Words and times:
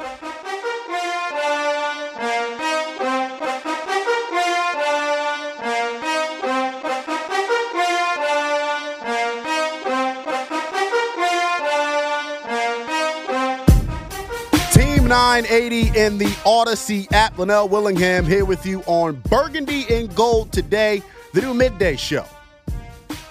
Team 0.00 0.08
980 15.06 15.98
in 15.98 16.16
the 16.16 16.24
Audacy 16.44 17.12
app. 17.12 17.36
Linnell 17.36 17.68
Willingham 17.68 18.24
here 18.24 18.46
with 18.46 18.64
you 18.64 18.82
on 18.86 19.16
Burgundy 19.28 19.84
and 19.90 20.14
Gold 20.14 20.50
today, 20.50 21.02
the 21.34 21.42
new 21.42 21.52
midday 21.52 21.96
show. 21.96 22.24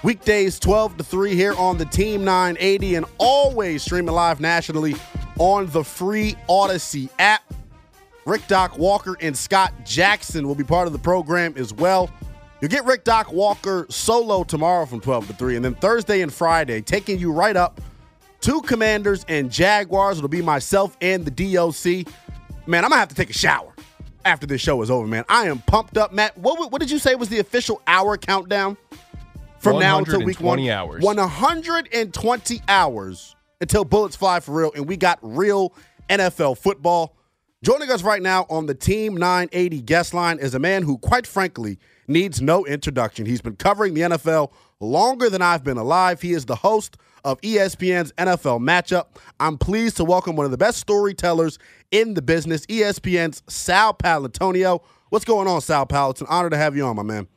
Weekdays 0.03 0.59
12 0.59 0.97
to 0.97 1.03
3 1.03 1.33
here 1.33 1.55
on 1.55 1.79
the 1.79 1.85
Team 1.85 2.23
980 2.23 2.93
and 2.93 3.05
always 3.17 3.81
streaming 3.81 4.13
live 4.13 4.39
nationally 4.39 4.93
on 5.39 5.67
the 5.67 5.83
free 5.83 6.35
Audacy 6.47 7.09
app. 7.17 7.41
Rick 8.25 8.45
Doc 8.47 8.77
Walker 8.77 9.17
and 9.21 9.35
Scott 9.35 9.73
Jackson 9.85 10.47
will 10.47 10.55
be 10.55 10.63
part 10.63 10.85
of 10.85 10.93
the 10.93 10.99
program 10.99 11.55
as 11.57 11.73
well. 11.73 12.11
You'll 12.61 12.69
get 12.69 12.85
Rick 12.85 13.05
Doc 13.05 13.31
Walker 13.31 13.87
solo 13.89 14.43
tomorrow 14.43 14.85
from 14.85 14.99
12 14.99 15.27
to 15.27 15.33
3, 15.33 15.55
and 15.55 15.65
then 15.65 15.75
Thursday 15.75 16.21
and 16.21 16.31
Friday, 16.31 16.81
taking 16.81 17.17
you 17.17 17.31
right 17.31 17.55
up 17.55 17.81
to 18.41 18.61
Commanders 18.61 19.25
and 19.29 19.49
Jaguars. 19.49 20.17
It'll 20.17 20.29
be 20.29 20.41
myself 20.41 20.95
and 21.01 21.25
the 21.25 21.31
DOC. 21.31 22.13
Man, 22.67 22.83
I'm 22.83 22.89
gonna 22.89 22.99
have 22.99 23.09
to 23.09 23.15
take 23.15 23.29
a 23.29 23.33
shower 23.33 23.73
after 24.25 24.45
this 24.45 24.61
show 24.61 24.81
is 24.81 24.91
over, 24.91 25.07
man. 25.07 25.23
I 25.29 25.47
am 25.47 25.59
pumped 25.59 25.97
up, 25.97 26.13
Matt. 26.13 26.37
What, 26.37 26.71
what 26.71 26.79
did 26.81 26.91
you 26.91 26.99
say 26.99 27.15
was 27.15 27.29
the 27.29 27.39
official 27.39 27.81
hour 27.87 28.17
countdown 28.17 28.77
from 29.59 29.79
now 29.79 29.97
until 29.97 30.23
week 30.23 30.39
one? 30.39 30.59
120 30.59 30.71
hours. 30.71 31.03
120 31.03 32.61
hours 32.67 33.35
until 33.61 33.83
bullets 33.85 34.15
fly 34.15 34.39
for 34.39 34.53
real, 34.53 34.71
and 34.75 34.87
we 34.87 34.97
got 34.97 35.19
real 35.21 35.73
NFL 36.09 36.57
football. 36.57 37.15
Joining 37.61 37.89
us 37.91 38.03
right 38.03 38.21
now 38.21 38.45
on 38.49 38.67
the 38.67 38.73
Team 38.73 39.17
980 39.17 39.81
guest 39.81 40.13
line 40.13 40.39
is 40.39 40.55
a 40.55 40.59
man 40.59 40.83
who, 40.83 40.97
quite 40.97 41.27
frankly, 41.27 41.77
needs 42.07 42.41
no 42.41 42.65
introduction. 42.65 43.25
He's 43.25 43.41
been 43.41 43.57
covering 43.57 43.93
the 43.93 44.01
NFL 44.01 44.53
longer 44.79 45.29
than 45.29 45.41
I've 45.41 45.63
been 45.63 45.77
alive. 45.77 46.21
He 46.21 46.31
is 46.31 46.45
the 46.45 46.55
host 46.55 46.95
of 47.25 47.39
ESPN's 47.41 48.13
NFL 48.13 48.61
Matchup. 48.61 49.07
I'm 49.41 49.57
pleased 49.57 49.97
to 49.97 50.05
welcome 50.05 50.37
one 50.37 50.45
of 50.45 50.51
the 50.51 50.57
best 50.57 50.79
storytellers 50.79 51.59
in 51.91 52.13
the 52.13 52.21
business, 52.21 52.65
ESPN's 52.67 53.43
Sal 53.47 53.93
Paolantonio. 53.93 54.81
What's 55.09 55.25
going 55.25 55.49
on, 55.49 55.59
Sal 55.59 55.85
Pal? 55.85 56.11
It's 56.11 56.21
an 56.21 56.27
honor 56.29 56.49
to 56.49 56.57
have 56.57 56.77
you 56.77 56.85
on, 56.85 56.95
my 56.95 57.03
man. 57.03 57.27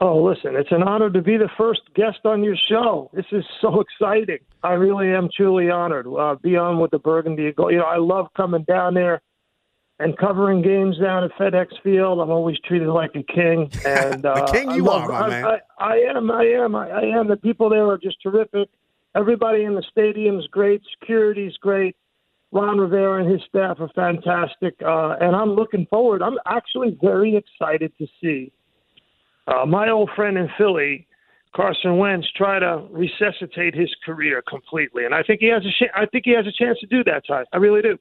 Oh, 0.00 0.22
listen, 0.22 0.56
it's 0.56 0.72
an 0.72 0.82
honor 0.82 1.08
to 1.08 1.22
be 1.22 1.38
the 1.38 1.48
first 1.56 1.80
guest 1.94 2.18
on 2.24 2.44
your 2.44 2.56
show. 2.68 3.10
This 3.14 3.24
is 3.32 3.44
so 3.60 3.80
exciting. 4.00 4.38
I 4.62 4.72
really 4.72 5.08
am 5.08 5.28
truly 5.34 5.70
honored. 5.70 6.06
Uh, 6.06 6.34
be 6.42 6.56
on 6.56 6.78
with 6.78 6.90
the 6.90 6.98
Burgundy. 6.98 7.44
You 7.44 7.54
know, 7.56 7.84
I 7.84 7.96
love 7.96 8.26
coming 8.36 8.64
down 8.64 8.94
there 8.94 9.22
and 9.98 10.16
covering 10.18 10.60
games 10.60 10.98
down 10.98 11.24
at 11.24 11.32
FedEx 11.32 11.68
Field. 11.82 12.20
I'm 12.20 12.30
always 12.30 12.58
treated 12.66 12.88
like 12.88 13.12
a 13.14 13.22
king. 13.22 13.70
And 13.86 14.26
uh, 14.26 14.46
king 14.52 14.70
you 14.72 14.86
I 14.86 14.96
love, 14.96 15.10
are, 15.10 15.12
I, 15.12 15.28
man. 15.28 15.44
I, 15.44 15.58
I 15.78 15.96
am. 16.14 16.30
I 16.30 16.44
am. 16.44 16.74
I, 16.74 16.90
I 16.90 17.02
am. 17.18 17.28
The 17.28 17.36
people 17.36 17.70
there 17.70 17.86
are 17.86 17.98
just 17.98 18.18
terrific. 18.22 18.68
Everybody 19.14 19.64
in 19.64 19.74
the 19.74 19.84
stadium's 19.90 20.46
great. 20.48 20.82
Security's 21.00 21.56
great. 21.56 21.96
Ron 22.52 22.78
Rivera 22.78 23.22
and 23.22 23.30
his 23.30 23.40
staff 23.48 23.78
are 23.80 23.88
fantastic, 23.94 24.74
uh, 24.82 25.16
and 25.20 25.34
I'm 25.34 25.50
looking 25.50 25.86
forward. 25.86 26.22
I'm 26.22 26.38
actually 26.46 26.96
very 27.02 27.36
excited 27.36 27.92
to 27.98 28.06
see 28.22 28.52
uh, 29.46 29.64
my 29.66 29.90
old 29.90 30.10
friend 30.16 30.36
in 30.36 30.48
Philly, 30.58 31.06
Carson 31.54 31.98
Wentz, 31.98 32.26
try 32.36 32.58
to 32.58 32.86
resuscitate 32.90 33.74
his 33.74 33.94
career 34.04 34.42
completely, 34.48 35.04
and 35.04 35.14
I 35.14 35.22
think 35.22 35.40
he 35.40 35.48
has 35.48 35.64
a 35.64 35.70
sh- 35.70 35.90
I 35.94 36.06
think 36.06 36.24
he 36.24 36.32
has 36.32 36.46
a 36.46 36.52
chance 36.52 36.78
to 36.80 36.86
do 36.86 37.02
that. 37.04 37.22
Ty, 37.26 37.44
I 37.52 37.56
really 37.56 37.82
do. 37.82 37.98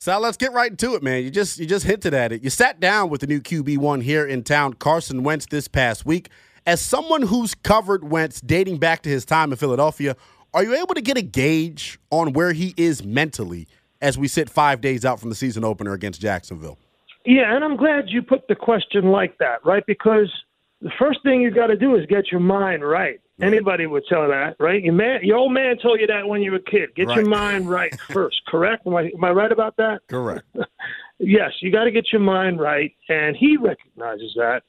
Sal, 0.00 0.20
let's 0.20 0.36
get 0.36 0.52
right 0.52 0.70
into 0.70 0.94
it, 0.94 1.02
man. 1.02 1.24
You 1.24 1.30
just 1.30 1.58
you 1.58 1.66
just 1.66 1.84
hinted 1.84 2.14
at 2.14 2.32
it. 2.32 2.42
You 2.42 2.50
sat 2.50 2.80
down 2.80 3.10
with 3.10 3.20
the 3.20 3.26
new 3.26 3.40
QB 3.40 3.78
one 3.78 4.00
here 4.00 4.26
in 4.26 4.42
town, 4.44 4.74
Carson 4.74 5.22
Wentz, 5.22 5.46
this 5.46 5.68
past 5.68 6.06
week. 6.06 6.30
As 6.66 6.80
someone 6.80 7.22
who's 7.22 7.54
covered 7.54 8.04
Wentz 8.08 8.40
dating 8.40 8.78
back 8.78 9.02
to 9.02 9.08
his 9.08 9.24
time 9.24 9.52
in 9.52 9.58
Philadelphia, 9.58 10.16
are 10.54 10.62
you 10.62 10.74
able 10.74 10.94
to 10.94 11.00
get 11.00 11.16
a 11.16 11.22
gauge 11.22 11.98
on 12.10 12.32
where 12.32 12.52
he 12.52 12.74
is 12.76 13.04
mentally 13.04 13.66
as 14.00 14.16
we 14.16 14.28
sit 14.28 14.48
five 14.48 14.80
days 14.80 15.04
out 15.04 15.18
from 15.20 15.30
the 15.30 15.34
season 15.34 15.64
opener 15.64 15.92
against 15.92 16.20
Jacksonville? 16.20 16.78
Yeah, 17.24 17.54
and 17.54 17.64
I'm 17.64 17.76
glad 17.76 18.04
you 18.08 18.22
put 18.22 18.48
the 18.48 18.54
question 18.54 19.06
like 19.06 19.38
that, 19.38 19.64
right? 19.64 19.84
Because 19.86 20.32
the 20.80 20.90
first 20.98 21.22
thing 21.22 21.40
you 21.40 21.50
got 21.50 21.68
to 21.68 21.76
do 21.76 21.96
is 21.96 22.06
get 22.06 22.30
your 22.30 22.40
mind 22.40 22.88
right. 22.88 23.20
Anybody 23.40 23.86
would 23.86 24.04
tell 24.08 24.26
that, 24.28 24.56
right? 24.58 24.82
Your 24.82 24.94
man, 24.94 25.20
your 25.22 25.36
old 25.36 25.52
man 25.52 25.78
told 25.78 26.00
you 26.00 26.08
that 26.08 26.26
when 26.26 26.42
you 26.42 26.50
were 26.50 26.58
a 26.58 26.62
kid. 26.62 26.94
Get 26.96 27.08
your 27.10 27.26
mind 27.26 27.70
right 27.70 27.98
first. 28.10 28.40
Correct? 28.48 28.84
Am 28.86 28.96
I, 28.96 29.10
am 29.14 29.22
I 29.22 29.30
right 29.30 29.52
about 29.52 29.76
that? 29.76 30.00
Correct. 30.08 30.44
yes, 31.18 31.52
you 31.60 31.70
got 31.70 31.84
to 31.84 31.92
get 31.92 32.06
your 32.12 32.20
mind 32.20 32.60
right, 32.60 32.92
and 33.08 33.36
he 33.36 33.56
recognizes 33.56 34.32
that. 34.36 34.62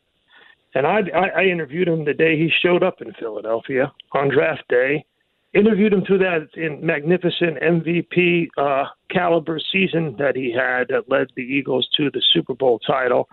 And 0.75 0.86
I, 0.86 1.00
I, 1.16 1.42
I 1.42 1.44
interviewed 1.46 1.88
him 1.88 2.06
the 2.06 2.14
day 2.14 2.38
he 2.38 2.52
showed 2.62 2.84
up 2.84 3.02
in 3.02 3.12
Philadelphia 3.14 3.91
on 4.12 4.30
draft 4.30 4.64
day. 4.70 5.03
Interviewed 5.52 5.94
him 5.94 6.03
through 6.06 6.20
that 6.20 6.47
in 6.53 6.86
magnificent 6.86 7.59
MVP 7.59 8.50
uh, 8.56 8.84
caliber 9.09 9.59
season 9.72 10.16
that 10.20 10.36
he 10.36 10.53
had 10.53 10.90
that 10.90 11.09
led 11.09 11.28
the 11.36 11.41
Eagles 11.41 11.90
to 11.97 12.12
the 12.12 12.22
Super 12.34 12.53
Bowl 12.53 12.78
title. 12.78 13.28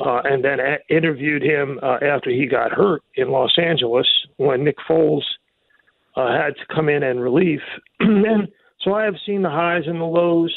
Uh, 0.00 0.22
and 0.24 0.42
then 0.42 0.58
a- 0.60 0.94
interviewed 0.94 1.42
him 1.42 1.78
uh, 1.82 1.98
after 2.02 2.30
he 2.30 2.46
got 2.46 2.72
hurt 2.72 3.02
in 3.16 3.30
Los 3.30 3.52
Angeles 3.58 4.06
when 4.38 4.64
Nick 4.64 4.76
Foles 4.88 5.22
uh, 6.16 6.32
had 6.32 6.56
to 6.56 6.74
come 6.74 6.88
in 6.88 7.02
and 7.02 7.20
relief. 7.20 7.60
and 8.00 8.48
so 8.80 8.94
I 8.94 9.04
have 9.04 9.16
seen 9.26 9.42
the 9.42 9.50
highs 9.50 9.82
and 9.86 10.00
the 10.00 10.04
lows 10.04 10.54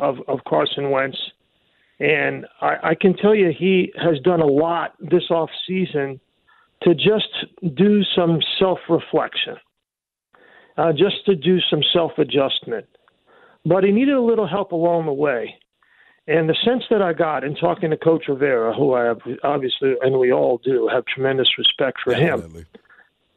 of, 0.00 0.16
of 0.26 0.40
Carson 0.48 0.90
Wentz. 0.90 1.16
And 2.00 2.44
I, 2.60 2.76
I 2.82 2.94
can 3.00 3.16
tell 3.16 3.34
you 3.34 3.52
he 3.56 3.92
has 4.02 4.18
done 4.20 4.40
a 4.40 4.46
lot 4.46 4.94
this 5.00 5.30
off 5.30 5.48
season 5.66 6.20
to 6.82 6.94
just 6.94 7.46
do 7.74 8.02
some 8.14 8.40
self 8.58 8.78
reflection, 8.90 9.56
uh, 10.76 10.92
just 10.92 11.24
to 11.26 11.34
do 11.34 11.58
some 11.70 11.80
self 11.92 12.12
adjustment. 12.18 12.86
But 13.64 13.84
he 13.84 13.92
needed 13.92 14.14
a 14.14 14.20
little 14.20 14.46
help 14.46 14.72
along 14.72 15.06
the 15.06 15.12
way. 15.12 15.54
And 16.28 16.48
the 16.48 16.56
sense 16.64 16.82
that 16.90 17.02
I 17.02 17.12
got 17.12 17.44
in 17.44 17.54
talking 17.54 17.90
to 17.90 17.96
Coach 17.96 18.24
Rivera, 18.28 18.74
who 18.74 18.94
I 18.94 19.04
have 19.04 19.20
obviously, 19.44 19.94
and 20.02 20.18
we 20.18 20.32
all 20.32 20.58
do, 20.58 20.88
have 20.92 21.04
tremendous 21.06 21.48
respect 21.56 21.98
for 22.02 22.14
him 22.14 22.40
Definitely. 22.40 22.66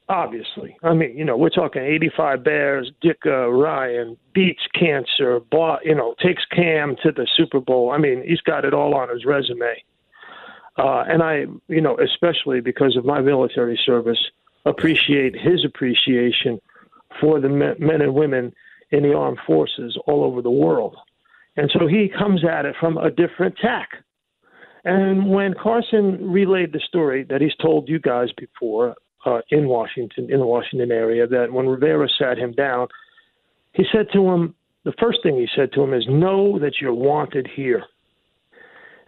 obviously. 0.07 0.75
I 0.81 0.95
mean, 0.95 1.15
you 1.15 1.23
know, 1.23 1.37
we're 1.37 1.49
talking 1.49 1.83
85 1.83 2.43
Bears, 2.43 2.91
Dick 3.01 3.19
uh, 3.27 3.49
Ryan 3.49 4.17
beats 4.33 4.63
cancer, 4.73 5.39
bought, 5.39 5.85
you 5.85 5.93
know, 5.93 6.15
takes 6.19 6.43
Cam 6.45 6.95
to 7.03 7.11
the 7.11 7.27
Super 7.37 7.59
Bowl. 7.59 7.91
I 7.91 7.99
mean, 7.99 8.23
he's 8.27 8.41
got 8.41 8.65
it 8.65 8.73
all 8.73 8.95
on 8.95 9.09
his 9.09 9.23
resume. 9.23 9.83
Uh, 10.77 11.03
and 11.07 11.21
I, 11.21 11.45
you 11.67 11.81
know, 11.81 11.97
especially 11.99 12.61
because 12.61 12.95
of 12.95 13.05
my 13.05 13.21
military 13.21 13.79
service, 13.85 14.19
appreciate 14.65 15.35
his 15.35 15.63
appreciation 15.63 16.59
for 17.19 17.39
the 17.39 17.49
men 17.49 18.01
and 18.01 18.13
women 18.13 18.53
in 18.91 19.03
the 19.03 19.13
armed 19.13 19.39
forces 19.45 19.97
all 20.07 20.23
over 20.23 20.41
the 20.41 20.49
world. 20.49 20.95
And 21.57 21.69
so 21.73 21.87
he 21.87 22.09
comes 22.09 22.43
at 22.45 22.65
it 22.65 22.75
from 22.79 22.97
a 22.97 23.11
different 23.11 23.55
tack. 23.57 23.89
And 24.85 25.29
when 25.29 25.53
Carson 25.61 26.31
relayed 26.31 26.71
the 26.71 26.79
story 26.87 27.25
that 27.29 27.41
he's 27.41 27.55
told 27.61 27.89
you 27.89 27.99
guys 27.99 28.29
before 28.37 28.95
uh, 29.25 29.41
in 29.49 29.67
Washington, 29.67 30.31
in 30.31 30.39
the 30.39 30.45
Washington 30.45 30.91
area, 30.91 31.27
that 31.27 31.51
when 31.51 31.67
Rivera 31.67 32.07
sat 32.17 32.37
him 32.37 32.53
down, 32.53 32.87
he 33.73 33.83
said 33.91 34.07
to 34.13 34.29
him, 34.29 34.55
the 34.85 34.93
first 34.99 35.19
thing 35.21 35.35
he 35.35 35.47
said 35.55 35.73
to 35.73 35.83
him 35.83 35.93
is, 35.93 36.05
Know 36.07 36.57
that 36.59 36.75
you're 36.79 36.93
wanted 36.93 37.47
here. 37.53 37.83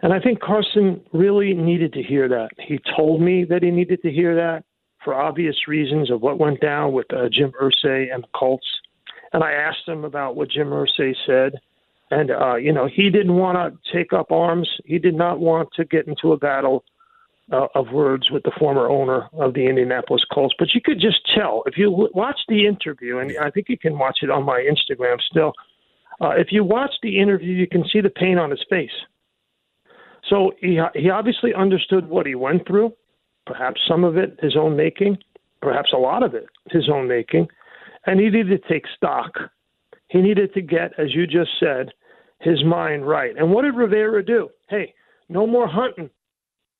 And 0.02 0.12
I 0.12 0.20
think 0.20 0.40
Carson 0.40 1.00
really 1.12 1.54
needed 1.54 1.92
to 1.94 2.02
hear 2.02 2.28
that. 2.28 2.50
He 2.58 2.78
told 2.96 3.22
me 3.22 3.44
that 3.44 3.62
he 3.62 3.70
needed 3.70 4.02
to 4.02 4.10
hear 4.10 4.34
that 4.34 4.64
for 5.02 5.14
obvious 5.14 5.56
reasons 5.68 6.10
of 6.10 6.20
what 6.20 6.38
went 6.38 6.60
down 6.60 6.92
with 6.92 7.06
uh, 7.12 7.28
Jim 7.32 7.52
Irsay 7.60 8.12
and 8.12 8.24
the 8.24 8.28
Colts. 8.34 8.66
And 9.32 9.42
I 9.42 9.52
asked 9.52 9.86
him 9.86 10.04
about 10.04 10.36
what 10.36 10.50
Jim 10.50 10.68
Irsay 10.68 11.14
said. 11.26 11.54
And, 12.12 12.30
uh, 12.30 12.56
you 12.56 12.74
know, 12.74 12.86
he 12.94 13.08
didn't 13.08 13.36
want 13.36 13.56
to 13.56 13.96
take 13.96 14.12
up 14.12 14.30
arms. 14.30 14.68
He 14.84 14.98
did 14.98 15.14
not 15.14 15.40
want 15.40 15.70
to 15.76 15.84
get 15.86 16.06
into 16.06 16.32
a 16.32 16.36
battle 16.36 16.84
uh, 17.50 17.68
of 17.74 17.90
words 17.90 18.30
with 18.30 18.42
the 18.42 18.52
former 18.58 18.86
owner 18.86 19.30
of 19.32 19.54
the 19.54 19.66
Indianapolis 19.66 20.22
Colts. 20.30 20.54
But 20.58 20.74
you 20.74 20.82
could 20.84 21.00
just 21.00 21.20
tell 21.34 21.62
if 21.64 21.78
you 21.78 21.90
watch 21.90 22.40
the 22.48 22.66
interview, 22.66 23.16
and 23.16 23.32
I 23.38 23.48
think 23.50 23.70
you 23.70 23.78
can 23.78 23.98
watch 23.98 24.18
it 24.20 24.28
on 24.28 24.44
my 24.44 24.60
Instagram 24.60 25.16
still. 25.22 25.54
Uh, 26.20 26.32
if 26.36 26.48
you 26.50 26.62
watch 26.62 26.92
the 27.02 27.18
interview, 27.18 27.54
you 27.54 27.66
can 27.66 27.82
see 27.90 28.02
the 28.02 28.10
pain 28.10 28.36
on 28.36 28.50
his 28.50 28.64
face. 28.68 28.90
So 30.28 30.52
he 30.60 30.78
he 30.94 31.08
obviously 31.08 31.54
understood 31.54 32.10
what 32.10 32.26
he 32.26 32.34
went 32.34 32.66
through, 32.66 32.92
perhaps 33.46 33.80
some 33.88 34.04
of 34.04 34.18
it 34.18 34.38
his 34.40 34.54
own 34.54 34.76
making, 34.76 35.16
perhaps 35.62 35.92
a 35.94 35.98
lot 35.98 36.22
of 36.22 36.34
it 36.34 36.44
his 36.70 36.90
own 36.92 37.08
making, 37.08 37.48
and 38.04 38.20
he 38.20 38.26
needed 38.28 38.62
to 38.62 38.68
take 38.68 38.84
stock. 38.94 39.32
He 40.08 40.20
needed 40.20 40.52
to 40.52 40.60
get, 40.60 40.92
as 40.98 41.14
you 41.14 41.26
just 41.26 41.50
said, 41.58 41.88
his 42.42 42.62
mind 42.64 43.06
right. 43.06 43.34
And 43.36 43.50
what 43.52 43.62
did 43.62 43.74
Rivera 43.74 44.24
do? 44.24 44.50
Hey, 44.68 44.94
no 45.28 45.46
more 45.46 45.66
hunting. 45.66 46.10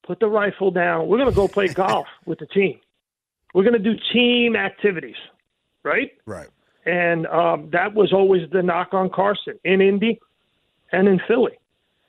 Put 0.05 0.19
the 0.19 0.27
rifle 0.27 0.71
down. 0.71 1.07
We're 1.07 1.17
going 1.17 1.29
to 1.29 1.35
go 1.35 1.47
play 1.47 1.69
golf 1.69 2.07
with 2.25 2.39
the 2.39 2.45
team. 2.47 2.79
We're 3.53 3.63
going 3.63 3.81
to 3.81 3.93
do 3.93 3.95
team 4.11 4.55
activities, 4.55 5.15
right? 5.83 6.11
Right. 6.25 6.49
And 6.85 7.25
um, 7.27 7.69
that 7.71 7.93
was 7.93 8.11
always 8.11 8.49
the 8.51 8.61
knock 8.61 8.93
on 8.93 9.09
Carson 9.09 9.57
in 9.63 9.79
Indy 9.79 10.19
and 10.91 11.07
in 11.07 11.21
Philly 11.27 11.57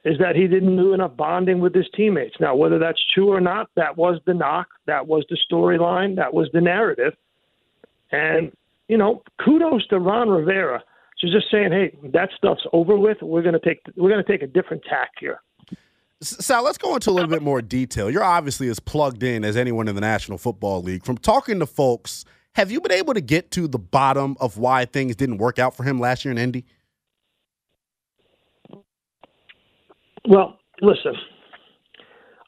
is 0.05 0.19
that 0.19 0.37
he 0.37 0.47
didn't 0.47 0.77
do 0.77 0.93
enough 0.93 1.17
bonding 1.17 1.61
with 1.61 1.75
his 1.75 1.87
teammates. 1.97 2.37
Now, 2.39 2.55
whether 2.55 2.79
that's 2.79 3.03
true 3.15 3.33
or 3.33 3.41
not, 3.41 3.71
that 3.77 3.97
was 3.97 4.21
the 4.27 4.35
knock, 4.35 4.69
that 4.87 5.07
was 5.07 5.25
the 5.31 5.39
storyline, 5.51 6.17
that 6.17 6.35
was 6.35 6.49
the 6.53 6.61
narrative. 6.61 7.15
And, 8.13 8.53
you 8.87 8.99
know, 8.99 9.23
kudos 9.43 9.87
to 9.89 9.99
Ron 9.99 10.29
Rivera. 10.29 10.85
She's 11.25 11.33
just 11.33 11.51
saying, 11.51 11.73
hey, 11.73 11.97
that 12.11 12.29
stuff's 12.37 12.67
over 12.75 12.99
with. 12.99 13.17
We're 13.23 13.41
gonna 13.41 13.59
take 13.59 13.81
we're 13.97 14.11
gonna 14.11 14.23
take 14.25 14.43
a 14.43 14.47
different 14.47 14.83
tack 14.85 15.11
here. 15.19 15.41
Sal, 16.21 16.63
let's 16.63 16.77
go 16.77 16.95
into 16.95 17.09
a 17.09 17.13
little 17.13 17.31
bit 17.31 17.41
more 17.41 17.63
detail. 17.63 18.11
You're 18.11 18.25
obviously 18.25 18.69
as 18.69 18.79
plugged 18.79 19.23
in 19.23 19.43
as 19.43 19.57
anyone 19.57 19.89
in 19.89 19.95
the 19.95 20.03
National 20.03 20.37
Football 20.37 20.83
League. 20.83 21.03
From 21.03 21.17
talking 21.17 21.61
to 21.61 21.67
folks, 21.67 22.27
have 22.57 22.71
you 22.71 22.81
been 22.81 22.93
able 22.93 23.15
to 23.15 23.23
get 23.23 23.51
to 23.53 23.67
the 23.67 23.79
bottom 23.79 24.37
of 24.39 24.59
why 24.59 24.85
things 24.85 25.17
didn't 25.17 25.39
work 25.39 25.59
out 25.59 25.75
for 25.75 25.83
him 25.83 25.99
last 25.99 26.27
year 26.27 26.33
in 26.33 26.37
Indy? 26.37 26.67
Well, 30.29 30.59
listen, 30.83 31.15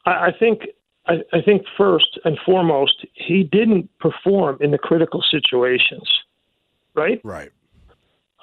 I, 0.05 0.11
I 0.11 0.29
think 0.39 0.61
I, 1.07 1.13
I 1.33 1.41
think 1.41 1.63
first 1.75 2.19
and 2.25 2.37
foremost 2.45 3.07
he 3.13 3.43
didn't 3.43 3.89
perform 3.99 4.57
in 4.61 4.69
the 4.69 4.77
critical 4.77 5.23
situations, 5.31 6.07
right? 6.93 7.19
Right. 7.23 7.51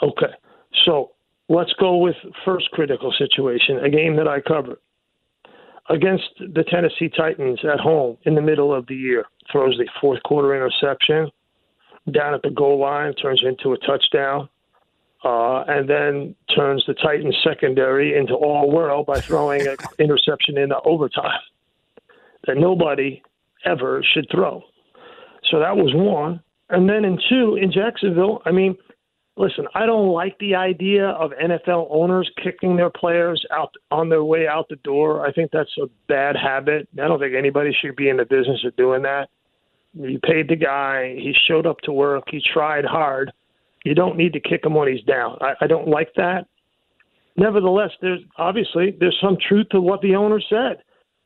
Okay, 0.04 0.34
so 0.84 1.12
let's 1.48 1.72
go 1.80 1.96
with 1.96 2.16
first 2.44 2.70
critical 2.72 3.10
situation, 3.16 3.78
a 3.78 3.88
game 3.88 4.16
that 4.16 4.28
I 4.28 4.40
covered 4.40 4.76
against 5.88 6.28
the 6.38 6.62
Tennessee 6.64 7.08
Titans 7.08 7.60
at 7.64 7.80
home 7.80 8.18
in 8.24 8.34
the 8.34 8.42
middle 8.42 8.74
of 8.74 8.86
the 8.86 8.94
year. 8.94 9.24
Throws 9.50 9.78
the 9.78 9.88
fourth 10.00 10.22
quarter 10.24 10.54
interception 10.54 11.30
down 12.12 12.34
at 12.34 12.42
the 12.42 12.50
goal 12.50 12.78
line, 12.78 13.14
turns 13.14 13.42
into 13.46 13.72
a 13.72 13.78
touchdown 13.78 14.48
uh, 15.24 15.64
and 15.66 15.88
then 15.88 16.34
turns 16.54 16.84
the 16.86 16.94
Titans 16.94 17.36
secondary 17.42 18.16
into 18.16 18.34
all 18.34 18.70
world 18.70 19.06
by 19.06 19.20
throwing 19.20 19.66
an 19.66 19.76
interception 19.98 20.58
in 20.58 20.68
the 20.68 20.80
overtime 20.84 21.40
that 22.46 22.58
nobody 22.58 23.22
ever 23.64 24.04
should 24.12 24.26
throw. 24.30 24.62
So 25.50 25.60
that 25.60 25.76
was 25.76 25.92
one. 25.94 26.42
And 26.68 26.88
then 26.88 27.04
in 27.04 27.18
two, 27.28 27.56
in 27.56 27.72
Jacksonville, 27.72 28.42
I 28.44 28.50
mean, 28.50 28.76
listen, 29.36 29.66
I 29.74 29.86
don't 29.86 30.08
like 30.08 30.38
the 30.38 30.54
idea 30.54 31.08
of 31.08 31.32
NFL 31.32 31.88
owners 31.90 32.30
kicking 32.42 32.76
their 32.76 32.90
players 32.90 33.44
out 33.52 33.74
on 33.90 34.08
their 34.08 34.24
way 34.24 34.46
out 34.46 34.68
the 34.68 34.76
door. 34.76 35.26
I 35.26 35.32
think 35.32 35.50
that's 35.52 35.76
a 35.78 35.86
bad 36.08 36.36
habit. 36.36 36.88
I 36.94 37.08
don't 37.08 37.18
think 37.18 37.34
anybody 37.34 37.76
should 37.80 37.96
be 37.96 38.08
in 38.08 38.16
the 38.16 38.24
business 38.24 38.64
of 38.64 38.76
doing 38.76 39.02
that. 39.02 39.28
You 39.94 40.18
paid 40.18 40.48
the 40.48 40.56
guy, 40.56 41.14
he 41.14 41.34
showed 41.46 41.66
up 41.66 41.78
to 41.82 41.92
work, 41.92 42.24
he 42.28 42.42
tried 42.52 42.84
hard 42.84 43.32
you 43.84 43.94
don't 43.94 44.16
need 44.16 44.32
to 44.32 44.40
kick 44.40 44.64
him 44.64 44.74
when 44.74 44.88
he's 44.88 45.04
down. 45.04 45.38
I, 45.40 45.52
I 45.60 45.66
don't 45.66 45.88
like 45.88 46.12
that. 46.16 46.46
Nevertheless, 47.36 47.90
there's 48.00 48.20
obviously 48.38 48.96
there's 48.98 49.18
some 49.20 49.36
truth 49.46 49.68
to 49.70 49.80
what 49.80 50.00
the 50.00 50.16
owner 50.16 50.40
said. 50.48 50.82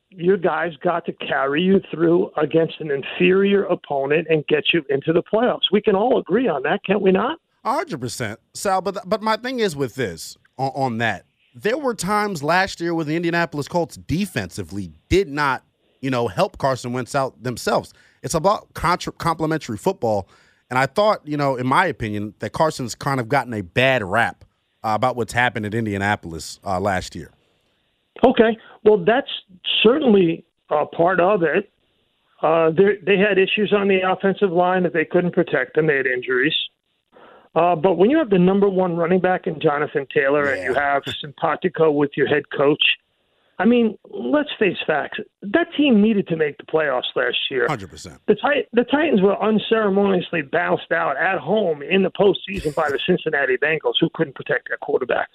Your 0.09 0.37
guys 0.37 0.73
got 0.83 1.05
to 1.05 1.13
carry 1.13 1.61
you 1.61 1.79
through 1.91 2.31
against 2.35 2.81
an 2.81 2.91
inferior 2.91 3.63
opponent 3.65 4.27
and 4.29 4.45
get 4.47 4.65
you 4.73 4.83
into 4.89 5.13
the 5.13 5.23
playoffs. 5.23 5.71
We 5.71 5.81
can 5.81 5.95
all 5.95 6.19
agree 6.19 6.47
on 6.47 6.63
that, 6.63 6.83
can't 6.83 7.01
we 7.01 7.11
not? 7.11 7.39
Hundred 7.63 7.99
percent, 7.99 8.39
Sal. 8.53 8.81
But 8.81 8.97
but 9.07 9.21
my 9.21 9.37
thing 9.37 9.59
is 9.59 9.75
with 9.75 9.95
this 9.95 10.37
on, 10.57 10.71
on 10.75 10.97
that. 10.99 11.25
There 11.55 11.77
were 11.77 11.95
times 11.95 12.43
last 12.43 12.79
year 12.79 12.93
where 12.93 13.05
the 13.05 13.15
Indianapolis 13.15 13.67
Colts 13.67 13.97
defensively 13.97 14.91
did 15.09 15.27
not, 15.27 15.63
you 15.99 16.09
know, 16.09 16.27
help 16.27 16.57
Carson 16.57 16.93
Wentz 16.93 17.15
out 17.15 17.41
themselves. 17.41 17.93
It's 18.21 18.35
about 18.35 18.73
contra- 18.73 19.13
complementary 19.13 19.77
football 19.77 20.29
and 20.69 20.77
I 20.77 20.85
thought, 20.85 21.21
you 21.27 21.37
know, 21.37 21.55
in 21.55 21.65
my 21.67 21.85
opinion, 21.85 22.35
that 22.39 22.51
Carson's 22.51 22.95
kind 22.95 23.19
of 23.19 23.27
gotten 23.27 23.53
a 23.53 23.61
bad 23.61 24.03
rap 24.03 24.45
uh, 24.83 24.91
about 24.93 25.15
what's 25.15 25.33
happened 25.33 25.65
at 25.65 25.73
Indianapolis 25.73 26.59
uh, 26.63 26.79
last 26.79 27.15
year. 27.15 27.31
Okay. 28.23 28.57
Well, 28.83 29.03
that's 29.03 29.29
certainly 29.81 30.45
a 30.69 30.85
part 30.85 31.19
of 31.19 31.41
it. 31.43 31.71
Uh, 32.41 32.71
they 32.71 33.17
had 33.17 33.37
issues 33.37 33.73
on 33.75 33.87
the 33.87 33.99
offensive 34.07 34.51
line 34.51 34.83
that 34.83 34.93
they 34.93 35.05
couldn't 35.05 35.33
protect 35.33 35.75
them. 35.75 35.87
They 35.87 35.97
had 35.97 36.05
injuries. 36.05 36.55
Uh, 37.59 37.75
but 37.75 37.95
when 37.97 38.09
you 38.09 38.17
have 38.17 38.29
the 38.29 38.39
number 38.39 38.69
one 38.69 38.95
running 38.95 39.19
back 39.19 39.47
in 39.47 39.59
Jonathan 39.59 40.07
Taylor 40.13 40.45
yeah. 40.45 40.53
and 40.53 40.63
you 40.63 40.73
have 40.73 41.03
Simpatico 41.19 41.91
with 41.91 42.11
your 42.15 42.27
head 42.27 42.43
coach– 42.55 42.83
I 43.59 43.65
mean, 43.65 43.97
let's 44.09 44.49
face 44.57 44.77
facts. 44.87 45.19
That 45.41 45.67
team 45.75 46.01
needed 46.01 46.29
to 46.29 46.37
make 46.37 46.57
the 46.57 46.63
playoffs 46.63 47.13
last 47.13 47.37
year. 47.51 47.67
Hundred 47.67 47.89
percent. 47.89 48.21
The, 48.25 48.35
Tit- 48.35 48.69
the 48.71 48.85
Titans 48.85 49.21
were 49.21 49.37
unceremoniously 49.43 50.43
bounced 50.43 50.93
out 50.93 51.17
at 51.17 51.39
home 51.39 51.81
in 51.81 52.03
the 52.03 52.09
postseason 52.11 52.73
by 52.73 52.89
the 52.89 52.99
Cincinnati 53.05 53.57
Bengals, 53.57 53.95
who 53.99 54.09
couldn't 54.13 54.35
protect 54.35 54.69
their 54.69 54.77
quarterback. 54.77 55.27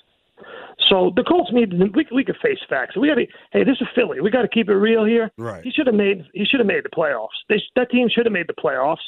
So 0.88 1.12
the 1.14 1.22
Colts 1.22 1.50
needed. 1.52 1.94
We, 1.94 2.06
we 2.10 2.24
could 2.24 2.38
face 2.42 2.58
facts. 2.68 2.96
We 2.96 3.08
got 3.08 3.16
to. 3.16 3.26
Hey, 3.52 3.62
this 3.62 3.76
is 3.80 3.86
Philly. 3.94 4.22
We 4.22 4.30
got 4.30 4.42
to 4.42 4.48
keep 4.48 4.70
it 4.70 4.74
real 4.74 5.04
here. 5.04 5.30
Right. 5.36 5.62
He 5.62 5.70
should 5.70 5.86
have 5.86 5.94
made. 5.94 6.24
He 6.32 6.46
should 6.46 6.60
have 6.60 6.66
made 6.66 6.84
the 6.84 6.88
playoffs. 6.88 7.36
They, 7.50 7.62
that 7.76 7.90
team 7.90 8.08
should 8.08 8.24
have 8.24 8.32
made 8.32 8.48
the 8.48 8.54
playoffs. 8.54 9.04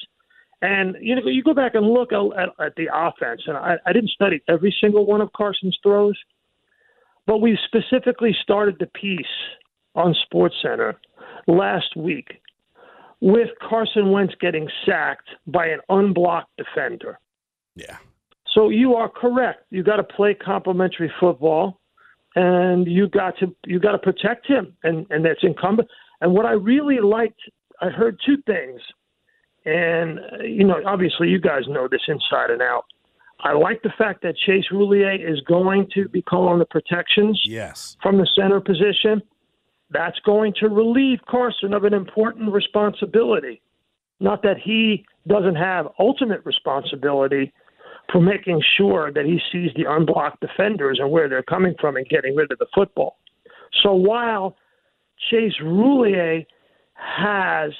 And 0.62 0.96
you 1.00 1.14
know, 1.14 1.22
you 1.26 1.42
go 1.42 1.54
back 1.54 1.75
and 1.75 1.86
look 1.86 2.12
at, 2.12 2.48
at 2.64 2.75
the 2.76 2.88
offense, 2.92 3.42
and 3.46 3.56
I, 3.56 3.76
I 3.84 3.92
didn't 3.92 4.10
study 4.10 4.40
every 4.48 4.75
single 4.80 5.06
one 5.06 5.20
of 5.20 5.32
Carson's 5.32 5.78
throws. 5.82 6.18
But 7.26 7.38
we 7.38 7.58
specifically 7.66 8.34
started 8.42 8.76
the 8.78 8.86
piece 8.86 9.26
on 9.94 10.14
SportsCenter 10.32 10.94
last 11.46 11.96
week 11.96 12.40
with 13.20 13.48
Carson 13.68 14.10
Wentz 14.12 14.34
getting 14.40 14.68
sacked 14.84 15.28
by 15.46 15.66
an 15.66 15.80
unblocked 15.88 16.50
defender. 16.56 17.18
Yeah. 17.75 17.96
So 18.54 18.68
you 18.68 18.94
are 18.94 19.08
correct. 19.08 19.64
You 19.70 19.82
got 19.82 19.96
to 19.96 20.04
play 20.04 20.34
complementary 20.34 21.12
football, 21.20 21.80
and 22.34 22.86
you 22.86 23.08
got 23.08 23.36
to 23.38 23.54
you 23.66 23.80
got 23.80 23.92
to 23.92 23.98
protect 23.98 24.46
him, 24.46 24.75
and 24.82 25.06
and 25.10 25.25
that's 25.25 25.42
incumbent. 25.42 25.88
And 26.20 26.32
what 26.32 26.46
I 26.46 26.52
really 26.52 27.00
liked, 27.00 27.40
I 27.82 27.88
heard 27.88 28.18
two 28.25 28.36
things, 28.46 28.80
and 29.66 30.18
uh, 30.18 30.42
you 30.44 30.64
know, 30.64 30.80
obviously 30.87 31.28
you 31.28 31.40
guys 31.40 31.62
know 31.68 31.88
this 31.90 32.02
inside 32.08 32.50
and 32.50 32.62
out. 32.62 32.85
I 33.40 33.52
like 33.52 33.82
the 33.82 33.92
fact 33.99 34.23
that 34.23 34.35
Chase 34.46 34.64
Roullier 34.73 35.16
is 35.16 35.40
going 35.42 35.88
to 35.94 36.08
be 36.08 36.23
calling 36.23 36.58
the 36.58 36.64
protections 36.64 37.40
yes. 37.44 37.96
from 38.02 38.16
the 38.16 38.26
center 38.35 38.61
position. 38.61 39.20
That's 39.90 40.18
going 40.25 40.54
to 40.61 40.68
relieve 40.68 41.18
Carson 41.28 41.75
of 41.75 41.85
an 41.85 41.92
important 41.92 42.50
responsibility. 42.52 43.61
Not 44.20 44.42
that 44.42 44.56
he 44.64 45.04
doesn't 45.28 45.56
have 45.56 45.88
ultimate 45.99 46.44
responsibility 46.46 47.52
for 48.11 48.20
making 48.20 48.62
sure 48.76 49.12
that 49.12 49.26
he 49.26 49.38
sees 49.52 49.70
the 49.76 49.85
unblocked 49.88 50.40
defenders 50.40 50.99
and 51.00 51.11
where 51.11 51.28
they're 51.28 51.42
coming 51.42 51.75
from 51.78 51.96
and 51.96 52.08
getting 52.08 52.35
rid 52.35 52.50
of 52.50 52.58
the 52.58 52.66
football. 52.75 53.18
So 53.82 53.92
while 53.92 54.56
Chase 55.30 55.54
Roullier 55.62 56.46
has 56.94 57.73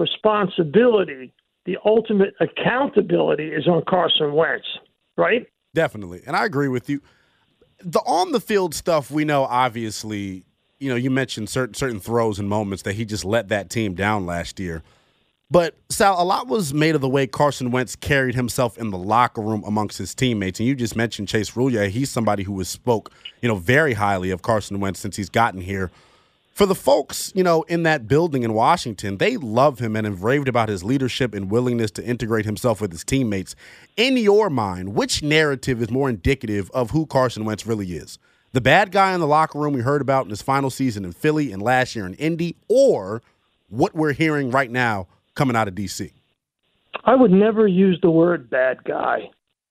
responsibility 0.00 1.32
the 1.66 1.76
ultimate 1.84 2.34
accountability 2.40 3.48
is 3.48 3.66
on 3.68 3.82
Carson 3.88 4.32
Wentz, 4.32 4.66
right? 5.16 5.46
Definitely. 5.74 6.22
And 6.26 6.34
I 6.34 6.44
agree 6.44 6.68
with 6.68 6.88
you. 6.88 7.00
The 7.84 8.00
on 8.00 8.32
the 8.32 8.40
field 8.40 8.74
stuff, 8.74 9.10
we 9.10 9.24
know 9.24 9.44
obviously, 9.44 10.44
you 10.78 10.88
know, 10.88 10.96
you 10.96 11.10
mentioned 11.10 11.48
certain 11.48 11.74
certain 11.74 12.00
throws 12.00 12.38
and 12.38 12.48
moments 12.48 12.82
that 12.84 12.94
he 12.94 13.04
just 13.04 13.24
let 13.24 13.48
that 13.48 13.70
team 13.70 13.94
down 13.94 14.26
last 14.26 14.58
year. 14.58 14.82
But 15.50 15.76
Sal, 15.88 16.20
a 16.20 16.24
lot 16.24 16.46
was 16.46 16.72
made 16.72 16.94
of 16.94 17.00
the 17.00 17.08
way 17.08 17.26
Carson 17.26 17.72
Wentz 17.72 17.96
carried 17.96 18.36
himself 18.36 18.78
in 18.78 18.90
the 18.90 18.98
locker 18.98 19.40
room 19.40 19.64
amongst 19.66 19.98
his 19.98 20.14
teammates. 20.14 20.60
And 20.60 20.68
you 20.68 20.76
just 20.76 20.94
mentioned 20.94 21.28
Chase 21.28 21.50
Roullier. 21.52 21.88
He's 21.88 22.10
somebody 22.10 22.44
who 22.44 22.56
has 22.58 22.68
spoke, 22.68 23.12
you 23.42 23.48
know, 23.48 23.56
very 23.56 23.94
highly 23.94 24.30
of 24.30 24.42
Carson 24.42 24.78
Wentz 24.78 25.00
since 25.00 25.16
he's 25.16 25.30
gotten 25.30 25.60
here. 25.60 25.90
For 26.50 26.66
the 26.66 26.74
folks, 26.74 27.32
you 27.34 27.42
know, 27.42 27.62
in 27.62 27.84
that 27.84 28.06
building 28.06 28.42
in 28.42 28.52
Washington, 28.52 29.16
they 29.16 29.36
love 29.36 29.78
him 29.78 29.96
and 29.96 30.06
have 30.06 30.22
raved 30.22 30.48
about 30.48 30.68
his 30.68 30.84
leadership 30.84 31.34
and 31.34 31.50
willingness 31.50 31.90
to 31.92 32.04
integrate 32.04 32.44
himself 32.44 32.80
with 32.80 32.92
his 32.92 33.04
teammates. 33.04 33.54
In 33.96 34.16
your 34.16 34.50
mind, 34.50 34.94
which 34.94 35.22
narrative 35.22 35.80
is 35.80 35.90
more 35.90 36.10
indicative 36.10 36.70
of 36.72 36.90
who 36.90 37.06
Carson 37.06 37.44
Wentz 37.44 37.66
really 37.66 37.92
is? 37.92 38.18
The 38.52 38.60
bad 38.60 38.90
guy 38.90 39.14
in 39.14 39.20
the 39.20 39.26
locker 39.26 39.58
room 39.58 39.72
we 39.72 39.80
heard 39.80 40.02
about 40.02 40.24
in 40.24 40.30
his 40.30 40.42
final 40.42 40.70
season 40.70 41.04
in 41.04 41.12
Philly 41.12 41.52
and 41.52 41.62
last 41.62 41.94
year 41.94 42.04
in 42.04 42.14
Indy, 42.14 42.56
or 42.68 43.22
what 43.68 43.94
we're 43.94 44.12
hearing 44.12 44.50
right 44.50 44.70
now 44.70 45.06
coming 45.34 45.56
out 45.56 45.68
of 45.68 45.74
D.C.? 45.76 46.12
I 47.04 47.14
would 47.14 47.30
never 47.30 47.66
use 47.68 47.98
the 48.02 48.10
word 48.10 48.50
bad 48.50 48.82
guy 48.84 49.30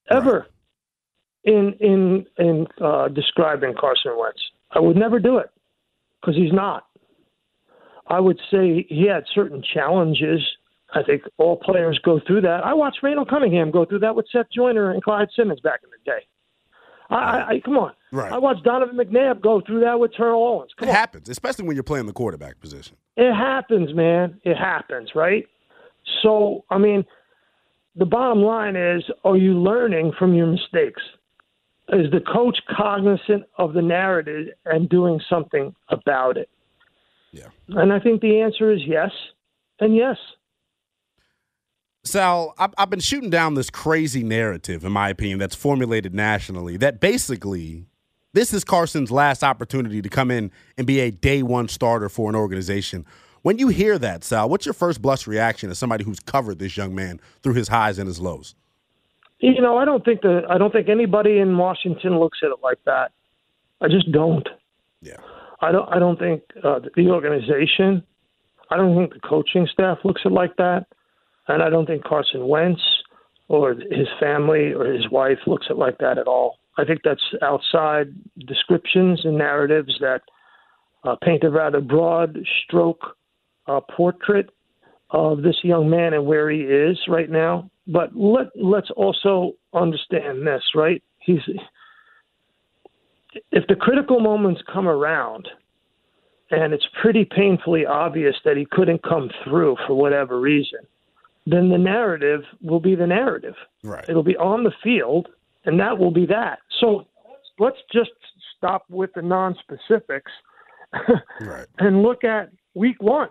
ever 0.10 0.40
right. 0.40 1.54
in 1.54 1.74
in 1.80 2.26
in 2.38 2.68
uh, 2.82 3.10
describing 3.10 3.76
Carson 3.80 4.18
Wentz. 4.18 4.40
I 4.72 4.80
would 4.80 4.96
never 4.96 5.20
do 5.20 5.38
it 5.38 5.52
because 6.22 6.36
he's 6.36 6.54
not. 6.54 6.86
I 8.08 8.20
would 8.20 8.40
say 8.52 8.86
he 8.90 9.08
had 9.08 9.24
certain 9.34 9.64
challenges. 9.74 10.42
I 10.94 11.04
think 11.04 11.22
all 11.38 11.58
players 11.58 12.00
go 12.04 12.20
through 12.26 12.42
that. 12.42 12.66
I 12.66 12.74
watched 12.74 13.00
Randall 13.04 13.26
Cunningham 13.26 13.70
go 13.70 13.86
through 13.86 14.00
that 14.00 14.16
with 14.16 14.26
Seth 14.32 14.48
Joyner 14.54 14.92
and 14.92 15.04
Clyde 15.04 15.28
Simmons 15.36 15.60
back 15.60 15.82
in 15.84 15.90
the 15.92 16.12
day. 16.12 16.26
I, 17.12 17.56
I 17.56 17.62
come 17.64 17.78
on. 17.78 17.94
Right. 18.12 18.32
I 18.32 18.38
watched 18.38 18.64
Donovan 18.64 18.96
McNabb 18.96 19.42
go 19.42 19.62
through 19.66 19.82
that 19.82 20.00
with 20.00 20.14
Terrell 20.14 20.44
Owens. 20.46 20.72
Come 20.78 20.88
it 20.88 20.92
on. 20.92 20.96
happens, 20.96 21.30
especially 21.30 21.66
when 21.66 21.76
you're 21.76 21.84
playing 21.84 22.06
the 22.06 22.14
quarterback 22.14 22.60
position. 22.60 22.98
It 23.18 23.34
happens, 23.34 23.94
man. 23.94 24.40
It 24.44 24.56
happens, 24.56 25.12
right? 25.16 25.46
So, 26.22 26.66
I 26.70 26.78
mean, 26.78 27.04
the 27.96 28.06
bottom 28.06 28.42
line 28.44 28.76
is 28.76 29.04
are 29.24 29.38
you 29.38 29.54
learning 29.54 30.14
from 30.18 30.34
your 30.34 30.48
mistakes? 30.48 31.02
Is 31.92 32.12
the 32.12 32.22
coach 32.22 32.60
cognizant 32.70 33.46
of 33.58 33.74
the 33.74 33.82
narrative 33.82 34.50
and 34.66 34.88
doing 34.88 35.20
something 35.30 35.74
about 35.90 36.38
it? 36.38 36.50
Yeah. 37.32 37.48
And 37.70 37.92
I 37.92 38.00
think 38.00 38.22
the 38.22 38.42
answer 38.42 38.72
is 38.72 38.82
yes 38.86 39.12
and 39.80 39.96
yes. 39.96 40.18
Sal, 42.04 42.56
I've 42.58 42.90
been 42.90 43.02
shooting 43.02 43.30
down 43.30 43.56
this 43.56 43.70
crazy 43.70 44.24
narrative, 44.24 44.86
in 44.86 44.92
my 44.92 45.10
opinion, 45.10 45.38
that's 45.38 45.56
formulated 45.56 46.14
nationally 46.14 46.78
that 46.78 47.00
basically 47.00 47.86
this 48.34 48.54
is 48.54 48.64
Carson's 48.64 49.12
last 49.12 49.44
opportunity 49.44 50.02
to 50.02 50.10
come 50.10 50.32
in 50.32 50.52
and 50.78 50.88
be 50.88 51.00
a 51.00 51.12
day 51.12 51.44
one 51.44 51.68
starter 51.68 52.10
for 52.10 52.30
an 52.30 52.36
organization. 52.36 53.06
When 53.42 53.58
you 53.58 53.68
hear 53.70 53.98
that, 54.00 54.24
Sal, 54.24 54.50
what's 54.50 54.66
your 54.66 54.74
first 54.74 55.02
blush 55.02 55.28
reaction 55.28 55.70
as 55.70 55.80
somebody 55.80 56.04
who's 56.04 56.20
covered 56.20 56.60
this 56.60 56.78
young 56.78 56.94
man 56.94 57.20
through 57.42 57.56
his 57.56 57.68
highs 57.68 57.98
and 57.98 58.08
his 58.08 58.20
lows? 58.20 58.56
You 59.40 59.62
know, 59.62 59.78
I 59.78 59.86
don't 59.86 60.04
think 60.04 60.22
that 60.22 60.44
I 60.50 60.58
don't 60.58 60.72
think 60.72 60.90
anybody 60.90 61.40
in 61.40 61.58
Washington 61.58 62.20
looks 62.20 62.40
at 62.44 62.50
it 62.50 62.58
like 62.62 62.80
that. 62.86 63.12
I 63.82 63.88
just 63.88 64.12
don't. 64.12 64.48
Yeah. 65.02 65.18
I 65.62 65.72
don't. 65.72 65.88
I 65.90 66.00
don't 66.00 66.20
think 66.20 66.42
uh, 66.64 66.80
the 66.96 67.10
organization. 67.10 68.04
I 68.70 68.78
don't 68.78 68.96
think 68.98 69.14
the 69.14 69.28
coaching 69.28 69.68
staff 69.72 70.00
looks 70.04 70.22
at 70.26 70.32
it 70.32 70.36
like 70.36 70.56
that, 70.58 70.86
and 71.48 71.64
I 71.64 71.70
don't 71.70 71.86
think 71.86 72.04
Carson 72.04 72.48
Wentz 72.48 72.82
or 73.48 73.74
his 73.74 74.08
family 74.20 74.74
or 74.74 74.86
his 74.86 75.10
wife 75.10 75.40
looks 75.48 75.68
at 75.70 75.76
it 75.76 75.80
like 75.80 75.98
that 76.00 76.18
at 76.18 76.28
all. 76.28 76.60
I 76.78 76.86
think 76.86 77.02
that's 77.04 77.24
outside 77.42 78.14
descriptions 78.48 79.22
and 79.26 79.38
narratives 79.38 79.98
that 80.00 80.22
uh, 81.04 81.16
paint 81.24 81.44
a 81.44 81.50
rather 81.50 81.82
broad 81.82 82.38
stroke 82.64 83.18
uh, 83.68 83.82
portrait 83.96 84.50
of 85.12 85.42
this 85.42 85.58
young 85.64 85.90
man 85.90 86.14
and 86.14 86.26
where 86.26 86.50
he 86.50 86.60
is 86.62 86.98
right 87.08 87.30
now. 87.30 87.70
But 87.92 88.16
let 88.16 88.48
let's 88.56 88.90
also 88.96 89.54
understand 89.74 90.46
this, 90.46 90.62
right? 90.76 91.02
He's 91.20 91.40
if 93.52 93.66
the 93.68 93.76
critical 93.76 94.20
moments 94.20 94.62
come 94.72 94.88
around 94.88 95.48
and 96.52 96.74
it's 96.74 96.86
pretty 97.02 97.26
painfully 97.26 97.86
obvious 97.86 98.36
that 98.44 98.58
he 98.58 98.66
couldn't 98.72 99.04
come 99.04 99.30
through 99.44 99.78
for 99.86 99.94
whatever 99.94 100.40
reason, 100.40 100.80
then 101.46 101.70
the 101.70 101.78
narrative 101.78 102.42
will 102.62 102.80
be 102.80 102.96
the 102.96 103.06
narrative. 103.06 103.54
Right. 103.84 104.06
It'll 104.10 104.24
be 104.24 104.38
on 104.38 104.64
the 104.64 104.72
field, 104.84 105.28
and 105.66 105.80
that 105.80 105.98
will 105.98 106.12
be 106.12 106.26
that. 106.26 106.60
So 106.80 107.06
let's 107.60 107.78
just 107.94 108.10
stop 108.58 108.86
with 108.90 109.12
the 109.14 109.22
non-specifics 109.22 110.32
right. 111.42 111.68
and 111.78 112.02
look 112.02 112.24
at 112.24 112.50
week 112.74 113.02
one 113.02 113.30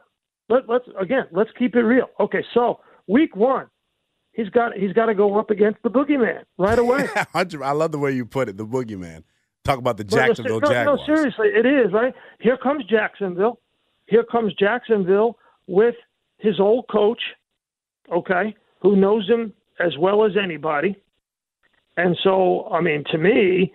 let, 0.49 0.69
let's 0.69 0.85
again 1.01 1.25
let's 1.31 1.51
keep 1.59 1.75
it 1.75 1.83
real. 1.83 2.09
Okay, 2.21 2.45
so 2.55 2.81
week 3.07 3.37
one, 3.37 3.67
he's 4.39 4.49
got 4.51 4.73
he's 4.75 4.93
got 4.93 5.07
to 5.07 5.15
go 5.15 5.39
up 5.39 5.51
against 5.51 5.83
the 5.83 5.91
boogeyman 5.91 6.45
right 6.57 6.79
away. 6.79 7.07
I 7.35 7.73
love 7.73 7.93
the 7.93 7.99
way 7.99 8.13
you 8.13 8.25
put 8.25 8.49
it, 8.49 8.57
the 8.57 8.65
boogeyman. 8.65 9.25
Talk 9.65 9.79
about 9.79 9.99
the 9.99 10.05
Jacksonville 10.05 10.61
no, 10.61 10.69
Jaguars. 10.69 11.01
No, 11.07 11.15
seriously, 11.15 11.49
it 11.49 11.67
is 11.67 11.93
right. 11.93 12.15
Here 12.41 12.57
comes 12.57 12.85
Jacksonville. 12.87 13.61
Here 14.07 14.25
comes 14.25 14.55
Jacksonville 14.55 15.37
with 15.67 15.97
his 16.39 16.59
old 16.59 16.87
coach, 16.91 17.21
okay, 18.11 18.57
who 18.81 18.97
knows 18.97 19.29
him 19.29 19.53
as 19.79 19.99
well 19.99 20.25
as 20.25 20.33
anybody. 20.43 20.97
And 21.99 22.17
so, 22.23 22.69
I 22.73 22.81
mean, 22.81 23.05
to 23.11 23.19
me, 23.19 23.75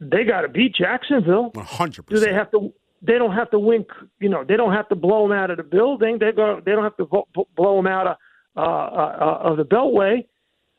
they 0.00 0.24
got 0.24 0.42
to 0.42 0.48
beat 0.48 0.74
Jacksonville. 0.74 1.50
One 1.54 1.64
hundred 1.64 2.02
percent. 2.02 2.24
Do 2.24 2.30
they 2.30 2.34
have 2.34 2.50
to? 2.50 2.74
they 3.04 3.18
don't 3.18 3.34
have 3.34 3.50
to 3.50 3.58
wink. 3.58 3.88
You 4.20 4.28
know, 4.28 4.44
they 4.46 4.56
don't 4.56 4.72
have 4.72 4.88
to 4.90 4.96
blow 4.96 5.26
them 5.26 5.36
out 5.36 5.50
of 5.50 5.56
the 5.56 5.62
building. 5.62 6.18
They 6.18 6.32
go. 6.32 6.60
They 6.64 6.72
don't 6.72 6.84
have 6.84 6.96
to 6.96 7.06
blow 7.56 7.76
them 7.76 7.86
out 7.86 8.06
of 8.06 8.16
uh, 8.56 8.60
uh, 8.60 9.16
uh, 9.44 9.50
of 9.50 9.56
the 9.56 9.64
Beltway, 9.64 10.26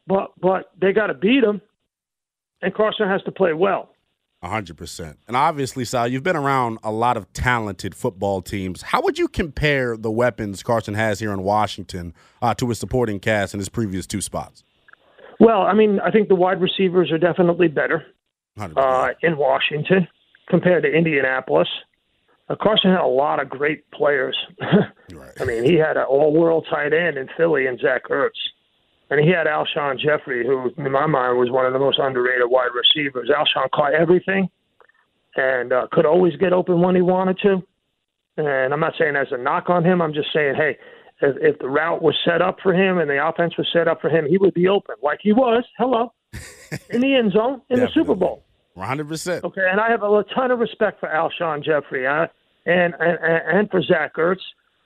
but 0.07 0.31
but 0.39 0.71
they 0.79 0.93
got 0.93 1.07
to 1.07 1.13
beat 1.13 1.41
them, 1.41 1.61
and 2.61 2.73
Carson 2.73 3.07
has 3.07 3.21
to 3.23 3.31
play 3.31 3.53
well. 3.53 3.89
hundred 4.43 4.77
percent. 4.77 5.17
And 5.27 5.35
obviously, 5.35 5.85
Sal, 5.85 6.07
you've 6.07 6.23
been 6.23 6.35
around 6.35 6.79
a 6.83 6.91
lot 6.91 7.17
of 7.17 7.31
talented 7.33 7.95
football 7.95 8.41
teams. 8.41 8.81
How 8.83 9.01
would 9.01 9.17
you 9.17 9.27
compare 9.27 9.97
the 9.97 10.11
weapons 10.11 10.61
Carson 10.63 10.93
has 10.93 11.19
here 11.19 11.31
in 11.31 11.43
Washington 11.43 12.13
uh, 12.41 12.53
to 12.55 12.69
his 12.69 12.77
supporting 12.79 13.19
cast 13.19 13.53
in 13.53 13.59
his 13.59 13.69
previous 13.69 14.05
two 14.05 14.21
spots? 14.21 14.63
Well, 15.39 15.63
I 15.63 15.73
mean, 15.73 15.99
I 15.99 16.11
think 16.11 16.27
the 16.27 16.35
wide 16.35 16.61
receivers 16.61 17.11
are 17.11 17.17
definitely 17.17 17.67
better 17.67 18.05
uh, 18.59 19.09
in 19.21 19.37
Washington 19.37 20.07
compared 20.47 20.83
to 20.83 20.89
Indianapolis. 20.91 21.67
Carson 22.61 22.91
had 22.91 23.01
a 23.01 23.07
lot 23.07 23.41
of 23.41 23.49
great 23.49 23.89
players. 23.91 24.37
right. 25.13 25.31
I 25.39 25.45
mean, 25.45 25.63
he 25.63 25.75
had 25.75 25.97
an 25.97 26.03
all-world 26.03 26.67
tight 26.69 26.93
end 26.93 27.17
in 27.17 27.29
Philly 27.37 27.67
and 27.67 27.79
Zach 27.79 28.03
Ertz, 28.09 28.31
and 29.09 29.19
he 29.19 29.29
had 29.29 29.47
Alshon 29.47 29.99
Jeffery, 29.99 30.45
who 30.45 30.71
in 30.77 30.91
my 30.91 31.05
mind 31.05 31.37
was 31.37 31.49
one 31.49 31.65
of 31.65 31.73
the 31.73 31.79
most 31.79 31.99
underrated 31.99 32.49
wide 32.49 32.71
receivers. 32.75 33.29
Alshon 33.29 33.69
caught 33.71 33.93
everything 33.93 34.49
and 35.35 35.73
uh, 35.73 35.87
could 35.91 36.05
always 36.05 36.35
get 36.35 36.53
open 36.53 36.81
when 36.81 36.95
he 36.95 37.01
wanted 37.01 37.39
to. 37.43 37.63
And 38.37 38.73
I'm 38.73 38.79
not 38.79 38.93
saying 38.97 39.13
that's 39.13 39.31
a 39.31 39.37
knock 39.37 39.69
on 39.69 39.85
him. 39.85 40.01
I'm 40.01 40.13
just 40.13 40.33
saying, 40.33 40.55
hey, 40.55 40.77
if, 41.21 41.35
if 41.39 41.59
the 41.59 41.69
route 41.69 42.01
was 42.01 42.15
set 42.25 42.41
up 42.41 42.57
for 42.61 42.73
him 42.73 42.97
and 42.97 43.09
the 43.09 43.25
offense 43.25 43.57
was 43.57 43.67
set 43.71 43.87
up 43.87 44.01
for 44.01 44.09
him, 44.09 44.25
he 44.25 44.37
would 44.37 44.53
be 44.53 44.67
open 44.67 44.95
like 45.01 45.19
he 45.21 45.31
was. 45.31 45.63
Hello, 45.77 46.11
in 46.89 47.01
the 47.01 47.15
end 47.15 47.31
zone 47.31 47.61
in 47.69 47.79
the 47.79 47.89
Super 47.93 48.15
Bowl. 48.15 48.43
100%. 48.77 49.43
Okay, 49.43 49.67
and 49.69 49.79
I 49.79 49.89
have 49.89 50.03
a 50.03 50.23
ton 50.33 50.51
of 50.51 50.59
respect 50.59 50.99
for 50.99 51.09
Alshon 51.09 51.63
Jeffery 51.63 52.07
uh, 52.07 52.27
and, 52.65 52.93
and 52.99 53.19
and 53.21 53.69
for 53.69 53.81
Zach 53.81 54.15
Ertz. 54.15 54.41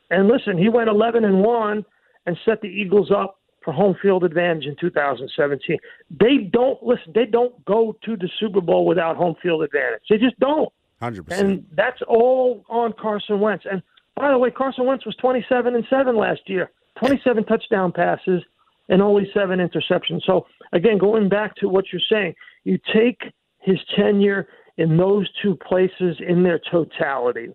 And 0.09 0.27
listen, 0.27 0.57
he 0.57 0.69
went 0.69 0.89
11 0.89 1.23
and 1.25 1.41
one 1.41 1.85
and 2.25 2.37
set 2.45 2.61
the 2.61 2.67
Eagles 2.67 3.11
up 3.11 3.39
for 3.63 3.73
home 3.73 3.95
field 4.01 4.23
advantage 4.23 4.65
in 4.65 4.75
2017. 4.79 5.77
They 6.19 6.49
don't 6.51 6.81
listen. 6.83 7.11
They 7.13 7.25
don't 7.25 7.63
go 7.65 7.97
to 8.05 8.15
the 8.15 8.29
Super 8.39 8.61
Bowl 8.61 8.85
without 8.85 9.17
home 9.17 9.35
field 9.41 9.63
advantage. 9.63 10.01
They 10.09 10.17
just 10.17 10.39
don't. 10.39 10.71
100%. 11.01 11.31
And 11.31 11.65
that's 11.75 12.01
all 12.07 12.63
on 12.69 12.93
Carson 12.99 13.39
Wentz. 13.39 13.65
And 13.69 13.83
by 14.15 14.31
the 14.31 14.37
way, 14.37 14.51
Carson 14.51 14.85
Wentz 14.85 15.05
was 15.05 15.15
27 15.17 15.75
and 15.75 15.85
seven 15.89 16.15
last 16.15 16.41
year, 16.47 16.71
27 16.99 17.43
touchdown 17.45 17.91
passes 17.91 18.41
and 18.89 19.01
only 19.01 19.29
seven 19.33 19.59
interceptions. 19.59 20.21
So 20.25 20.47
again, 20.73 20.97
going 20.97 21.29
back 21.29 21.55
to 21.57 21.67
what 21.67 21.85
you're 21.91 22.01
saying, 22.09 22.33
you 22.63 22.79
take 22.93 23.21
his 23.67 23.79
tenure 23.95 24.47
in 24.77 24.95
those 24.95 25.29
two 25.43 25.55
places 25.55 26.17
in 26.25 26.41
their 26.41 26.59
totality. 26.71 27.49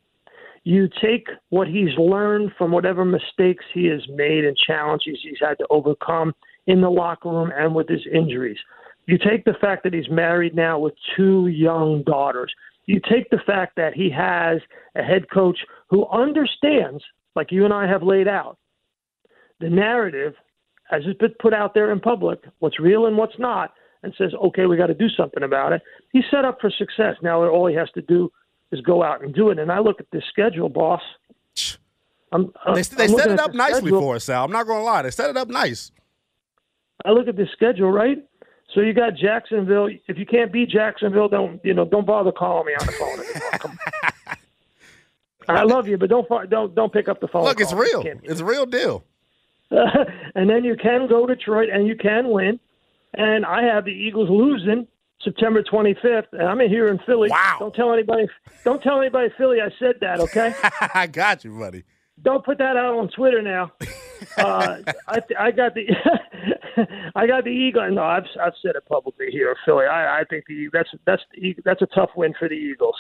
You 0.65 0.89
take 1.03 1.27
what 1.49 1.67
he's 1.67 1.97
learned 1.97 2.53
from 2.57 2.71
whatever 2.71 3.05
mistakes 3.05 3.65
he 3.73 3.87
has 3.87 4.03
made 4.11 4.45
and 4.45 4.57
challenges 4.57 5.19
he's 5.23 5.39
had 5.41 5.59
to 5.59 5.67
overcome 5.71 6.35
in 6.67 6.83
the 6.83 6.91
locker 6.91 7.31
room 7.31 7.51
and 7.57 7.75
with 7.75 7.89
his 7.89 8.07
injuries. 8.13 8.59
You 9.07 9.19
take 9.19 9.45
the 9.45 9.57
fact 9.61 9.83
that 9.85 9.95
he's 9.95 10.11
married 10.11 10.55
now 10.55 10.79
with 10.79 10.95
two 11.17 11.49
young 11.49 12.03
daughters. 12.05 12.53
You 12.87 13.01
take 13.11 13.31
the 13.31 13.41
fact 13.45 13.75
that 13.77 13.95
he 13.95 14.11
has 14.11 14.61
a 14.95 15.03
head 15.03 15.29
coach 15.33 15.59
who 15.89 16.07
understands, 16.09 17.03
like 17.35 17.51
you 17.51 17.65
and 17.65 17.73
I 17.73 17.89
have 17.89 18.03
laid 18.03 18.29
out, 18.29 18.59
the 19.61 19.71
narrative 19.71 20.35
as 20.93 21.03
it's 21.07 21.19
been 21.19 21.35
put 21.41 21.55
out 21.55 21.75
there 21.75 21.91
in 21.91 22.01
public, 22.01 22.45
what's 22.59 22.79
real 22.79 23.07
and 23.07 23.17
what's 23.17 23.39
not, 23.39 23.73
and 24.03 24.15
says, 24.19 24.33
okay, 24.47 24.67
we 24.67 24.77
got 24.77 24.87
to 24.89 24.95
do 24.95 25.09
something 25.09 25.43
about 25.43 25.73
it. 25.73 25.83
He's 26.13 26.25
set 26.31 26.45
up 26.45 26.59
for 26.61 26.71
success. 26.71 27.17
Now 27.23 27.45
all 27.45 27.67
he 27.67 27.75
has 27.75 27.91
to 27.93 28.03
do 28.03 28.31
is 28.71 28.81
go 28.81 29.03
out 29.03 29.23
and 29.23 29.35
do 29.35 29.51
it. 29.51 29.59
And 29.59 29.71
I 29.71 29.79
look 29.79 30.01
at 30.01 30.07
this 30.13 30.25
schedule, 30.31 30.69
boss. 30.69 31.03
I'm, 32.33 32.53
uh, 32.67 32.75
They, 32.75 32.83
set 32.83 33.31
it 33.31 33.39
up 33.39 33.55
nicely 33.55 33.81
schedule. 33.81 34.01
for 34.01 34.17
us, 34.17 34.25
Sal. 34.25 34.45
I'm 34.45 34.51
not 34.51 34.67
going 34.67 34.81
to 34.81 34.85
lie. 34.85 35.03
They 35.03 35.11
set 35.11 35.31
it 35.31 35.37
up 35.37 35.49
nice. 35.49 35.93
I 37.05 37.11
look 37.11 37.29
at 37.29 37.37
the 37.37 37.47
schedule, 37.53 37.91
right? 37.91 38.19
So 38.75 38.81
you 38.81 38.95
got 38.95 39.17
Jacksonville. 39.17 39.89
If 40.09 40.17
you 40.17 40.25
can't 40.25 40.51
beat 40.51 40.71
Jacksonville, 40.71 41.29
don't 41.29 41.61
you 41.63 41.75
know? 41.75 41.85
Don't 41.85 42.07
bother 42.07 42.33
calling 42.33 42.67
me 42.67 42.73
on 42.81 42.87
the 42.87 42.93
phone 42.93 43.21
anymore. 43.21 43.79
I 45.49 45.65
love 45.65 45.89
you, 45.89 45.99
but 45.99 46.09
don't 46.09 46.27
don't 46.49 46.75
don't 46.75 46.93
pick 46.93 47.09
up 47.09 47.21
the 47.21 47.29
phone. 47.29 47.45
Look, 47.45 47.61
it's. 47.61 47.73
Real. 47.73 48.03
It's 48.23 48.41
a 48.41 48.45
real 48.45 48.65
deal. 48.65 49.05
and 49.71 50.49
then 50.49 50.65
you 50.65 50.77
can 50.77 51.07
go 51.09 51.27
to 51.27 51.35
Detroit 51.35 51.69
and 51.71 51.87
you 51.87 51.97
can 51.97 52.31
win. 52.31 52.61
And 53.15 53.45
I 53.45 53.63
have 53.63 53.85
the 53.85 53.91
Eagles 53.93 54.29
losing 54.31 54.87
September 55.23 55.63
25th, 55.63 56.27
and 56.33 56.43
I'm 56.43 56.61
in 56.61 56.69
here 56.69 56.89
in 56.89 56.99
Philly. 57.07 57.29
Wow. 57.31 57.57
Don't 57.61 57.75
tell 57.75 57.93
anybody. 57.93 58.27
Don't 58.65 58.83
tell 58.83 59.01
anybody 59.01 59.29
Philly 59.39 59.59
I 59.61 59.69
said 59.79 59.97
that. 60.01 60.21
Okay. 60.21 60.55
I 60.95 61.07
got 61.07 61.45
you, 61.45 61.57
buddy. 61.59 61.85
don't 62.23 62.45
put 62.45 62.59
that 62.59 62.77
out 62.77 62.95
on 62.99 63.09
Twitter 63.09 63.43
now. 63.43 63.73
Uh, 64.39 64.79
I, 65.09 65.21
I 65.37 65.51
got 65.51 65.75
the 65.75 65.85
I 67.17 67.27
got 67.27 67.43
the 67.43 67.51
Eagles. 67.51 67.91
No, 67.93 68.05
I've 68.05 68.23
I've 68.41 68.53
said 68.63 68.77
it 68.77 68.87
publicly 68.87 69.27
here, 69.33 69.57
Philly. 69.65 69.87
I, 69.87 70.21
I 70.21 70.25
think 70.31 70.45
the 70.47 70.69
that's 70.73 70.91
that's 71.05 71.23
the, 71.33 71.57
that's 71.65 71.83
a 71.83 71.87
tough 71.87 72.11
win 72.17 72.33
for 72.39 72.49
the 72.49 72.55
Eagles. 72.55 72.95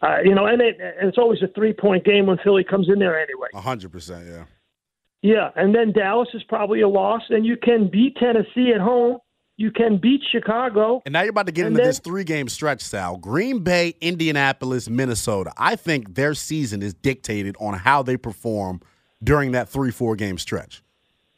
Uh, 0.00 0.18
you 0.24 0.32
know, 0.32 0.46
and, 0.46 0.62
it, 0.62 0.78
and 0.80 1.08
it's 1.08 1.18
always 1.18 1.42
a 1.42 1.48
three 1.48 1.72
point 1.72 2.04
game 2.04 2.26
when 2.26 2.38
Philly 2.38 2.62
comes 2.62 2.88
in 2.88 3.00
there 3.00 3.18
anyway. 3.18 3.48
100%, 3.52 4.28
yeah. 4.30 4.44
Yeah, 5.22 5.50
and 5.56 5.74
then 5.74 5.92
Dallas 5.92 6.28
is 6.34 6.42
probably 6.44 6.82
a 6.82 6.88
loss, 6.88 7.22
and 7.30 7.44
you 7.44 7.56
can 7.56 7.88
beat 7.90 8.16
Tennessee 8.16 8.72
at 8.72 8.80
home. 8.80 9.18
You 9.56 9.70
can 9.70 9.98
beat 9.98 10.20
Chicago. 10.32 11.00
And 11.06 11.12
now 11.12 11.20
you're 11.22 11.30
about 11.30 11.46
to 11.46 11.52
get 11.52 11.66
into 11.66 11.76
then- 11.78 11.86
this 11.86 12.00
three 12.00 12.24
game 12.24 12.48
stretch, 12.48 12.82
Sal. 12.82 13.16
Green 13.18 13.60
Bay, 13.60 13.94
Indianapolis, 14.00 14.88
Minnesota. 14.90 15.52
I 15.56 15.76
think 15.76 16.14
their 16.14 16.34
season 16.34 16.82
is 16.82 16.92
dictated 16.94 17.56
on 17.60 17.74
how 17.74 18.02
they 18.02 18.16
perform 18.16 18.80
during 19.22 19.52
that 19.52 19.68
three, 19.68 19.90
four 19.90 20.16
game 20.16 20.38
stretch. 20.38 20.82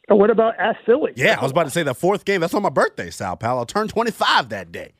And 0.08 0.18
what 0.18 0.30
about 0.30 0.58
at 0.58 0.76
Philly? 0.86 1.12
Yeah, 1.16 1.36
I 1.38 1.42
was 1.42 1.50
about 1.50 1.64
to 1.64 1.70
say 1.70 1.82
the 1.82 1.94
fourth 1.94 2.24
game. 2.24 2.40
That's 2.40 2.54
on 2.54 2.62
my 2.62 2.68
birthday, 2.70 3.10
Sal, 3.10 3.36
pal. 3.36 3.58
I'll 3.58 3.66
turn 3.66 3.88
25 3.88 4.48
that 4.50 4.70
day. 4.72 4.92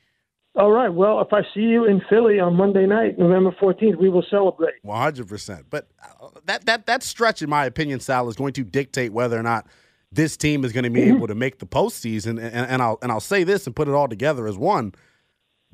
All 0.57 0.73
right. 0.73 0.89
Well, 0.89 1.21
if 1.21 1.33
I 1.33 1.43
see 1.55 1.61
you 1.61 1.85
in 1.85 2.01
Philly 2.09 2.41
on 2.41 2.55
Monday 2.55 2.87
night, 2.87 3.19
November 3.19 3.55
14th, 3.61 3.97
we 4.01 4.09
will 4.09 4.25
celebrate. 4.31 4.75
One 4.83 4.99
hundred 5.01 5.29
percent. 5.29 5.67
But 5.69 5.87
uh, 6.03 6.29
that 6.47 6.65
that 6.65 6.87
that 6.87 7.03
stretch, 7.03 7.43
in 7.43 7.51
my 7.51 7.67
opinion, 7.67 8.01
Sal, 8.01 8.29
is 8.31 8.37
going 8.37 8.55
to 8.55 8.65
dictate 8.65 9.13
whether 9.13 9.39
or 9.39 9.43
not 9.43 9.67
this 10.13 10.37
team 10.37 10.65
is 10.65 10.73
going 10.73 10.85
to 10.85 10.91
be 10.91 11.03
able 11.03 11.27
to 11.27 11.35
make 11.35 11.59
the 11.59 11.67
postseason. 11.67 12.41
And, 12.41 12.41
and 12.41 12.83
I'll 12.83 12.99
and 13.03 13.11
I'll 13.13 13.21
say 13.21 13.45
this 13.45 13.67
and 13.67 13.75
put 13.75 13.89
it 13.89 13.95
all 13.95 14.09
together 14.09 14.47
as 14.47 14.57
one. 14.57 14.95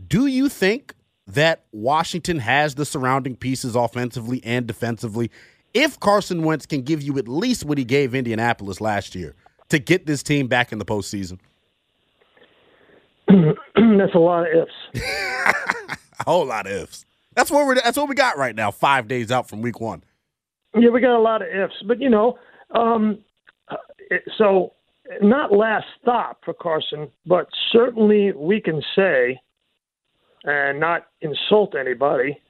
Do 0.07 0.27
you 0.27 0.49
think 0.49 0.95
that 1.27 1.65
Washington 1.73 2.39
has 2.39 2.75
the 2.75 2.85
surrounding 2.85 3.37
pieces 3.37 3.77
offensively 3.77 4.43
and 4.45 4.67
defensively? 4.67 5.31
If 5.75 5.99
Carson 6.01 6.43
Wentz 6.43 6.67
can 6.67 6.83
give 6.83 7.03
you 7.03 7.19
at 7.19 7.29
least 7.29 7.65
what 7.65 7.79
he 7.79 7.85
gave 7.85 8.15
Indianapolis 8.15 8.81
last 8.81 9.15
year 9.15 9.35
to 9.71 9.79
get 9.79 10.07
this 10.07 10.23
team 10.23 10.49
back 10.49 10.73
in 10.73 10.79
the 10.79 10.85
postseason, 10.85 11.39
That's 13.99 14.15
a 14.15 14.19
lot 14.19 14.47
of 14.47 14.53
ifs. 14.55 15.05
a 16.21 16.25
whole 16.25 16.47
lot 16.47 16.67
of 16.67 16.73
ifs. 16.73 17.07
That's 17.35 17.51
what 17.51 17.67
we're. 17.67 17.77
That's 17.77 17.97
what 17.97 18.09
we 18.09 18.15
got 18.15 18.37
right 18.37 18.55
now. 18.55 18.71
Five 18.71 19.09
days 19.09 19.31
out 19.31 19.49
from 19.49 19.63
Week 19.63 19.81
One. 19.81 20.03
Yeah, 20.75 20.91
we 20.91 21.01
got 21.01 21.17
a 21.17 21.21
lot 21.21 21.43
of 21.43 21.49
ifs, 21.49 21.83
but 21.87 22.01
you 22.01 22.11
know, 22.11 22.39
um, 22.75 23.19
so 24.39 24.73
not 25.21 25.53
last 25.53 25.87
stop 26.01 26.39
for 26.45 26.55
Carson, 26.55 27.09
but 27.27 27.47
certainly 27.71 28.33
we 28.33 28.61
can 28.61 28.83
say, 28.97 29.41
and 30.45 30.81
not 30.81 31.07
insult 31.21 31.75
anybody, 31.79 32.41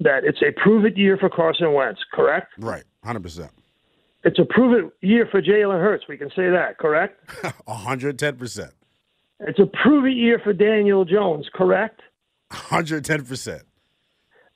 that 0.00 0.24
it's 0.24 0.42
a 0.42 0.52
prove 0.60 0.84
it 0.84 0.96
year 0.96 1.16
for 1.16 1.28
Carson 1.28 1.72
Wentz. 1.72 2.00
Correct? 2.12 2.52
Right. 2.58 2.84
Hundred 3.04 3.22
percent. 3.22 3.50
It's 4.24 4.38
a 4.38 4.44
prove 4.44 4.84
it 4.84 5.06
year 5.06 5.28
for 5.30 5.40
Jalen 5.40 5.80
Hurts. 5.80 6.04
We 6.08 6.16
can 6.16 6.28
say 6.30 6.50
that. 6.50 6.78
Correct? 6.78 7.24
110%. 7.68 8.70
It's 9.40 9.58
a 9.58 9.66
prove 9.82 10.06
it 10.06 10.16
year 10.16 10.40
for 10.42 10.52
Daniel 10.52 11.04
Jones. 11.04 11.48
Correct? 11.54 12.00
110%. 12.50 13.62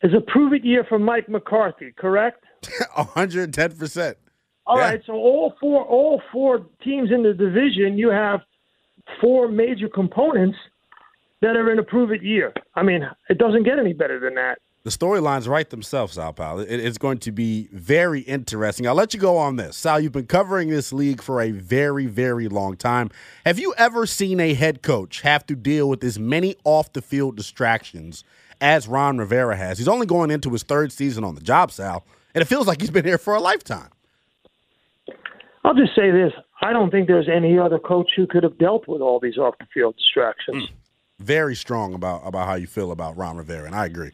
It's 0.02 0.14
a 0.14 0.20
prove 0.20 0.52
it 0.52 0.64
year 0.64 0.84
for 0.88 0.98
Mike 0.98 1.28
McCarthy. 1.28 1.92
Correct? 1.92 2.44
110%. 2.96 4.14
All 4.66 4.78
Yeah. 4.78 4.90
right, 4.90 5.02
so 5.06 5.14
all 5.14 5.54
four 5.60 5.84
all 5.84 6.22
four 6.32 6.66
teams 6.84 7.10
in 7.10 7.22
the 7.22 7.34
division, 7.34 7.98
you 7.98 8.10
have 8.10 8.40
four 9.20 9.48
major 9.48 9.88
components 9.88 10.56
that 11.40 11.56
are 11.56 11.70
in 11.72 11.78
a 11.78 11.82
prove 11.82 12.12
it 12.12 12.22
year. 12.22 12.52
I 12.76 12.82
mean, 12.82 13.08
it 13.28 13.38
doesn't 13.38 13.64
get 13.64 13.78
any 13.78 13.92
better 13.92 14.20
than 14.20 14.34
that. 14.36 14.58
The 14.84 14.90
storylines 14.90 15.46
write 15.48 15.70
themselves, 15.70 16.14
Sal 16.14 16.32
Pal. 16.32 16.58
It- 16.60 16.68
it's 16.80 16.98
going 16.98 17.18
to 17.18 17.30
be 17.32 17.68
very 17.72 18.20
interesting. 18.20 18.86
I'll 18.86 18.94
let 18.96 19.14
you 19.14 19.20
go 19.20 19.36
on 19.36 19.54
this. 19.54 19.76
Sal, 19.76 20.00
you've 20.00 20.10
been 20.12 20.26
covering 20.26 20.70
this 20.70 20.92
league 20.92 21.22
for 21.22 21.40
a 21.40 21.52
very, 21.52 22.06
very 22.06 22.48
long 22.48 22.76
time. 22.76 23.08
Have 23.46 23.60
you 23.60 23.74
ever 23.78 24.06
seen 24.06 24.40
a 24.40 24.54
head 24.54 24.82
coach 24.82 25.20
have 25.20 25.46
to 25.46 25.54
deal 25.54 25.88
with 25.88 26.02
as 26.02 26.18
many 26.18 26.56
off 26.64 26.92
the 26.92 27.02
field 27.02 27.36
distractions 27.36 28.24
as 28.60 28.88
Ron 28.88 29.18
Rivera 29.18 29.56
has? 29.56 29.78
He's 29.78 29.86
only 29.88 30.06
going 30.06 30.32
into 30.32 30.50
his 30.50 30.64
third 30.64 30.90
season 30.90 31.22
on 31.22 31.36
the 31.36 31.40
job, 31.42 31.70
Sal, 31.70 32.04
and 32.34 32.42
it 32.42 32.46
feels 32.46 32.66
like 32.66 32.80
he's 32.80 32.90
been 32.90 33.04
here 33.04 33.18
for 33.18 33.34
a 33.34 33.40
lifetime. 33.40 33.90
I'll 35.64 35.74
just 35.74 35.94
say 35.94 36.10
this: 36.10 36.32
I 36.60 36.72
don't 36.72 36.90
think 36.90 37.06
there's 37.06 37.28
any 37.28 37.58
other 37.58 37.78
coach 37.78 38.10
who 38.16 38.26
could 38.26 38.42
have 38.42 38.58
dealt 38.58 38.88
with 38.88 39.00
all 39.00 39.20
these 39.20 39.38
off 39.38 39.54
the 39.58 39.66
field 39.72 39.96
distractions. 39.96 40.68
Hmm. 40.68 40.74
Very 41.24 41.54
strong 41.54 41.94
about, 41.94 42.22
about 42.24 42.48
how 42.48 42.54
you 42.54 42.66
feel 42.66 42.90
about 42.90 43.16
Ron 43.16 43.36
Rivera, 43.36 43.66
and 43.66 43.74
I 43.74 43.86
agree. 43.86 44.10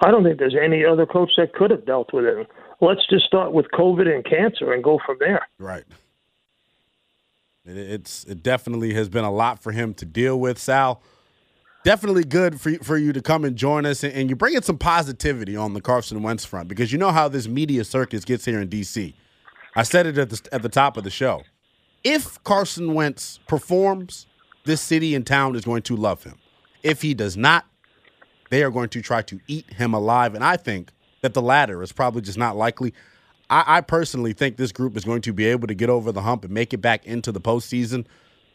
I 0.00 0.10
don't 0.10 0.24
think 0.24 0.38
there's 0.38 0.56
any 0.60 0.84
other 0.84 1.04
coach 1.04 1.32
that 1.36 1.52
could 1.52 1.70
have 1.70 1.84
dealt 1.84 2.12
with 2.14 2.24
it. 2.24 2.46
Let's 2.80 3.06
just 3.10 3.26
start 3.26 3.52
with 3.52 3.66
COVID 3.74 4.08
and 4.08 4.24
cancer 4.24 4.72
and 4.72 4.82
go 4.82 4.98
from 5.04 5.18
there. 5.20 5.46
Right. 5.58 5.84
It, 7.66 7.76
it's 7.76 8.24
it 8.24 8.42
definitely 8.42 8.94
has 8.94 9.10
been 9.10 9.24
a 9.24 9.30
lot 9.30 9.62
for 9.62 9.72
him 9.72 9.92
to 9.94 10.06
deal 10.06 10.40
with, 10.40 10.58
Sal. 10.58 11.02
Definitely 11.84 12.24
good 12.24 12.58
for 12.58 12.72
for 12.82 12.96
you 12.96 13.12
to 13.12 13.20
come 13.20 13.44
and 13.44 13.56
join 13.56 13.84
us, 13.84 14.02
and, 14.02 14.14
and 14.14 14.30
you 14.30 14.36
bring 14.36 14.54
in 14.54 14.62
some 14.62 14.78
positivity 14.78 15.56
on 15.56 15.74
the 15.74 15.82
Carson 15.82 16.22
Wentz 16.22 16.46
front 16.46 16.68
because 16.68 16.90
you 16.90 16.98
know 16.98 17.10
how 17.10 17.28
this 17.28 17.46
media 17.46 17.84
circus 17.84 18.24
gets 18.24 18.46
here 18.46 18.60
in 18.60 18.68
D.C. 18.68 19.14
I 19.74 19.82
said 19.82 20.06
it 20.06 20.18
at 20.18 20.30
the 20.30 20.48
at 20.52 20.62
the 20.62 20.68
top 20.68 20.96
of 20.96 21.04
the 21.04 21.10
show. 21.10 21.42
If 22.02 22.42
Carson 22.44 22.94
Wentz 22.94 23.38
performs, 23.46 24.26
this 24.64 24.80
city 24.80 25.14
and 25.14 25.26
town 25.26 25.54
is 25.54 25.64
going 25.64 25.82
to 25.82 25.96
love 25.96 26.24
him. 26.24 26.36
If 26.82 27.02
he 27.02 27.14
does 27.14 27.36
not, 27.36 27.66
they 28.50 28.62
are 28.62 28.70
going 28.70 28.88
to 28.90 29.02
try 29.02 29.22
to 29.22 29.40
eat 29.46 29.70
him 29.72 29.94
alive. 29.94 30.34
And 30.34 30.42
I 30.42 30.56
think 30.56 30.92
that 31.20 31.34
the 31.34 31.42
latter 31.42 31.82
is 31.82 31.92
probably 31.92 32.22
just 32.22 32.38
not 32.38 32.56
likely. 32.56 32.94
I, 33.50 33.64
I 33.66 33.80
personally 33.80 34.32
think 34.32 34.56
this 34.56 34.72
group 34.72 34.96
is 34.96 35.04
going 35.04 35.22
to 35.22 35.32
be 35.32 35.46
able 35.46 35.68
to 35.68 35.74
get 35.74 35.90
over 35.90 36.12
the 36.12 36.22
hump 36.22 36.44
and 36.44 36.52
make 36.52 36.72
it 36.72 36.78
back 36.78 37.06
into 37.06 37.32
the 37.32 37.40
postseason. 37.40 38.06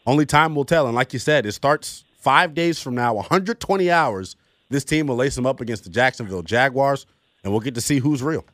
Only 0.06 0.26
time 0.26 0.54
will 0.54 0.64
tell. 0.64 0.86
And 0.86 0.94
like 0.94 1.12
you 1.12 1.18
said, 1.18 1.46
it 1.46 1.52
starts 1.52 2.04
five 2.18 2.54
days 2.54 2.80
from 2.80 2.94
now, 2.94 3.14
120 3.14 3.90
hours. 3.90 4.36
This 4.68 4.84
team 4.84 5.06
will 5.06 5.16
lace 5.16 5.34
them 5.34 5.46
up 5.46 5.60
against 5.60 5.84
the 5.84 5.90
Jacksonville 5.90 6.42
Jaguars, 6.42 7.06
and 7.44 7.52
we'll 7.52 7.60
get 7.60 7.74
to 7.76 7.80
see 7.80 7.98
who's 7.98 8.22
real. 8.22 8.44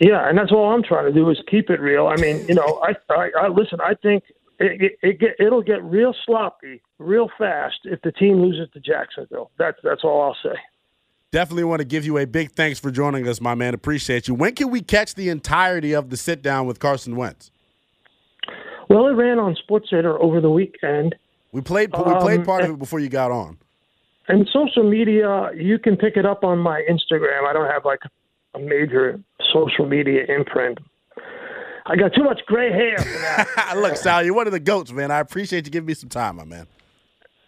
Yeah, 0.00 0.28
and 0.28 0.36
that's 0.36 0.52
all 0.52 0.74
I'm 0.74 0.82
trying 0.82 1.06
to 1.06 1.12
do 1.12 1.30
is 1.30 1.38
keep 1.48 1.70
it 1.70 1.80
real. 1.80 2.08
I 2.08 2.16
mean, 2.16 2.46
you 2.48 2.54
know, 2.54 2.82
I, 2.82 2.94
I, 3.12 3.30
I 3.42 3.48
listen. 3.48 3.80
I 3.80 3.94
think 3.94 4.24
it, 4.58 4.82
it, 4.82 4.98
it 5.02 5.20
get, 5.20 5.36
it'll 5.38 5.62
get 5.62 5.82
real 5.84 6.14
sloppy 6.26 6.82
real 6.98 7.28
fast 7.38 7.80
if 7.84 8.00
the 8.02 8.12
team 8.12 8.40
loses 8.42 8.68
to 8.72 8.80
Jacksonville. 8.80 9.50
That's 9.58 9.78
that's 9.82 10.02
all 10.04 10.22
I'll 10.22 10.36
say. 10.42 10.58
Definitely 11.30 11.64
want 11.64 11.80
to 11.80 11.84
give 11.84 12.04
you 12.04 12.18
a 12.18 12.26
big 12.26 12.52
thanks 12.52 12.78
for 12.78 12.90
joining 12.90 13.26
us, 13.26 13.40
my 13.40 13.54
man. 13.54 13.74
Appreciate 13.74 14.28
you. 14.28 14.34
When 14.34 14.54
can 14.54 14.70
we 14.70 14.80
catch 14.80 15.14
the 15.14 15.28
entirety 15.28 15.92
of 15.92 16.10
the 16.10 16.16
sit 16.16 16.42
down 16.42 16.66
with 16.66 16.78
Carson 16.78 17.16
Wentz? 17.16 17.50
Well, 18.88 19.06
it 19.06 19.12
ran 19.12 19.38
on 19.38 19.56
SportsCenter 19.68 20.18
over 20.20 20.40
the 20.40 20.50
weekend. 20.50 21.14
We 21.52 21.60
played 21.60 21.90
we 21.96 22.14
played 22.20 22.40
Um, 22.40 22.46
part 22.46 22.64
of 22.64 22.70
it 22.70 22.78
before 22.78 23.00
you 23.00 23.08
got 23.08 23.30
on. 23.30 23.58
And 24.28 24.48
social 24.52 24.88
media, 24.88 25.50
you 25.54 25.78
can 25.78 25.96
pick 25.96 26.16
it 26.16 26.24
up 26.24 26.44
on 26.44 26.58
my 26.58 26.82
Instagram. 26.90 27.46
I 27.48 27.52
don't 27.52 27.70
have 27.70 27.84
like 27.84 28.00
a 28.54 28.58
major 28.58 29.20
social 29.52 29.86
media 29.86 30.24
imprint. 30.28 30.78
I 31.86 31.96
got 31.96 32.14
too 32.14 32.24
much 32.24 32.40
gray 32.46 32.72
hair 32.72 32.96
for 32.96 33.04
that. 33.04 33.74
Look, 33.76 33.96
Sal, 33.96 34.24
you're 34.24 34.34
one 34.34 34.46
of 34.46 34.52
the 34.52 34.60
goats, 34.60 34.90
man. 34.90 35.10
I 35.10 35.20
appreciate 35.20 35.66
you 35.66 35.70
giving 35.70 35.86
me 35.86 35.94
some 35.94 36.08
time, 36.08 36.36
my 36.36 36.44
man. 36.44 36.66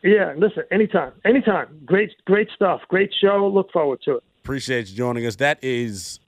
yeah, 0.02 0.34
listen, 0.36 0.64
anytime, 0.70 1.12
anytime. 1.24 1.80
Great, 1.86 2.10
great 2.26 2.48
stuff. 2.54 2.82
Great 2.88 3.10
show. 3.18 3.50
Look 3.52 3.72
forward 3.72 4.00
to 4.04 4.16
it. 4.16 4.24
Appreciate 4.44 4.88
you 4.88 4.96
joining 4.96 5.24
us. 5.26 5.36
That 5.36 5.58
is 5.62 6.20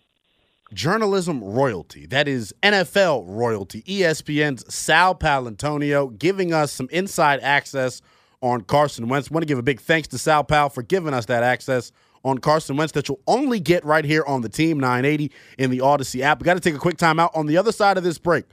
journalism 0.73 1.43
royalty. 1.45 2.07
That 2.07 2.29
is 2.29 2.55
NFL 2.62 3.25
royalty. 3.27 3.83
ESPN's 3.83 4.75
Sal 4.75 5.14
Paolantonio 5.14 6.19
giving 6.19 6.53
us 6.53 6.73
some 6.73 6.88
inside 6.91 7.41
access 7.41 8.01
on 8.41 8.62
Carson 8.62 9.09
Wentz. 9.09 9.31
Want 9.31 9.43
to 9.43 9.47
give 9.47 9.59
a 9.59 9.62
big 9.62 9.81
thanks 9.81 10.09
to 10.09 10.19
Sal 10.19 10.45
Pal 10.45 10.71
for 10.71 10.83
giving 10.83 11.12
us 11.12 11.27
that 11.27 11.43
access 11.43 11.93
on 12.29 12.38
Carson 12.38 12.77
Wentz 12.77 12.93
that 12.93 13.09
you'll 13.09 13.21
only 13.27 13.61
get 13.61 13.85
right 13.85 14.05
here 14.05 14.25
on 14.27 14.43
the 14.43 14.49
Team 14.49 14.79
980 14.79 15.33
in 15.59 15.71
the 15.71 15.79
Audacy 15.79 16.21
app. 16.21 16.41
We 16.41 16.45
got 16.45 16.55
to 16.55 16.61
take 16.61 16.75
a 16.75 16.79
quick 16.79 16.97
timeout. 16.97 17.31
On 17.35 17.47
the 17.47 17.57
other 17.57 17.73
side 17.73 17.97
of 17.97 18.05
this 18.05 18.19
break, 18.19 18.45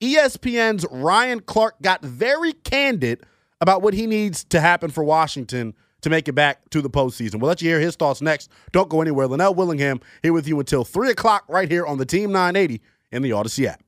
ESPN's 0.00 0.86
Ryan 0.90 1.40
Clark 1.40 1.80
got 1.82 2.02
very 2.02 2.52
candid 2.52 3.24
about 3.60 3.82
what 3.82 3.94
he 3.94 4.06
needs 4.06 4.44
to 4.44 4.60
happen 4.60 4.90
for 4.90 5.04
Washington 5.04 5.74
to 6.02 6.10
make 6.10 6.28
it 6.28 6.34
back 6.34 6.68
to 6.70 6.82
the 6.82 6.90
postseason. 6.90 7.36
We'll 7.40 7.48
let 7.48 7.62
you 7.62 7.70
hear 7.70 7.80
his 7.80 7.96
thoughts 7.96 8.20
next. 8.20 8.50
Don't 8.72 8.90
go 8.90 9.00
anywhere. 9.00 9.26
Linnell 9.26 9.54
Willingham 9.54 10.00
here 10.22 10.32
with 10.32 10.46
you 10.46 10.58
until 10.60 10.84
3 10.84 11.10
o'clock 11.10 11.44
right 11.48 11.70
here 11.70 11.86
on 11.86 11.98
the 11.98 12.04
Team 12.04 12.30
980 12.30 12.82
in 13.10 13.22
the 13.22 13.30
Audacy 13.30 13.66
app. 13.66 13.82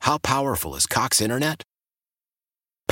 How 0.00 0.18
powerful 0.18 0.74
is 0.74 0.86
Cox 0.86 1.20
Internet? 1.20 1.62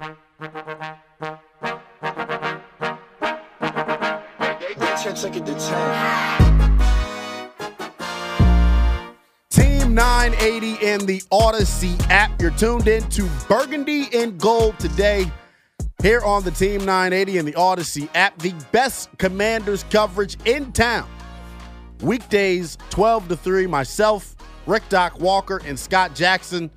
Team 0.00 0.16
980 9.94 10.84
in 10.84 11.06
the 11.06 11.20
Audacy 11.30 12.00
app. 12.10 12.40
You're 12.40 12.50
tuned 12.52 12.88
in 12.88 13.08
to 13.10 13.28
Burgundy 13.48 14.08
and 14.12 14.36
Gold 14.38 14.78
today 14.80 15.30
here 16.02 16.22
on 16.22 16.42
the 16.42 16.50
Team 16.50 16.84
980 16.84 17.38
in 17.38 17.46
the 17.46 17.52
Audacy 17.52 18.08
app. 18.16 18.36
The 18.40 18.52
best 18.72 19.16
Commanders 19.18 19.84
coverage 19.90 20.36
in 20.44 20.72
town. 20.72 21.08
Weekdays 22.00 22.76
12 22.90 23.28
to 23.28 23.36
3. 23.36 23.68
Myself, 23.68 24.34
Rick 24.66 24.88
Doc 24.88 25.20
Walker, 25.20 25.60
and 25.64 25.78
Scott 25.78 26.16
Jackson 26.16 26.68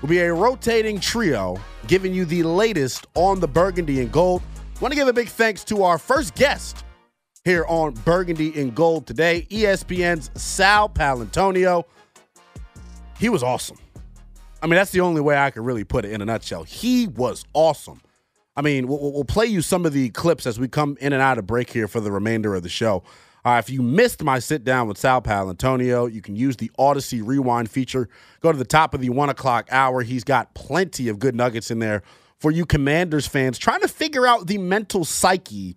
will 0.00 0.08
be 0.08 0.18
a 0.18 0.32
rotating 0.32 0.98
trio 0.98 1.60
giving 1.86 2.14
you 2.14 2.24
the 2.24 2.42
latest 2.42 3.06
on 3.14 3.40
the 3.40 3.48
Burgundy 3.48 4.00
and 4.00 4.10
Gold. 4.10 4.42
Want 4.80 4.92
to 4.92 4.96
give 4.96 5.08
a 5.08 5.12
big 5.12 5.28
thanks 5.28 5.62
to 5.64 5.82
our 5.82 5.98
first 5.98 6.34
guest 6.34 6.84
here 7.44 7.64
on 7.68 7.92
Burgundy 8.04 8.58
and 8.60 8.74
Gold 8.74 9.06
today, 9.06 9.46
ESPN's 9.50 10.30
Sal 10.40 10.88
Paolantonio. 10.88 11.84
He 13.18 13.28
was 13.28 13.42
awesome. 13.42 13.78
I 14.62 14.66
mean, 14.66 14.76
that's 14.76 14.92
the 14.92 15.00
only 15.00 15.20
way 15.20 15.36
I 15.36 15.50
could 15.50 15.64
really 15.64 15.84
put 15.84 16.04
it 16.04 16.12
in 16.12 16.22
a 16.22 16.24
nutshell. 16.24 16.64
He 16.64 17.06
was 17.06 17.44
awesome. 17.52 18.00
I 18.56 18.62
mean, 18.62 18.88
we'll, 18.88 19.12
we'll 19.12 19.24
play 19.24 19.46
you 19.46 19.62
some 19.62 19.86
of 19.86 19.92
the 19.92 20.10
clips 20.10 20.46
as 20.46 20.58
we 20.58 20.68
come 20.68 20.96
in 21.00 21.12
and 21.12 21.22
out 21.22 21.38
of 21.38 21.46
break 21.46 21.70
here 21.70 21.88
for 21.88 22.00
the 22.00 22.12
remainder 22.12 22.54
of 22.54 22.62
the 22.62 22.68
show. 22.68 23.02
Uh, 23.44 23.60
if 23.62 23.70
you 23.70 23.82
missed 23.82 24.22
my 24.22 24.38
sit 24.38 24.64
down 24.64 24.86
with 24.86 24.98
Sal 24.98 25.22
Paolantonio, 25.22 26.12
you 26.12 26.20
can 26.20 26.36
use 26.36 26.56
the 26.56 26.70
Audacy 26.78 27.22
Rewind 27.24 27.70
feature. 27.70 28.08
Go 28.40 28.52
to 28.52 28.58
the 28.58 28.64
top 28.64 28.92
of 28.94 29.00
the 29.00 29.08
one 29.10 29.30
o'clock 29.30 29.68
hour. 29.70 30.02
He's 30.02 30.24
got 30.24 30.54
plenty 30.54 31.08
of 31.08 31.18
good 31.18 31.34
nuggets 31.34 31.70
in 31.70 31.78
there 31.78 32.02
for 32.38 32.50
you 32.50 32.66
Commanders 32.66 33.26
fans 33.26 33.58
trying 33.58 33.80
to 33.80 33.88
figure 33.88 34.26
out 34.26 34.46
the 34.46 34.58
mental 34.58 35.04
psyche 35.04 35.76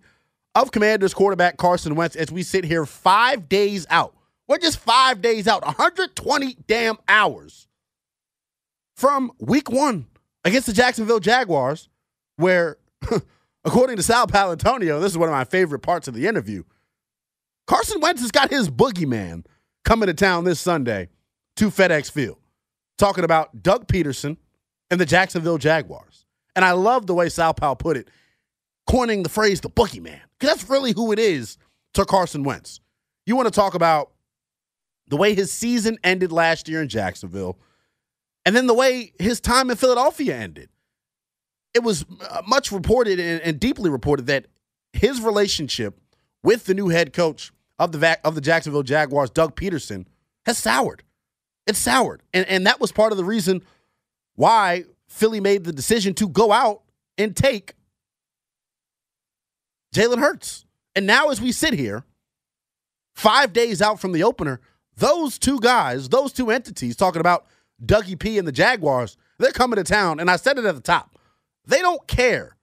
of 0.54 0.70
Commanders 0.72 1.14
quarterback 1.14 1.56
Carson 1.56 1.94
Wentz 1.94 2.16
as 2.16 2.30
we 2.30 2.42
sit 2.42 2.64
here 2.64 2.86
five 2.86 3.48
days 3.48 3.86
out. 3.90 4.14
We're 4.46 4.58
just 4.58 4.78
five 4.78 5.22
days 5.22 5.48
out, 5.48 5.64
120 5.64 6.56
damn 6.66 6.96
hours 7.08 7.66
from 8.94 9.32
week 9.38 9.70
one 9.70 10.06
against 10.44 10.66
the 10.66 10.72
Jacksonville 10.72 11.20
Jaguars, 11.20 11.88
where, 12.36 12.76
according 13.64 13.96
to 13.96 14.02
Sal 14.02 14.26
Paolantonio, 14.26 15.00
this 15.00 15.12
is 15.12 15.18
one 15.18 15.28
of 15.28 15.34
my 15.34 15.44
favorite 15.44 15.80
parts 15.80 16.08
of 16.08 16.14
the 16.14 16.26
interview. 16.26 16.62
Carson 17.66 18.00
Wentz 18.00 18.20
has 18.20 18.30
got 18.30 18.50
his 18.50 18.68
boogeyman 18.68 19.44
coming 19.84 20.06
to 20.06 20.14
town 20.14 20.44
this 20.44 20.60
Sunday 20.60 21.08
to 21.56 21.70
FedEx 21.70 22.10
Field, 22.10 22.38
talking 22.98 23.24
about 23.24 23.62
Doug 23.62 23.86
Pederson 23.86 24.36
and 24.90 25.00
the 25.00 25.06
Jacksonville 25.06 25.58
Jaguars. 25.58 26.26
And 26.56 26.64
I 26.64 26.72
love 26.72 27.06
the 27.06 27.14
way 27.14 27.28
Sal 27.28 27.54
Pal 27.54 27.76
put 27.76 27.96
it, 27.96 28.08
coining 28.86 29.22
the 29.22 29.28
phrase 29.28 29.60
the 29.60 29.70
boogeyman, 29.70 30.20
because 30.38 30.54
that's 30.54 30.70
really 30.70 30.92
who 30.92 31.12
it 31.12 31.18
is 31.18 31.58
to 31.94 32.04
Carson 32.04 32.42
Wentz. 32.42 32.80
You 33.26 33.36
want 33.36 33.46
to 33.46 33.52
talk 33.52 33.74
about 33.74 34.10
the 35.08 35.16
way 35.16 35.34
his 35.34 35.52
season 35.52 35.98
ended 36.04 36.32
last 36.32 36.68
year 36.68 36.82
in 36.82 36.88
Jacksonville, 36.88 37.58
and 38.44 38.54
then 38.54 38.66
the 38.66 38.74
way 38.74 39.12
his 39.18 39.40
time 39.40 39.70
in 39.70 39.76
Philadelphia 39.76 40.36
ended. 40.36 40.68
It 41.72 41.82
was 41.82 42.04
uh, 42.30 42.42
much 42.46 42.70
reported 42.70 43.18
and, 43.18 43.40
and 43.40 43.58
deeply 43.58 43.90
reported 43.90 44.26
that 44.26 44.46
his 44.92 45.20
relationship 45.20 45.98
with 46.42 46.66
the 46.66 46.74
new 46.74 46.88
head 46.88 47.12
coach 47.12 47.50
of 47.78 47.92
the 47.92 47.98
Va- 47.98 48.18
of 48.24 48.34
the 48.34 48.40
Jacksonville 48.40 48.82
Jaguars, 48.82 49.30
Doug 49.30 49.56
Pederson, 49.56 50.06
has 50.46 50.58
soured. 50.58 51.02
It's 51.66 51.78
soured, 51.78 52.22
and 52.32 52.46
and 52.46 52.66
that 52.66 52.80
was 52.80 52.92
part 52.92 53.12
of 53.12 53.18
the 53.18 53.24
reason 53.24 53.62
why 54.36 54.84
Philly 55.08 55.40
made 55.40 55.64
the 55.64 55.72
decision 55.72 56.14
to 56.14 56.28
go 56.28 56.52
out 56.52 56.82
and 57.16 57.36
take 57.36 57.74
Jalen 59.94 60.18
Hurts. 60.18 60.64
And 60.96 61.06
now, 61.06 61.30
as 61.30 61.40
we 61.40 61.52
sit 61.52 61.74
here, 61.74 62.04
five 63.14 63.52
days 63.52 63.80
out 63.80 64.00
from 64.00 64.12
the 64.12 64.22
opener, 64.22 64.60
those 64.96 65.38
two 65.38 65.58
guys, 65.60 66.08
those 66.08 66.32
two 66.32 66.50
entities, 66.50 66.96
talking 66.96 67.20
about 67.20 67.46
Dougie 67.84 68.18
P 68.18 68.38
and 68.38 68.46
the 68.46 68.52
Jaguars, 68.52 69.16
they're 69.38 69.50
coming 69.52 69.76
to 69.76 69.84
town. 69.84 70.20
And 70.20 70.30
I 70.30 70.36
said 70.36 70.58
it 70.58 70.64
at 70.64 70.74
the 70.74 70.80
top. 70.80 71.18
They 71.66 71.80
don't 71.80 72.06
care 72.06 72.56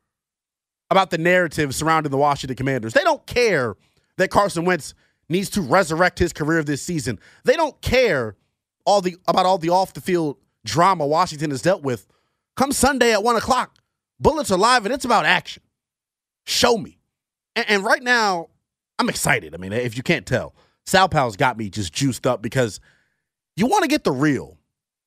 about 0.90 1.10
the 1.10 1.18
narrative 1.18 1.74
surrounding 1.74 2.12
the 2.12 2.18
Washington 2.18 2.56
Commanders. 2.56 2.94
They 2.94 3.04
don't 3.04 3.26
care 3.26 3.76
that 4.22 4.30
Carson 4.30 4.66
Wentz 4.66 4.94
needs 5.30 5.50
to 5.52 5.62
resurrect 5.62 6.20
his 6.20 6.32
career 6.32 6.64
this 6.64 6.82
season. 6.82 7.20
They 7.44 7.56
don't 7.56 7.80
care 7.82 8.38
all 8.86 9.02
the 9.02 9.16
about 9.28 9.46
all 9.46 9.58
the 9.58 9.70
off 9.70 9.94
the 9.94 10.02
field 10.02 10.38
drama 10.64 11.06
Washington 11.06 11.50
has 11.52 11.62
dealt 11.62 11.84
with. 11.84 12.08
Come 12.56 12.72
Sunday 12.72 13.14
at 13.14 13.24
one 13.24 13.36
o'clock, 13.36 13.78
bullets 14.20 14.52
are 14.52 14.58
live 14.58 14.86
and 14.86 14.94
it's 14.94 15.06
about 15.06 15.26
action. 15.26 15.64
Show 16.46 16.78
me. 16.78 17.00
And, 17.56 17.66
and 17.70 17.84
right 17.84 18.04
now, 18.04 18.48
I'm 19.00 19.10
excited. 19.10 19.56
I 19.56 19.58
mean, 19.58 19.74
if 19.74 19.98
you 19.98 20.04
can't 20.04 20.26
tell, 20.26 20.54
Sal 20.86 21.10
Pal's 21.10 21.36
got 21.36 21.58
me 21.58 21.70
just 21.70 21.94
juiced 21.94 22.28
up 22.28 22.42
because 22.42 22.80
you 23.56 23.66
want 23.66 23.84
to 23.84 23.88
get 23.88 24.04
the 24.04 24.12
real 24.12 24.58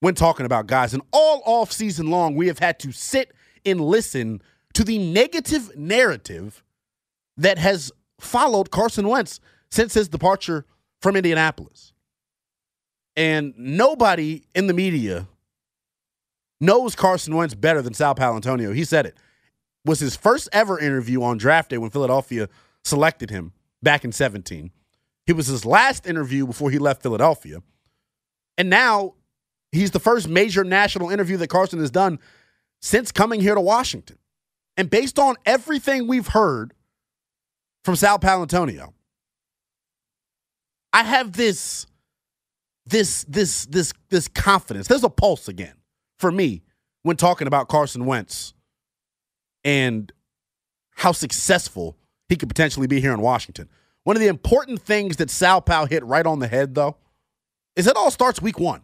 when 0.00 0.14
talking 0.14 0.46
about 0.46 0.66
guys. 0.66 0.92
And 0.92 1.02
all 1.12 1.42
off 1.44 1.70
season 1.70 2.10
long, 2.10 2.34
we 2.34 2.48
have 2.48 2.58
had 2.58 2.78
to 2.80 2.92
sit 2.92 3.32
and 3.64 3.80
listen 3.80 4.42
to 4.72 4.82
the 4.82 4.98
negative 4.98 5.76
narrative 5.76 6.64
that 7.36 7.58
has 7.58 7.92
followed 8.20 8.70
Carson 8.70 9.08
Wentz 9.08 9.40
since 9.70 9.94
his 9.94 10.08
departure 10.08 10.64
from 11.00 11.16
Indianapolis. 11.16 11.92
And 13.16 13.54
nobody 13.56 14.44
in 14.54 14.66
the 14.66 14.74
media 14.74 15.28
knows 16.60 16.94
Carson 16.94 17.34
Wentz 17.34 17.54
better 17.54 17.82
than 17.82 17.94
Sal 17.94 18.14
Paolantonio. 18.14 18.74
He 18.74 18.84
said 18.84 19.06
it. 19.06 19.16
Was 19.84 20.00
his 20.00 20.16
first 20.16 20.48
ever 20.52 20.78
interview 20.78 21.22
on 21.22 21.36
draft 21.36 21.70
day 21.70 21.78
when 21.78 21.90
Philadelphia 21.90 22.48
selected 22.84 23.30
him 23.30 23.52
back 23.82 24.04
in 24.04 24.12
17. 24.12 24.70
He 25.26 25.32
was 25.32 25.46
his 25.46 25.64
last 25.64 26.06
interview 26.06 26.46
before 26.46 26.70
he 26.70 26.78
left 26.78 27.02
Philadelphia. 27.02 27.62
And 28.56 28.70
now 28.70 29.14
he's 29.72 29.90
the 29.90 30.00
first 30.00 30.28
major 30.28 30.64
national 30.64 31.10
interview 31.10 31.36
that 31.38 31.48
Carson 31.48 31.80
has 31.80 31.90
done 31.90 32.18
since 32.80 33.12
coming 33.12 33.40
here 33.40 33.54
to 33.54 33.60
Washington. 33.60 34.18
And 34.76 34.90
based 34.90 35.18
on 35.18 35.36
everything 35.46 36.06
we've 36.06 36.28
heard 36.28 36.74
from 37.84 37.96
Sal 37.96 38.18
Paolantonio. 38.18 38.92
I 40.92 41.04
have 41.04 41.32
this 41.32 41.86
this 42.86 43.24
this 43.24 43.66
this 43.66 43.92
this 44.10 44.28
confidence. 44.28 44.88
There's 44.88 45.04
a 45.04 45.10
pulse 45.10 45.48
again 45.48 45.74
for 46.18 46.32
me 46.32 46.62
when 47.02 47.16
talking 47.16 47.46
about 47.46 47.68
Carson 47.68 48.06
Wentz 48.06 48.54
and 49.62 50.12
how 50.96 51.12
successful 51.12 51.96
he 52.28 52.36
could 52.36 52.48
potentially 52.48 52.86
be 52.86 53.00
here 53.00 53.12
in 53.12 53.20
Washington. 53.20 53.68
One 54.04 54.16
of 54.16 54.20
the 54.20 54.28
important 54.28 54.82
things 54.82 55.16
that 55.16 55.30
Sal 55.30 55.60
Pal 55.60 55.86
hit 55.86 56.04
right 56.04 56.24
on 56.26 56.38
the 56.38 56.48
head, 56.48 56.74
though, 56.74 56.96
is 57.74 57.86
it 57.86 57.96
all 57.96 58.10
starts 58.10 58.40
week 58.40 58.58
one. 58.58 58.82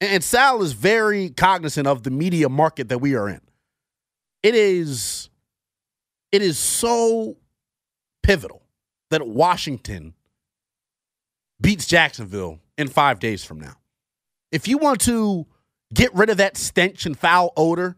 And 0.00 0.22
Sal 0.22 0.62
is 0.62 0.72
very 0.72 1.30
cognizant 1.30 1.86
of 1.86 2.02
the 2.02 2.10
media 2.10 2.48
market 2.48 2.88
that 2.88 2.98
we 2.98 3.14
are 3.14 3.28
in. 3.28 3.40
It 4.42 4.54
is, 4.54 5.30
it 6.32 6.42
is 6.42 6.58
so 6.58 7.36
pivotal 8.24 8.62
that 9.10 9.28
Washington 9.28 10.14
beats 11.60 11.86
Jacksonville 11.86 12.58
in 12.76 12.88
five 12.88 13.20
days 13.20 13.44
from 13.44 13.60
now. 13.60 13.76
If 14.50 14.66
you 14.66 14.78
want 14.78 15.00
to 15.02 15.46
get 15.92 16.12
rid 16.14 16.30
of 16.30 16.38
that 16.38 16.56
stench 16.56 17.06
and 17.06 17.16
foul 17.16 17.52
odor 17.56 17.96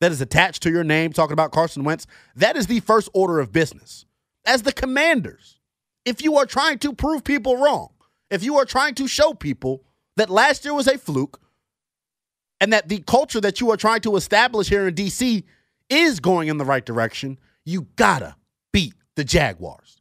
that 0.00 0.12
is 0.12 0.20
attached 0.20 0.62
to 0.64 0.70
your 0.70 0.84
name, 0.84 1.12
talking 1.12 1.32
about 1.32 1.52
Carson 1.52 1.84
Wentz, 1.84 2.06
that 2.36 2.56
is 2.56 2.66
the 2.66 2.80
first 2.80 3.08
order 3.14 3.38
of 3.38 3.52
business. 3.52 4.04
As 4.44 4.62
the 4.62 4.72
commanders, 4.72 5.58
if 6.04 6.22
you 6.22 6.36
are 6.36 6.46
trying 6.46 6.78
to 6.80 6.92
prove 6.92 7.24
people 7.24 7.56
wrong, 7.56 7.90
if 8.30 8.42
you 8.42 8.56
are 8.56 8.64
trying 8.64 8.94
to 8.96 9.06
show 9.06 9.32
people 9.32 9.84
that 10.16 10.28
last 10.28 10.64
year 10.64 10.74
was 10.74 10.88
a 10.88 10.98
fluke 10.98 11.40
and 12.60 12.72
that 12.72 12.88
the 12.88 12.98
culture 13.06 13.40
that 13.40 13.60
you 13.60 13.70
are 13.70 13.76
trying 13.76 14.00
to 14.00 14.16
establish 14.16 14.68
here 14.68 14.88
in 14.88 14.94
DC 14.94 15.44
is 15.88 16.18
going 16.18 16.48
in 16.48 16.58
the 16.58 16.64
right 16.64 16.84
direction, 16.84 17.38
you 17.64 17.86
gotta 17.96 18.34
the 19.18 19.24
Jaguars. 19.24 20.00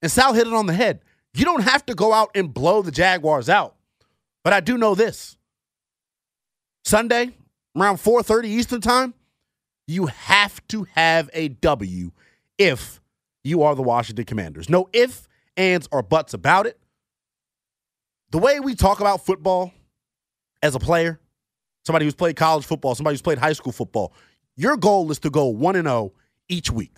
And 0.00 0.10
Sal 0.10 0.32
hit 0.32 0.46
it 0.46 0.52
on 0.52 0.66
the 0.66 0.72
head. 0.72 1.00
You 1.34 1.44
don't 1.44 1.62
have 1.62 1.84
to 1.86 1.96
go 1.96 2.12
out 2.12 2.30
and 2.36 2.54
blow 2.54 2.80
the 2.80 2.92
Jaguars 2.92 3.48
out. 3.48 3.74
But 4.44 4.52
I 4.52 4.60
do 4.60 4.78
know 4.78 4.94
this. 4.94 5.36
Sunday, 6.84 7.32
around 7.76 7.96
4:30 7.96 8.46
Eastern 8.46 8.80
Time, 8.80 9.14
you 9.88 10.06
have 10.06 10.64
to 10.68 10.84
have 10.94 11.28
a 11.32 11.48
W 11.48 12.12
if 12.56 13.00
you 13.42 13.64
are 13.64 13.74
the 13.74 13.82
Washington 13.82 14.24
Commanders. 14.24 14.70
No 14.70 14.88
if, 14.92 15.26
ands, 15.56 15.88
or 15.90 16.02
buts 16.02 16.32
about 16.32 16.66
it. 16.66 16.78
The 18.30 18.38
way 18.38 18.60
we 18.60 18.76
talk 18.76 19.00
about 19.00 19.26
football 19.26 19.72
as 20.62 20.76
a 20.76 20.78
player, 20.78 21.18
somebody 21.84 22.04
who's 22.04 22.14
played 22.14 22.36
college 22.36 22.64
football, 22.64 22.94
somebody 22.94 23.14
who's 23.14 23.22
played 23.22 23.38
high 23.38 23.54
school 23.54 23.72
football, 23.72 24.12
your 24.54 24.76
goal 24.76 25.10
is 25.10 25.18
to 25.18 25.30
go 25.30 25.46
1 25.46 25.74
and 25.74 25.88
0 25.88 26.12
each 26.48 26.70
week. 26.70 26.92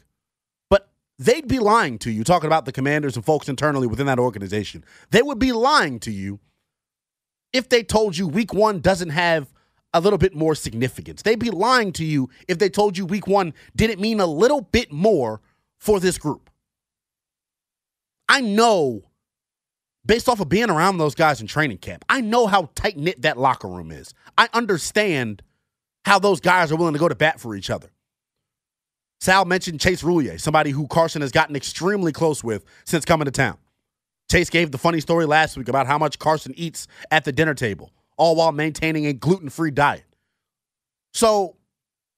They'd 1.19 1.49
be 1.49 1.59
lying 1.59 1.99
to 2.01 2.11
you 2.11 2.23
talking 2.23 2.47
about 2.47 2.65
the 2.65 2.73
commanders 2.73 3.17
and 3.17 3.25
folks 3.25 3.49
internally 3.49 3.87
within 3.87 4.07
that 4.07 4.19
organization. 4.19 4.85
They 5.11 5.23
would 5.23 5.39
be 5.39 5.53
lying 5.53 5.99
to 6.01 6.13
you 6.13 6.39
if 7.53 7.69
they 7.69 7.83
told 7.83 8.17
you 8.17 8.29
week 8.29 8.55
1 8.55 8.81
doesn't 8.81 9.11
have 9.11 9.53
a 9.93 10.01
little 10.01 10.19
bit 10.19 10.35
more 10.35 10.55
significance. 10.55 11.23
They'd 11.23 11.39
be 11.39 11.51
lying 11.51 11.93
to 11.93 12.05
you 12.05 12.29
if 12.47 12.59
they 12.59 12.69
told 12.69 12.97
you 12.97 13.07
week 13.07 13.27
1 13.27 13.53
didn't 13.75 14.01
mean 14.01 14.21
a 14.21 14.27
little 14.27 14.61
bit 14.61 14.93
more 14.93 15.41
for 15.79 15.99
this 15.99 16.19
group. 16.19 16.51
I 18.29 18.41
know 18.41 19.09
based 20.09 20.29
off 20.29 20.41
of 20.41 20.49
being 20.49 20.71
around 20.71 20.99
those 20.99 21.15
guys 21.15 21.41
in 21.41 21.47
training 21.47 21.79
camp. 21.79 22.05
I 22.09 22.21
know 22.21 22.47
how 22.47 22.71
tight 22.75 22.97
knit 22.97 23.23
that 23.23 23.39
locker 23.39 23.69
room 23.69 23.93
is. 23.93 24.15
I 24.37 24.49
understand 24.53 25.43
how 26.05 26.19
those 26.19 26.41
guys 26.41 26.73
are 26.73 26.77
willing 26.77 26.95
to 26.95 26.99
go 26.99 27.09
to 27.09 27.15
bat 27.15 27.39
for 27.39 27.55
each 27.55 27.71
other. 27.71 27.91
Sal 29.21 29.45
mentioned 29.45 29.81
Chase 29.81 30.03
Roullier, 30.03 30.41
somebody 30.41 30.71
who 30.71 30.87
Carson 30.87 31.23
has 31.23 31.33
gotten 31.33 31.57
extremely 31.57 32.13
close 32.13 32.45
with 32.45 32.65
since 32.85 33.05
coming 33.05 33.25
to 33.25 33.31
town. 33.31 33.59
Chase 34.31 34.51
gave 34.51 34.71
the 34.71 34.79
funny 34.79 35.01
story 35.01 35.25
last 35.25 35.57
week 35.57 35.69
about 35.69 35.87
how 35.87 35.99
much 35.99 36.19
Carson 36.19 36.53
eats 36.57 36.87
at 37.11 37.25
the 37.25 37.33
dinner 37.33 37.55
table, 37.55 37.93
all 38.17 38.37
while 38.37 38.53
maintaining 38.53 39.07
a 39.07 39.13
gluten 39.13 39.49
free 39.49 39.71
diet. 39.71 40.05
So 41.15 41.57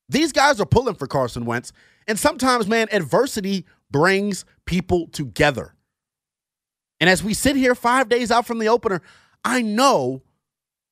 these 0.08 0.32
guys 0.32 0.60
are 0.60 0.66
pulling 0.66 0.96
for 0.96 1.06
Carson 1.06 1.44
Wentz. 1.44 1.72
And 2.08 2.18
sometimes, 2.18 2.66
man, 2.66 2.88
adversity 2.90 3.64
brings 3.90 4.44
people 4.66 5.06
together. 5.08 5.74
And 6.98 7.08
as 7.08 7.22
we 7.22 7.32
sit 7.32 7.56
here 7.56 7.74
five 7.74 8.08
days 8.08 8.30
out 8.30 8.46
from 8.46 8.58
the 8.58 8.68
opener, 8.68 9.00
I 9.44 9.62
know 9.62 10.22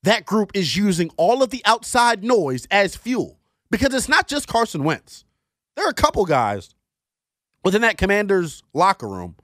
that 0.04 0.24
group 0.24 0.52
is 0.54 0.76
using 0.76 1.10
all 1.16 1.42
of 1.42 1.50
the 1.50 1.62
outside 1.66 2.22
noise 2.22 2.66
as 2.70 2.96
fuel 2.96 3.38
because 3.70 3.92
it's 3.92 4.08
not 4.08 4.28
just 4.28 4.46
Carson 4.46 4.84
Wentz. 4.84 5.24
There 5.78 5.86
are 5.86 5.90
a 5.90 5.94
couple 5.94 6.24
guys 6.24 6.74
within 7.62 7.82
that 7.82 7.98
commander's 7.98 8.64
locker 8.74 9.06
room 9.06 9.36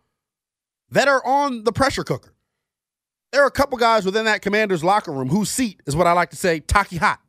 that 0.90 1.06
are 1.06 1.24
on 1.24 1.62
the 1.62 1.70
pressure 1.70 2.02
cooker. 2.02 2.34
There 3.30 3.44
are 3.44 3.46
a 3.46 3.52
couple 3.52 3.78
guys 3.78 4.04
within 4.04 4.24
that 4.24 4.42
commander's 4.42 4.82
locker 4.82 5.12
room 5.12 5.28
whose 5.28 5.48
seat 5.48 5.80
is 5.86 5.94
what 5.94 6.08
I 6.08 6.12
like 6.12 6.30
to 6.30 6.36
say, 6.36 6.58
Taki 6.58 6.96
hot. 6.96 7.20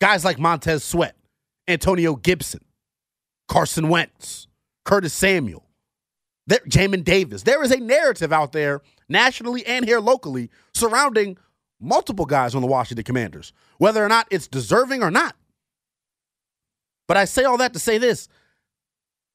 Guys 0.00 0.24
like 0.24 0.36
Montez 0.36 0.82
Sweat, 0.82 1.14
Antonio 1.68 2.16
Gibson, 2.16 2.64
Carson 3.46 3.88
Wentz, 3.88 4.48
Curtis 4.84 5.12
Samuel, 5.12 5.64
there, 6.48 6.58
Jamin 6.68 7.04
Davis. 7.04 7.44
There 7.44 7.62
is 7.62 7.70
a 7.70 7.78
narrative 7.78 8.32
out 8.32 8.50
there, 8.50 8.82
nationally 9.08 9.64
and 9.64 9.84
here 9.84 10.00
locally, 10.00 10.50
surrounding 10.74 11.38
multiple 11.80 12.26
guys 12.26 12.56
on 12.56 12.62
the 12.62 12.68
Washington 12.68 13.04
Commanders, 13.04 13.52
whether 13.78 14.04
or 14.04 14.08
not 14.08 14.26
it's 14.32 14.48
deserving 14.48 15.04
or 15.04 15.10
not. 15.12 15.36
But 17.08 17.16
I 17.16 17.24
say 17.24 17.44
all 17.44 17.58
that 17.58 17.72
to 17.72 17.78
say 17.78 17.98
this 17.98 18.28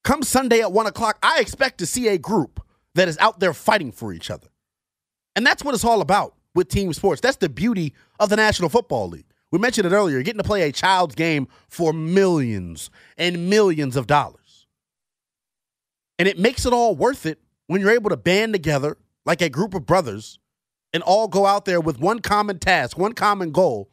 come 0.04 0.24
Sunday 0.24 0.62
at 0.62 0.72
one 0.72 0.88
o'clock, 0.88 1.18
I 1.22 1.40
expect 1.40 1.78
to 1.80 1.86
see 1.86 2.08
a 2.08 2.18
group 2.18 2.60
that 2.96 3.08
is 3.08 3.18
out 3.20 3.40
there 3.40 3.54
fighting 3.54 3.92
for 3.92 4.14
each 4.14 4.30
other. 4.30 4.48
And 5.36 5.46
that's 5.46 5.64
what 5.64 5.74
it's 5.74 5.86
all 5.86 6.02
about 6.02 6.36
with 6.54 6.68
team 6.68 6.92
sports. 6.94 7.22
That's 7.22 7.38
the 7.38 7.50
beauty 7.50 7.94
of 8.20 8.30
the 8.30 8.36
National 8.36 8.70
Football 8.70 9.10
League. 9.10 9.26
We 9.52 9.60
mentioned 9.60 9.86
it 9.86 9.94
earlier, 9.94 10.22
getting 10.24 10.42
to 10.42 10.48
play 10.48 10.64
a 10.64 10.72
child's 10.72 11.16
game 11.16 11.48
for 11.68 11.94
millions 11.94 12.90
and 13.18 13.50
millions 13.50 13.96
of 13.96 14.08
dollars. 14.08 14.68
And 16.18 16.28
it 16.28 16.40
makes 16.40 16.66
it 16.66 16.74
all 16.74 16.96
worth 16.96 17.26
it 17.26 17.40
when 17.68 17.82
you're 17.82 17.92
able 17.92 18.10
to 18.10 18.18
band 18.18 18.54
together 18.54 18.98
like 19.26 19.42
a 19.42 19.50
group 19.50 19.74
of 19.74 19.86
brothers 19.86 20.40
and 20.94 21.04
all 21.04 21.28
go 21.28 21.46
out 21.46 21.66
there 21.66 21.82
with 21.82 22.00
one 22.00 22.20
common 22.20 22.60
task, 22.60 22.98
one 22.98 23.14
common 23.14 23.52
goal, 23.52 23.90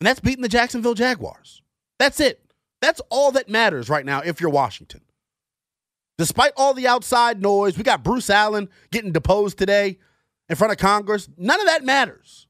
and 0.00 0.06
that's 0.06 0.20
beating 0.20 0.42
the 0.42 0.48
Jacksonville 0.48 0.94
Jaguars. 0.94 1.62
That's 1.98 2.20
it. 2.20 2.47
That's 2.80 3.00
all 3.10 3.32
that 3.32 3.48
matters 3.48 3.88
right 3.88 4.04
now 4.04 4.20
if 4.20 4.40
you're 4.40 4.50
Washington. 4.50 5.00
Despite 6.16 6.52
all 6.56 6.74
the 6.74 6.88
outside 6.88 7.40
noise, 7.40 7.76
we 7.76 7.84
got 7.84 8.02
Bruce 8.02 8.28
Allen 8.30 8.68
getting 8.90 9.12
deposed 9.12 9.56
today 9.56 9.98
in 10.48 10.56
front 10.56 10.72
of 10.72 10.78
Congress. 10.78 11.28
None 11.36 11.60
of 11.60 11.66
that 11.66 11.84
matters. 11.84 12.46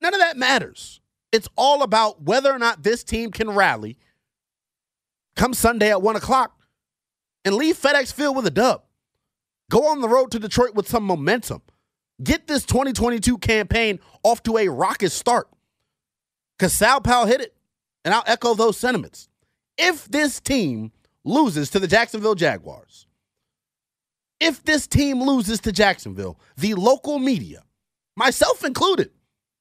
None 0.00 0.14
of 0.14 0.20
that 0.20 0.36
matters. 0.36 1.00
It's 1.30 1.48
all 1.56 1.82
about 1.82 2.22
whether 2.22 2.52
or 2.52 2.58
not 2.58 2.82
this 2.82 3.04
team 3.04 3.30
can 3.30 3.50
rally 3.50 3.98
come 5.36 5.54
Sunday 5.54 5.90
at 5.90 6.02
one 6.02 6.16
o'clock 6.16 6.58
and 7.44 7.54
leave 7.54 7.76
FedEx 7.78 8.12
Field 8.12 8.36
with 8.36 8.46
a 8.46 8.50
dub. 8.50 8.82
Go 9.70 9.86
on 9.86 10.00
the 10.00 10.08
road 10.08 10.30
to 10.32 10.38
Detroit 10.38 10.74
with 10.74 10.88
some 10.88 11.04
momentum. 11.04 11.62
Get 12.22 12.46
this 12.46 12.64
2022 12.66 13.38
campaign 13.38 14.00
off 14.22 14.42
to 14.42 14.58
a 14.58 14.68
rocket 14.68 15.10
start. 15.10 15.48
Because 16.58 16.72
Sal 16.72 17.00
Pal 17.00 17.26
hit 17.26 17.40
it, 17.40 17.54
and 18.04 18.12
I'll 18.12 18.22
echo 18.26 18.54
those 18.54 18.76
sentiments. 18.76 19.28
If 19.84 20.08
this 20.08 20.38
team 20.38 20.92
loses 21.24 21.68
to 21.70 21.80
the 21.80 21.88
Jacksonville 21.88 22.36
Jaguars, 22.36 23.08
if 24.38 24.62
this 24.62 24.86
team 24.86 25.20
loses 25.20 25.60
to 25.62 25.72
Jacksonville, 25.72 26.38
the 26.56 26.74
local 26.74 27.18
media, 27.18 27.64
myself 28.16 28.64
included, 28.64 29.10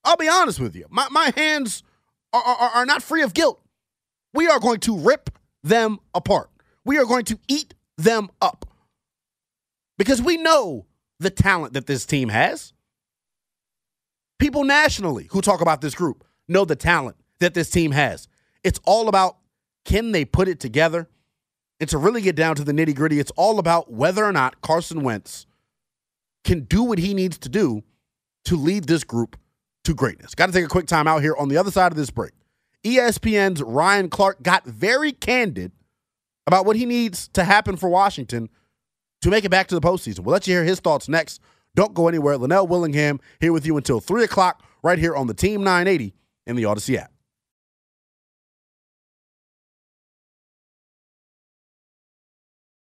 I'll 0.04 0.18
be 0.18 0.30
honest 0.30 0.60
with 0.60 0.76
you, 0.76 0.86
my, 0.92 1.08
my 1.10 1.32
hands 1.36 1.82
are, 2.34 2.44
are, 2.44 2.70
are 2.70 2.86
not 2.86 3.02
free 3.02 3.24
of 3.24 3.34
guilt. 3.34 3.62
We 4.32 4.48
are 4.48 4.60
going 4.60 4.80
to 4.82 4.96
rip 4.96 5.32
them 5.64 5.98
apart. 6.14 6.52
We 6.86 7.00
are 7.00 7.06
going 7.06 7.26
to 7.26 7.40
eat 7.48 7.74
them 7.98 8.30
up 8.42 8.66
because 9.98 10.22
we 10.22 10.38
know 10.38 10.86
the 11.20 11.32
talent 11.32 11.74
that 11.74 11.88
this 11.88 12.06
team 12.06 12.30
has. 12.30 12.74
People 14.38 14.66
nationally 14.66 15.28
who 15.32 15.42
talk 15.42 15.62
about 15.62 15.82
this 15.82 15.96
group 15.96 16.24
know 16.48 16.64
the 16.64 16.76
talent 16.76 17.18
that 17.40 17.56
this 17.56 17.72
team 17.72 17.92
has. 17.92 18.28
It's 18.64 18.80
all 18.86 19.08
about 19.08 19.38
can 19.86 20.12
they 20.12 20.26
put 20.26 20.48
it 20.48 20.60
together? 20.60 21.10
And 21.80 21.90
to 21.90 21.98
really 21.98 22.22
get 22.22 22.36
down 22.36 22.56
to 22.58 22.64
the 22.64 22.72
nitty 22.72 22.96
gritty, 22.96 23.20
it's 23.20 23.32
all 23.32 23.58
about 23.58 23.92
whether 23.92 24.24
or 24.24 24.32
not 24.32 24.62
Carson 24.62 25.02
Wentz 25.02 25.48
can 26.44 26.62
do 26.62 26.84
what 26.84 27.00
he 27.00 27.14
needs 27.14 27.38
to 27.40 27.50
do 27.50 27.84
to 28.46 28.56
lead 28.56 28.86
this 28.86 29.04
group 29.04 29.38
to 29.84 29.94
greatness. 29.94 30.36
Got 30.36 30.48
to 30.48 30.52
take 30.52 30.66
a 30.66 30.70
quick 30.70 30.88
time 30.88 31.08
out 31.08 31.22
here 31.22 31.36
on 31.38 31.50
the 31.50 31.58
other 31.58 31.72
side 31.72 31.92
of 31.92 31.98
this 31.98 32.10
break. 32.10 32.34
ESPN's 32.84 33.62
Ryan 33.62 34.10
Clark 34.10 34.42
got 34.44 34.66
very 34.66 35.12
candid 35.12 35.72
about 36.48 36.66
what 36.66 36.76
he 36.76 36.86
needs 36.86 37.28
to 37.30 37.44
happen 37.44 37.78
for 37.78 37.90
Washington 37.90 38.50
to 39.22 39.30
make 39.30 39.46
it 39.46 39.50
back 39.50 39.68
to 39.68 39.76
the 39.76 39.82
postseason. 39.82 40.22
We'll 40.22 40.34
let 40.34 40.48
you 40.48 40.56
hear 40.56 40.64
his 40.64 40.80
thoughts 40.80 41.08
next. 41.08 41.42
Don't 41.76 41.94
go 41.94 42.08
anywhere. 42.08 42.38
Linnell 42.38 42.68
Willingham 42.68 43.20
here 43.40 43.54
with 43.54 43.66
you 43.66 43.78
until 43.78 44.00
3 44.00 44.24
o'clock 44.24 44.64
right 44.84 45.00
here 45.00 45.16
on 45.16 45.28
the 45.28 45.34
Team 45.34 45.64
980 45.64 46.14
in 46.48 46.56
the 46.56 46.64
Audacy 46.64 46.98
app. 46.98 47.11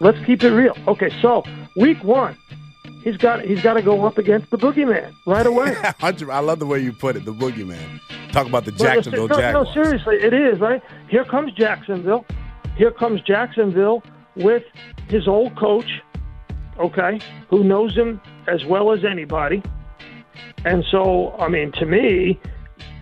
Let's 0.00 0.24
keep 0.24 0.42
it 0.42 0.50
real. 0.50 0.76
Okay, 0.86 1.10
so 1.20 1.42
week 1.76 2.02
one, 2.04 2.36
he's 3.02 3.16
got 3.16 3.40
he's 3.42 3.62
got 3.62 3.74
to 3.74 3.82
go 3.82 4.06
up 4.06 4.18
against 4.18 4.50
the 4.50 4.58
boogeyman 4.58 5.12
right 5.26 5.46
away. 5.46 5.76
I 6.00 6.40
love 6.40 6.58
the 6.58 6.66
way 6.66 6.80
you 6.80 6.92
put 6.92 7.16
it, 7.16 7.24
the 7.24 7.34
boogeyman. 7.34 8.00
Talk 8.32 8.46
about 8.46 8.64
the 8.64 8.72
Jacksonville 8.72 9.28
no, 9.28 9.36
Jaguars. 9.36 9.68
No, 9.74 9.84
seriously, 9.84 10.16
it 10.16 10.32
is 10.32 10.60
right. 10.60 10.82
Here 11.08 11.24
comes 11.24 11.52
Jacksonville. 11.52 12.24
Here 12.76 12.92
comes 12.92 13.20
Jacksonville 13.22 14.02
with 14.36 14.62
his 15.08 15.26
old 15.26 15.56
coach, 15.56 16.00
okay, 16.78 17.18
who 17.48 17.64
knows 17.64 17.94
him 17.96 18.20
as 18.46 18.64
well 18.64 18.92
as 18.92 19.04
anybody. 19.04 19.62
And 20.64 20.84
so, 20.90 21.34
I 21.38 21.48
mean, 21.48 21.72
to 21.72 21.86
me, 21.86 22.38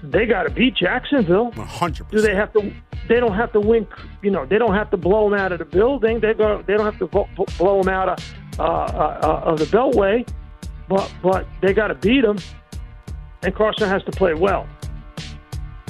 they 0.02 0.24
got 0.26 0.44
to 0.44 0.50
beat 0.50 0.76
Jacksonville. 0.76 1.50
One 1.52 1.66
hundred 1.66 2.09
Do 2.11 2.20
they 2.20 2.35
have 2.35 2.52
to? 2.54 2.72
They 3.09 3.20
don't 3.20 3.35
have 3.35 3.52
to 3.52 3.61
win. 3.61 3.87
You 4.22 4.30
know, 4.30 4.46
they 4.46 4.59
don't 4.59 4.74
have 4.74 4.90
to 4.90 4.96
blow 4.96 5.30
them 5.30 5.38
out 5.38 5.52
of 5.52 5.59
the 5.59 5.64
building. 5.64 6.20
They 6.20 6.35
go. 6.35 6.62
They 6.66 6.74
don't 6.74 6.85
have 6.85 6.98
to 6.98 7.06
blow 7.59 7.82
them 7.82 7.92
out 7.92 8.09
of 8.09 8.35
uh, 8.59 8.62
uh, 8.62 9.20
uh, 9.22 9.50
of 9.50 9.59
the 9.59 9.66
Beltway. 9.66 10.28
But 10.88 11.12
but 11.22 11.46
they 11.62 11.72
got 11.72 11.88
to 11.88 11.94
beat 11.94 12.22
them, 12.22 12.38
and 13.42 13.54
Carson 13.54 13.88
has 13.88 14.02
to 14.04 14.12
play 14.12 14.35
well. 14.35 14.66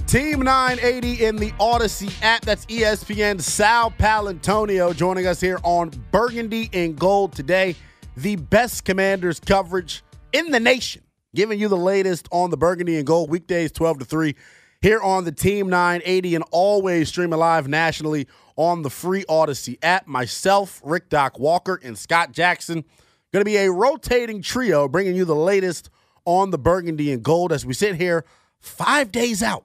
Team 0.07 0.41
980 0.41 1.25
in 1.25 1.37
the 1.37 1.51
Audacy 1.53 2.13
app. 2.23 2.43
That's 2.43 2.65
ESPN. 2.67 3.41
Sal 3.41 3.91
Paolantonio 3.91 4.95
joining 4.95 5.27
us 5.27 5.41
here 5.41 5.59
on 5.65 5.91
Burgundy 6.13 6.71
and 6.73 6.97
Gold 6.97 7.33
today. 7.33 7.75
The 8.17 8.37
best 8.37 8.85
commanders 8.85 9.41
coverage 9.41 10.05
in 10.33 10.53
the 10.53 10.61
nation. 10.61 11.03
Giving 11.35 11.59
you 11.59 11.69
the 11.69 11.77
latest 11.77 12.29
on 12.31 12.51
the 12.51 12.57
Burgundy 12.57 12.97
and 12.97 13.07
Gold 13.07 13.31
weekdays 13.31 13.73
12 13.73 13.99
to 13.99 14.05
3 14.05 14.35
here 14.81 15.01
on 15.01 15.25
the 15.25 15.33
Team 15.33 15.69
980 15.69 16.35
and 16.35 16.45
always 16.51 17.09
streaming 17.09 17.39
live 17.39 17.69
nationally 17.69 18.27
on 18.57 18.83
the 18.83 18.91
free 18.91 19.25
Audacy 19.25 19.79
app. 19.83 20.07
Myself, 20.07 20.81
Rick 20.85 21.09
Doc 21.09 21.39
Walker, 21.39 21.81
and 21.83 21.97
Scott 21.97 22.33
Jackson. 22.33 22.85
Going 23.33 23.41
to 23.41 23.45
be 23.45 23.57
a 23.57 23.71
rotating 23.71 24.43
trio 24.43 24.89
bringing 24.89 25.15
you 25.15 25.25
the 25.25 25.35
latest 25.35 25.91
on 26.25 26.51
the 26.51 26.59
Burgundy 26.59 27.13
and 27.13 27.23
Gold 27.23 27.53
as 27.53 27.67
we 27.67 27.75
sit 27.75 27.97
here 27.97 28.25
five 28.61 29.13
days 29.13 29.43
out 29.43 29.65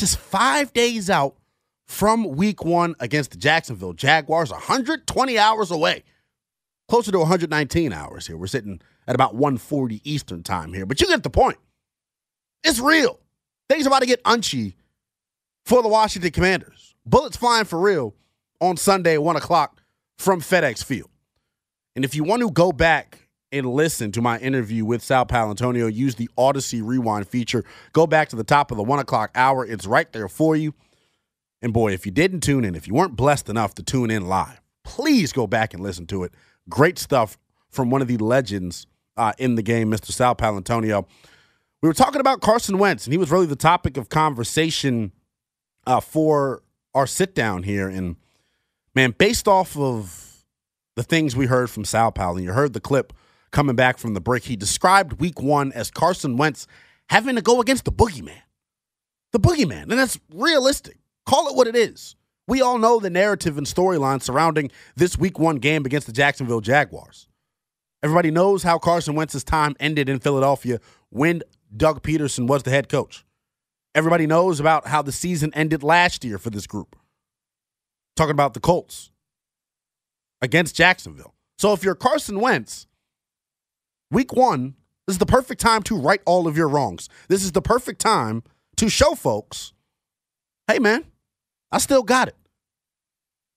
just 0.00 0.18
five 0.18 0.72
days 0.72 1.10
out 1.10 1.36
from 1.86 2.24
week 2.36 2.64
one 2.64 2.94
against 2.98 3.32
the 3.32 3.36
Jacksonville 3.36 3.92
Jaguars, 3.92 4.50
120 4.50 5.38
hours 5.38 5.70
away. 5.70 6.02
Closer 6.88 7.12
to 7.12 7.18
119 7.18 7.92
hours 7.92 8.26
here. 8.26 8.36
We're 8.36 8.48
sitting 8.48 8.80
at 9.06 9.14
about 9.14 9.34
140 9.34 10.00
Eastern 10.10 10.42
time 10.42 10.72
here. 10.72 10.86
But 10.86 11.00
you 11.00 11.06
get 11.06 11.22
the 11.22 11.30
point. 11.30 11.58
It's 12.64 12.80
real. 12.80 13.20
Things 13.70 13.86
about 13.86 14.00
to 14.00 14.06
get 14.06 14.20
unchy 14.24 14.74
for 15.64 15.80
the 15.80 15.86
Washington 15.86 16.32
Commanders. 16.32 16.96
Bullets 17.06 17.36
flying 17.36 17.66
for 17.66 17.78
real 17.78 18.16
on 18.60 18.76
Sunday 18.76 19.14
at 19.14 19.22
1 19.22 19.36
o'clock 19.36 19.80
from 20.18 20.40
FedEx 20.40 20.82
Field. 20.82 21.08
And 21.94 22.04
if 22.04 22.16
you 22.16 22.24
want 22.24 22.42
to 22.42 22.50
go 22.50 22.72
back 22.72 23.28
and 23.52 23.64
listen 23.66 24.10
to 24.10 24.20
my 24.20 24.40
interview 24.40 24.84
with 24.84 25.04
Sal 25.04 25.24
Paolantonio, 25.24 25.92
use 25.92 26.16
the 26.16 26.28
Audacy 26.36 26.82
Rewind 26.84 27.28
feature. 27.28 27.62
Go 27.92 28.08
back 28.08 28.28
to 28.30 28.36
the 28.36 28.42
top 28.42 28.72
of 28.72 28.76
the 28.76 28.82
one 28.82 28.98
o'clock 28.98 29.30
hour. 29.36 29.64
It's 29.64 29.86
right 29.86 30.12
there 30.12 30.28
for 30.28 30.56
you. 30.56 30.74
And 31.62 31.72
boy, 31.72 31.92
if 31.92 32.04
you 32.04 32.10
didn't 32.10 32.40
tune 32.40 32.64
in, 32.64 32.74
if 32.74 32.88
you 32.88 32.94
weren't 32.94 33.14
blessed 33.14 33.48
enough 33.48 33.76
to 33.76 33.84
tune 33.84 34.10
in 34.10 34.26
live, 34.26 34.60
please 34.82 35.32
go 35.32 35.46
back 35.46 35.74
and 35.74 35.80
listen 35.80 36.08
to 36.08 36.24
it. 36.24 36.32
Great 36.68 36.98
stuff 36.98 37.38
from 37.68 37.88
one 37.88 38.02
of 38.02 38.08
the 38.08 38.16
legends 38.16 38.88
uh, 39.16 39.32
in 39.38 39.54
the 39.54 39.62
game, 39.62 39.92
Mr. 39.92 40.10
Sal 40.10 40.34
Paolantonio. 40.34 41.06
We 41.82 41.88
were 41.88 41.94
talking 41.94 42.20
about 42.20 42.42
Carson 42.42 42.78
Wentz, 42.78 43.06
and 43.06 43.12
he 43.12 43.18
was 43.18 43.30
really 43.30 43.46
the 43.46 43.56
topic 43.56 43.96
of 43.96 44.10
conversation 44.10 45.12
uh, 45.86 46.00
for 46.00 46.62
our 46.94 47.06
sit 47.06 47.34
down 47.34 47.62
here. 47.62 47.88
And 47.88 48.16
man, 48.94 49.14
based 49.16 49.48
off 49.48 49.76
of 49.76 50.44
the 50.96 51.02
things 51.02 51.34
we 51.34 51.46
heard 51.46 51.70
from 51.70 51.86
Sal 51.86 52.12
Pal, 52.12 52.36
and 52.36 52.44
you 52.44 52.52
heard 52.52 52.74
the 52.74 52.80
clip 52.80 53.14
coming 53.50 53.76
back 53.76 53.96
from 53.96 54.12
the 54.12 54.20
break, 54.20 54.44
he 54.44 54.56
described 54.56 55.20
week 55.20 55.40
one 55.40 55.72
as 55.72 55.90
Carson 55.90 56.36
Wentz 56.36 56.66
having 57.08 57.36
to 57.36 57.42
go 57.42 57.60
against 57.60 57.86
the 57.86 57.92
boogeyman. 57.92 58.42
The 59.32 59.40
boogeyman. 59.40 59.82
And 59.82 59.92
that's 59.92 60.20
realistic. 60.34 60.98
Call 61.24 61.48
it 61.48 61.56
what 61.56 61.66
it 61.66 61.76
is. 61.76 62.14
We 62.46 62.60
all 62.60 62.78
know 62.78 63.00
the 63.00 63.10
narrative 63.10 63.56
and 63.56 63.66
storyline 63.66 64.20
surrounding 64.22 64.70
this 64.96 65.16
week 65.16 65.38
one 65.38 65.56
game 65.56 65.86
against 65.86 66.06
the 66.06 66.12
Jacksonville 66.12 66.60
Jaguars. 66.60 67.28
Everybody 68.02 68.30
knows 68.30 68.62
how 68.62 68.78
Carson 68.78 69.14
Wentz's 69.14 69.44
time 69.44 69.76
ended 69.78 70.08
in 70.08 70.18
Philadelphia 70.18 70.80
when 71.10 71.42
Doug 71.76 72.02
Pederson 72.02 72.46
was 72.46 72.62
the 72.62 72.70
head 72.70 72.88
coach. 72.88 73.24
Everybody 73.94 74.26
knows 74.26 74.60
about 74.60 74.86
how 74.86 75.02
the 75.02 75.12
season 75.12 75.52
ended 75.54 75.82
last 75.82 76.24
year 76.24 76.38
for 76.38 76.50
this 76.50 76.66
group. 76.66 76.96
Talking 78.16 78.32
about 78.32 78.54
the 78.54 78.60
Colts 78.60 79.10
against 80.42 80.74
Jacksonville. 80.74 81.34
So 81.58 81.72
if 81.72 81.82
you're 81.84 81.94
Carson 81.94 82.40
Wentz, 82.40 82.86
week 84.10 84.32
one 84.32 84.74
This 85.10 85.14
is 85.14 85.18
the 85.18 85.26
perfect 85.26 85.60
time 85.60 85.82
to 85.84 85.96
right 85.96 86.20
all 86.24 86.46
of 86.46 86.56
your 86.56 86.68
wrongs. 86.68 87.08
This 87.26 87.42
is 87.42 87.50
the 87.50 87.60
perfect 87.60 88.00
time 88.00 88.44
to 88.76 88.88
show 88.88 89.16
folks, 89.16 89.72
hey, 90.68 90.78
man, 90.78 91.04
I 91.72 91.78
still 91.78 92.04
got 92.04 92.28
it. 92.28 92.36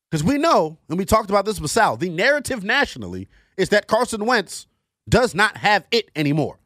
Because 0.10 0.24
we 0.24 0.40
know, 0.40 0.80
and 0.90 0.98
we 0.98 1.06
talked 1.06 1.30
about 1.30 1.46
this 1.46 1.62
with 1.62 1.70
Sal, 1.70 1.96
the 1.96 2.10
narrative 2.10 2.64
nationally 2.64 3.28
is 3.56 3.70
that 3.70 3.86
Carson 3.86 4.26
Wentz 4.26 4.66
does 5.08 5.36
not 5.36 5.58
have 5.58 5.86
it 5.92 6.10
anymore. 6.16 6.58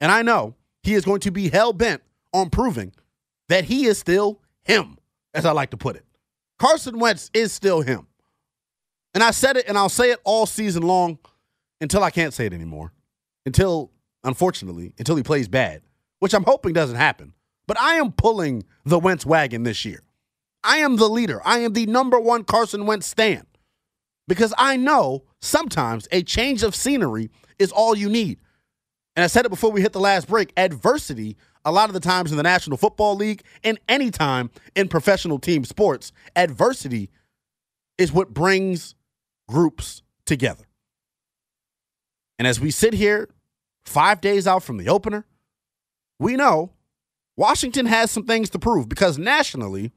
And 0.00 0.12
I 0.12 0.22
know 0.22 0.54
he 0.88 0.94
is 0.94 1.04
going 1.04 1.20
to 1.20 1.30
be 1.30 1.48
hell 1.48 1.72
bent 1.72 2.02
on 2.32 2.50
proving 2.50 2.92
that 3.48 3.64
he 3.64 3.86
is 3.86 3.98
still 3.98 4.40
him, 4.62 4.98
as 5.34 5.44
I 5.44 5.52
like 5.52 5.70
to 5.70 5.76
put 5.76 5.96
it. 5.96 6.04
Carson 6.58 6.98
Wentz 6.98 7.30
is 7.34 7.52
still 7.52 7.82
him. 7.82 8.06
And 9.14 9.22
I 9.22 9.30
said 9.30 9.56
it 9.56 9.66
and 9.68 9.78
I'll 9.78 9.88
say 9.88 10.10
it 10.10 10.20
all 10.24 10.46
season 10.46 10.82
long 10.82 11.18
until 11.80 12.02
I 12.02 12.10
can't 12.10 12.34
say 12.34 12.46
it 12.46 12.52
anymore. 12.52 12.92
Until, 13.46 13.90
unfortunately, 14.24 14.92
until 14.98 15.16
he 15.16 15.22
plays 15.22 15.48
bad, 15.48 15.82
which 16.18 16.34
I'm 16.34 16.44
hoping 16.44 16.72
doesn't 16.72 16.96
happen. 16.96 17.34
But 17.66 17.80
I 17.80 17.94
am 17.94 18.12
pulling 18.12 18.64
the 18.84 18.98
Wentz 18.98 19.24
wagon 19.24 19.62
this 19.62 19.84
year. 19.84 20.02
I 20.64 20.78
am 20.78 20.96
the 20.96 21.08
leader. 21.08 21.40
I 21.44 21.60
am 21.60 21.72
the 21.72 21.86
number 21.86 22.18
one 22.18 22.44
Carson 22.44 22.86
Wentz 22.86 23.06
stand 23.06 23.46
because 24.26 24.52
I 24.58 24.76
know 24.76 25.24
sometimes 25.40 26.08
a 26.10 26.22
change 26.22 26.62
of 26.62 26.74
scenery 26.74 27.30
is 27.58 27.72
all 27.72 27.96
you 27.96 28.08
need. 28.08 28.38
And 29.18 29.24
I 29.24 29.26
said 29.26 29.44
it 29.44 29.48
before 29.48 29.72
we 29.72 29.82
hit 29.82 29.92
the 29.92 29.98
last 29.98 30.28
break 30.28 30.52
adversity, 30.56 31.36
a 31.64 31.72
lot 31.72 31.90
of 31.90 31.92
the 31.92 31.98
times 31.98 32.30
in 32.30 32.36
the 32.36 32.42
National 32.44 32.76
Football 32.76 33.16
League 33.16 33.42
and 33.64 33.76
anytime 33.88 34.48
in 34.76 34.86
professional 34.86 35.40
team 35.40 35.64
sports, 35.64 36.12
adversity 36.36 37.10
is 37.98 38.12
what 38.12 38.32
brings 38.32 38.94
groups 39.48 40.02
together. 40.24 40.66
And 42.38 42.46
as 42.46 42.60
we 42.60 42.70
sit 42.70 42.94
here 42.94 43.28
five 43.84 44.20
days 44.20 44.46
out 44.46 44.62
from 44.62 44.76
the 44.76 44.88
opener, 44.88 45.26
we 46.20 46.36
know 46.36 46.70
Washington 47.36 47.86
has 47.86 48.12
some 48.12 48.24
things 48.24 48.48
to 48.50 48.58
prove 48.60 48.88
because 48.88 49.18
nationally, 49.18 49.90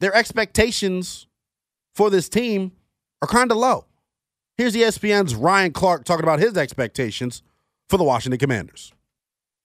their 0.00 0.14
expectations 0.14 1.26
for 1.94 2.10
this 2.10 2.28
team 2.28 2.72
are 3.22 3.28
kind 3.28 3.50
of 3.50 3.56
low. 3.56 3.86
Here's 4.58 4.74
ESPN's 4.74 5.34
Ryan 5.34 5.72
Clark 5.72 6.04
talking 6.04 6.24
about 6.24 6.38
his 6.38 6.58
expectations 6.58 7.42
for 7.88 7.96
the 7.96 8.04
Washington 8.04 8.38
Commanders. 8.38 8.92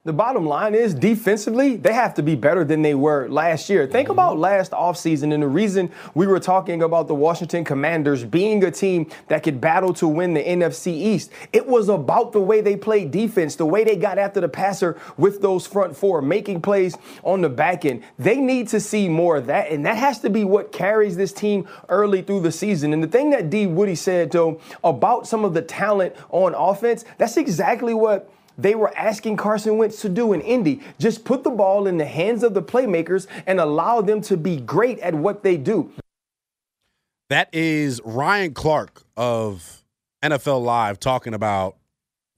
The 0.09 0.13
bottom 0.13 0.47
line 0.47 0.73
is 0.73 0.95
defensively, 0.95 1.75
they 1.75 1.93
have 1.93 2.15
to 2.15 2.23
be 2.23 2.33
better 2.33 2.65
than 2.65 2.81
they 2.81 2.95
were 2.95 3.29
last 3.29 3.69
year. 3.69 3.85
Think 3.85 4.07
mm-hmm. 4.07 4.13
about 4.13 4.39
last 4.39 4.71
offseason 4.71 5.31
and 5.35 5.43
the 5.43 5.47
reason 5.47 5.91
we 6.15 6.25
were 6.25 6.39
talking 6.39 6.81
about 6.81 7.07
the 7.07 7.13
Washington 7.13 7.63
Commanders 7.63 8.23
being 8.23 8.63
a 8.63 8.71
team 8.71 9.07
that 9.27 9.43
could 9.43 9.61
battle 9.61 9.93
to 9.93 10.07
win 10.07 10.33
the 10.33 10.43
NFC 10.43 10.87
East. 10.87 11.29
It 11.53 11.67
was 11.67 11.89
about 11.89 12.31
the 12.31 12.39
way 12.39 12.59
they 12.59 12.75
played 12.75 13.11
defense, 13.11 13.55
the 13.55 13.67
way 13.67 13.83
they 13.83 13.95
got 13.95 14.17
after 14.17 14.41
the 14.41 14.49
passer 14.49 14.97
with 15.15 15.43
those 15.43 15.67
front 15.67 15.95
four, 15.95 16.23
making 16.23 16.63
plays 16.63 16.97
on 17.21 17.41
the 17.41 17.49
back 17.49 17.85
end. 17.85 18.01
They 18.17 18.37
need 18.37 18.67
to 18.69 18.79
see 18.79 19.07
more 19.09 19.37
of 19.37 19.45
that, 19.45 19.69
and 19.69 19.85
that 19.85 19.97
has 19.97 20.17
to 20.21 20.31
be 20.31 20.43
what 20.43 20.71
carries 20.71 21.17
this 21.17 21.31
team 21.31 21.67
early 21.87 22.23
through 22.23 22.41
the 22.41 22.51
season. 22.51 22.93
And 22.93 23.03
the 23.03 23.07
thing 23.07 23.29
that 23.29 23.51
D. 23.51 23.67
Woody 23.67 23.93
said, 23.93 24.31
though, 24.31 24.59
about 24.83 25.27
some 25.27 25.45
of 25.45 25.53
the 25.53 25.61
talent 25.61 26.15
on 26.31 26.55
offense, 26.55 27.05
that's 27.19 27.37
exactly 27.37 27.93
what 27.93 28.33
they 28.61 28.75
were 28.75 28.95
asking 28.97 29.37
Carson 29.37 29.77
Wentz 29.77 30.01
to 30.01 30.09
do 30.09 30.33
in 30.33 30.41
Indy. 30.41 30.81
Just 30.99 31.23
put 31.23 31.43
the 31.43 31.49
ball 31.49 31.87
in 31.87 31.97
the 31.97 32.05
hands 32.05 32.43
of 32.43 32.53
the 32.53 32.61
playmakers 32.61 33.27
and 33.47 33.59
allow 33.59 34.01
them 34.01 34.21
to 34.21 34.37
be 34.37 34.57
great 34.57 34.99
at 34.99 35.15
what 35.15 35.43
they 35.43 35.57
do. 35.57 35.91
That 37.29 37.49
is 37.53 38.01
Ryan 38.03 38.53
Clark 38.53 39.03
of 39.15 39.83
NFL 40.23 40.63
Live 40.63 40.99
talking 40.99 41.33
about 41.33 41.77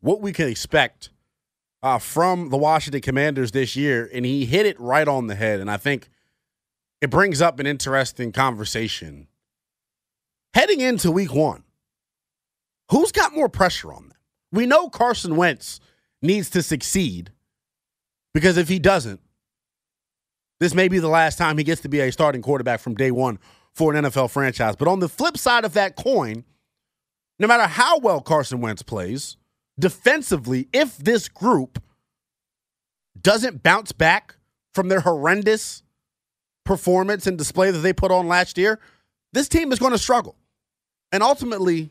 what 0.02 0.22
we 0.22 0.34
can 0.34 0.48
expect 0.48 1.10
uh, 1.82 1.98
from 1.98 2.50
the 2.50 2.58
Washington 2.58 3.02
Commanders 3.02 3.52
this 3.52 3.76
year. 3.76 4.10
And 4.14 4.26
he 4.26 4.46
hit 4.46 4.66
it 4.66 4.80
right 4.80 5.08
on 5.08 5.28
the 5.28 5.36
head. 5.36 5.60
And 5.60 5.72
I 5.72 5.78
think 5.78 6.10
it 7.00 7.10
brings 7.10 7.42
up 7.42 7.60
an 7.60 7.66
interesting 7.66 8.32
conversation. 8.32 9.28
Heading 10.54 10.82
into 10.82 11.10
week 11.10 11.34
one, 11.34 11.64
who's 12.90 13.12
got 13.12 13.34
more 13.34 13.50
pressure 13.50 13.94
on 13.94 14.10
them? 14.10 14.18
We 14.52 14.66
know 14.66 14.90
Carson 14.90 15.38
Wentz 15.38 15.80
needs 16.22 16.50
to 16.52 16.62
succeed 16.62 17.32
because 18.34 18.58
if 18.58 18.68
he 18.68 18.80
doesn't, 18.80 19.20
this 20.60 20.74
may 20.76 20.88
be 20.88 21.00
the 21.00 21.08
last 21.08 21.38
time 21.38 21.58
he 21.58 21.64
gets 21.64 21.82
to 21.82 21.90
be 21.90 22.00
a 22.00 22.12
starting 22.12 22.42
quarterback 22.42 22.80
from 22.80 22.96
day 22.96 23.12
one 23.12 23.40
for 23.74 23.94
an 23.94 24.06
NFL 24.06 24.30
franchise. 24.30 24.76
But 24.76 24.88
on 24.88 25.00
the 25.00 25.10
flip 25.10 25.38
side 25.38 25.66
of 25.66 25.74
that 25.74 25.96
coin, 25.96 26.44
no 27.40 27.48
matter 27.48 27.64
how 27.64 27.98
well 28.00 28.22
Carson 28.22 28.62
Wentz 28.62 28.84
plays, 28.84 29.38
defensively, 29.80 30.68
if 30.72 30.98
this 30.98 31.28
group 31.28 31.82
doesn't 33.20 33.64
bounce 33.64 33.92
back 33.92 34.36
from 34.74 34.88
their 34.88 35.00
horrendous 35.02 35.84
performance 36.64 37.26
and 37.26 37.38
display 37.38 37.72
that 37.72 37.80
they 37.80 37.94
put 37.94 38.12
on 38.12 38.28
last 38.28 38.58
year, 38.58 38.80
this 39.34 39.50
team 39.50 39.72
is 39.72 39.80
going 39.80 39.92
to 39.92 39.98
struggle. 39.98 40.36
And 41.12 41.24
ultimately, 41.24 41.90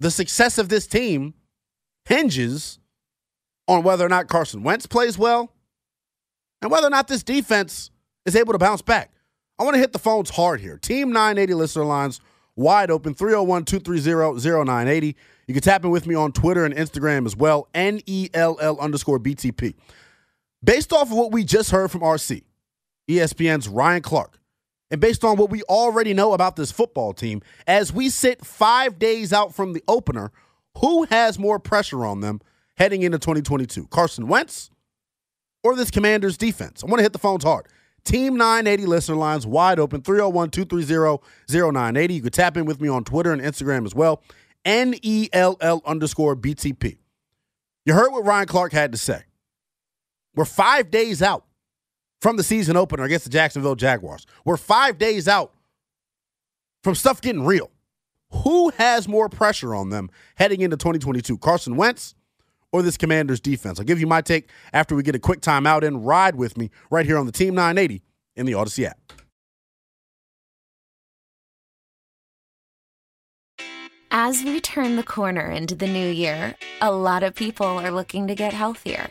the 0.00 0.10
success 0.10 0.58
of 0.58 0.68
this 0.68 0.86
team 0.86 1.34
hinges 2.10 2.78
on 3.68 3.84
whether 3.84 4.04
or 4.04 4.08
not 4.08 4.28
Carson 4.28 4.62
Wentz 4.64 4.86
plays 4.86 5.16
well 5.16 5.52
and 6.60 6.70
whether 6.70 6.88
or 6.88 6.90
not 6.90 7.08
this 7.08 7.22
defense 7.22 7.90
is 8.26 8.34
able 8.36 8.52
to 8.52 8.58
bounce 8.58 8.82
back. 8.82 9.12
I 9.58 9.64
want 9.64 9.74
to 9.74 9.80
hit 9.80 9.92
the 9.92 9.98
phones 9.98 10.30
hard 10.30 10.60
here. 10.60 10.76
Team 10.76 11.12
980 11.12 11.54
listener 11.54 11.84
lines 11.84 12.20
wide 12.56 12.90
open 12.90 13.14
301 13.14 13.64
230 13.64 14.64
0980. 14.64 15.16
You 15.46 15.54
can 15.54 15.62
tap 15.62 15.84
in 15.84 15.90
with 15.90 16.06
me 16.06 16.14
on 16.14 16.32
Twitter 16.32 16.64
and 16.64 16.74
Instagram 16.74 17.26
as 17.26 17.36
well, 17.36 17.68
N 17.74 18.00
E 18.06 18.28
L 18.34 18.56
L 18.60 18.78
underscore 18.78 19.20
BTP. 19.20 19.74
Based 20.62 20.92
off 20.92 21.10
of 21.10 21.16
what 21.16 21.32
we 21.32 21.44
just 21.44 21.70
heard 21.70 21.90
from 21.90 22.00
RC, 22.00 22.42
ESPN's 23.08 23.68
Ryan 23.68 24.02
Clark, 24.02 24.38
and 24.90 25.00
based 25.00 25.24
on 25.24 25.36
what 25.36 25.50
we 25.50 25.62
already 25.62 26.12
know 26.12 26.32
about 26.32 26.56
this 26.56 26.72
football 26.72 27.12
team, 27.12 27.40
as 27.66 27.92
we 27.92 28.08
sit 28.10 28.44
five 28.44 28.98
days 28.98 29.32
out 29.32 29.54
from 29.54 29.72
the 29.72 29.82
opener, 29.88 30.32
who 30.78 31.04
has 31.04 31.38
more 31.38 31.58
pressure 31.58 32.04
on 32.04 32.20
them 32.20 32.40
heading 32.76 33.02
into 33.02 33.18
2022? 33.18 33.86
Carson 33.88 34.28
Wentz 34.28 34.70
or 35.62 35.76
this 35.76 35.90
Commanders 35.90 36.36
defense? 36.36 36.82
I 36.82 36.86
want 36.86 36.98
to 36.98 37.02
hit 37.02 37.12
the 37.12 37.18
phones 37.18 37.44
hard. 37.44 37.66
Team 38.04 38.36
980 38.36 38.86
listener 38.86 39.16
lines 39.16 39.46
wide 39.46 39.78
open 39.78 40.00
301 40.00 40.50
230 40.50 41.22
0980. 41.48 42.14
You 42.14 42.22
can 42.22 42.30
tap 42.30 42.56
in 42.56 42.64
with 42.64 42.80
me 42.80 42.88
on 42.88 43.04
Twitter 43.04 43.32
and 43.32 43.42
Instagram 43.42 43.84
as 43.84 43.94
well. 43.94 44.22
N 44.64 44.94
E 45.02 45.28
L 45.32 45.56
L 45.60 45.82
underscore 45.84 46.36
BTP. 46.36 46.98
You 47.84 47.94
heard 47.94 48.10
what 48.10 48.24
Ryan 48.24 48.46
Clark 48.46 48.72
had 48.72 48.92
to 48.92 48.98
say. 48.98 49.22
We're 50.34 50.44
five 50.44 50.90
days 50.90 51.22
out 51.22 51.44
from 52.20 52.36
the 52.36 52.42
season 52.42 52.76
opener 52.76 53.04
against 53.04 53.24
the 53.24 53.30
Jacksonville 53.30 53.74
Jaguars. 53.74 54.26
We're 54.44 54.56
five 54.56 54.98
days 54.98 55.26
out 55.26 55.52
from 56.82 56.94
stuff 56.94 57.20
getting 57.20 57.44
real. 57.44 57.70
Who 58.32 58.70
has 58.70 59.08
more 59.08 59.28
pressure 59.28 59.74
on 59.74 59.90
them 59.90 60.10
heading 60.36 60.60
into 60.60 60.76
2022? 60.76 61.38
Carson 61.38 61.76
Wentz 61.76 62.14
or 62.72 62.82
this 62.82 62.96
Commanders 62.96 63.40
defense? 63.40 63.78
I'll 63.78 63.86
give 63.86 64.00
you 64.00 64.06
my 64.06 64.20
take 64.20 64.48
after 64.72 64.94
we 64.94 65.02
get 65.02 65.14
a 65.14 65.18
quick 65.18 65.40
timeout 65.40 65.82
and 65.82 66.06
ride 66.06 66.36
with 66.36 66.56
me 66.56 66.70
right 66.90 67.06
here 67.06 67.18
on 67.18 67.26
the 67.26 67.32
Team 67.32 67.54
980 67.54 68.02
in 68.36 68.46
the 68.46 68.52
Audacy 68.52 68.84
app. 68.84 68.98
As 74.12 74.42
we 74.42 74.60
turn 74.60 74.96
the 74.96 75.04
corner 75.04 75.48
into 75.50 75.76
the 75.76 75.86
new 75.86 76.08
year, 76.08 76.56
a 76.80 76.90
lot 76.90 77.22
of 77.22 77.36
people 77.36 77.66
are 77.66 77.92
looking 77.92 78.26
to 78.26 78.34
get 78.34 78.52
healthier. 78.52 79.10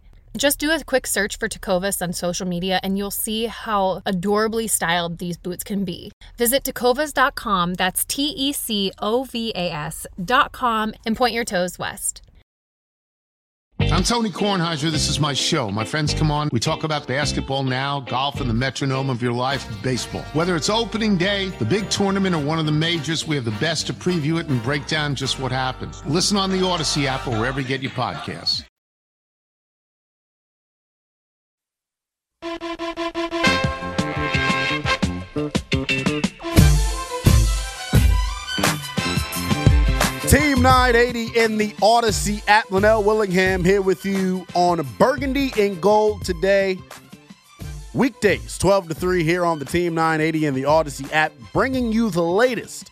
Just 0.37 0.59
do 0.59 0.71
a 0.71 0.83
quick 0.83 1.07
search 1.07 1.37
for 1.37 1.49
Tecovas 1.49 2.01
on 2.01 2.13
social 2.13 2.47
media 2.47 2.79
and 2.83 2.97
you'll 2.97 3.11
see 3.11 3.47
how 3.47 4.01
adorably 4.05 4.67
styled 4.67 5.17
these 5.17 5.37
boots 5.37 5.63
can 5.63 5.83
be. 5.83 6.11
Visit 6.37 6.63
tecovas.com, 6.63 7.73
that's 7.75 8.05
T 8.05 8.27
E 8.27 8.53
C 8.53 8.91
O 8.99 9.23
V 9.23 9.51
A 9.55 9.71
S.com, 9.71 10.93
and 11.05 11.17
point 11.17 11.33
your 11.33 11.45
toes 11.45 11.77
west. 11.77 12.21
I'm 13.91 14.03
Tony 14.03 14.29
Kornheiser. 14.29 14.91
This 14.91 15.09
is 15.09 15.19
my 15.19 15.33
show. 15.33 15.71
My 15.71 15.83
friends 15.83 16.13
come 16.13 16.29
on. 16.31 16.49
We 16.51 16.59
talk 16.59 16.83
about 16.83 17.07
basketball 17.07 17.63
now, 17.63 17.99
golf, 17.99 18.39
and 18.39 18.49
the 18.49 18.53
metronome 18.53 19.09
of 19.09 19.21
your 19.21 19.33
life, 19.33 19.67
baseball. 19.81 20.21
Whether 20.33 20.55
it's 20.55 20.69
opening 20.69 21.17
day, 21.17 21.49
the 21.59 21.65
big 21.65 21.89
tournament, 21.89 22.35
or 22.35 22.43
one 22.43 22.59
of 22.59 22.67
the 22.67 22.71
majors, 22.71 23.27
we 23.27 23.35
have 23.35 23.43
the 23.43 23.51
best 23.51 23.87
to 23.87 23.93
preview 23.93 24.39
it 24.39 24.47
and 24.47 24.61
break 24.63 24.85
down 24.87 25.15
just 25.15 25.39
what 25.39 25.51
happened. 25.51 25.99
Listen 26.05 26.37
on 26.37 26.51
the 26.51 26.59
Audacy 26.59 27.05
app 27.05 27.27
or 27.27 27.31
wherever 27.31 27.59
you 27.59 27.67
get 27.67 27.81
your 27.81 27.91
podcasts. 27.91 28.63
Team 40.61 40.69
980 40.69 41.39
in 41.39 41.57
the 41.57 41.69
Audacy 41.81 42.47
at 42.47 42.71
Linnell 42.71 43.01
Willingham 43.01 43.63
here 43.63 43.81
with 43.81 44.05
you 44.05 44.45
on 44.53 44.87
Burgundy 44.99 45.51
and 45.57 45.81
Gold 45.81 46.23
today. 46.23 46.77
Weekdays, 47.95 48.59
12 48.59 48.89
to 48.89 48.93
3 48.93 49.23
here 49.23 49.43
on 49.43 49.57
the 49.57 49.65
Team 49.65 49.95
980 49.95 50.45
in 50.45 50.53
the 50.53 50.61
Audacy 50.61 51.11
app, 51.11 51.33
bringing 51.51 51.91
you 51.91 52.11
the 52.11 52.21
latest 52.21 52.91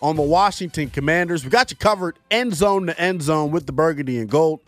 on 0.00 0.16
the 0.16 0.22
Washington 0.22 0.88
Commanders. 0.88 1.44
We 1.44 1.50
got 1.50 1.70
you 1.70 1.76
covered 1.76 2.18
end 2.30 2.54
zone 2.54 2.86
to 2.86 2.98
end 2.98 3.20
zone 3.20 3.50
with 3.50 3.66
the 3.66 3.72
Burgundy 3.72 4.18
and 4.18 4.30
Gold. 4.30 4.60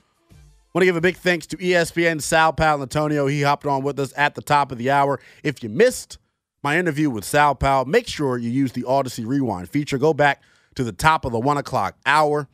Want 0.74 0.82
to 0.82 0.84
give 0.84 0.96
a 0.96 1.00
big 1.00 1.16
thanks 1.16 1.46
to 1.46 1.56
ESPN 1.56 2.20
Sal 2.20 2.52
Paolantonio. 2.52 3.30
He 3.30 3.40
hopped 3.40 3.64
on 3.64 3.82
with 3.82 3.98
us 3.98 4.12
at 4.18 4.34
the 4.34 4.42
top 4.42 4.70
of 4.70 4.76
the 4.76 4.90
hour. 4.90 5.18
If 5.42 5.62
you 5.62 5.70
missed 5.70 6.18
my 6.62 6.78
interview 6.78 7.08
with 7.08 7.24
Sal 7.24 7.54
Pal, 7.54 7.86
make 7.86 8.06
sure 8.06 8.36
you 8.36 8.50
use 8.50 8.72
the 8.72 8.82
Audacy 8.82 9.24
Rewind 9.26 9.70
feature. 9.70 9.96
Go 9.96 10.12
back 10.12 10.42
to 10.78 10.84
the 10.84 10.92
top 10.92 11.24
of 11.24 11.32
the 11.32 11.40
one 11.40 11.56
o'clock 11.56 11.96
hour. 12.06 12.48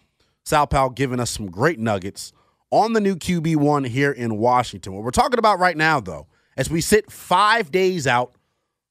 Sal 0.46 0.66
Pal 0.66 0.88
giving 0.88 1.20
us 1.20 1.30
some 1.30 1.50
great 1.50 1.78
nuggets 1.78 2.32
on 2.70 2.94
the 2.94 3.00
new 3.00 3.16
QB1 3.16 3.86
here 3.88 4.10
in 4.10 4.38
Washington. 4.38 4.94
What 4.94 5.04
we're 5.04 5.10
talking 5.10 5.38
about 5.38 5.58
right 5.58 5.76
now, 5.76 6.00
though, 6.00 6.26
as 6.56 6.70
we 6.70 6.80
sit 6.80 7.12
five 7.12 7.70
days 7.70 8.06
out 8.06 8.34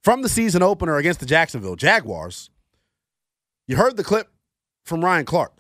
from 0.04 0.22
the 0.22 0.30
season 0.30 0.62
opener 0.62 0.98
against 0.98 1.20
the 1.20 1.26
Jacksonville 1.26 1.76
Jaguars, 1.76 2.52
you 3.68 3.76
heard 3.76 3.98
the 3.98 4.04
clip 4.04 4.28
from 4.86 5.04
Ryan 5.04 5.26
Clark. 5.26 5.54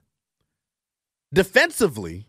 Defensively, 1.33 2.27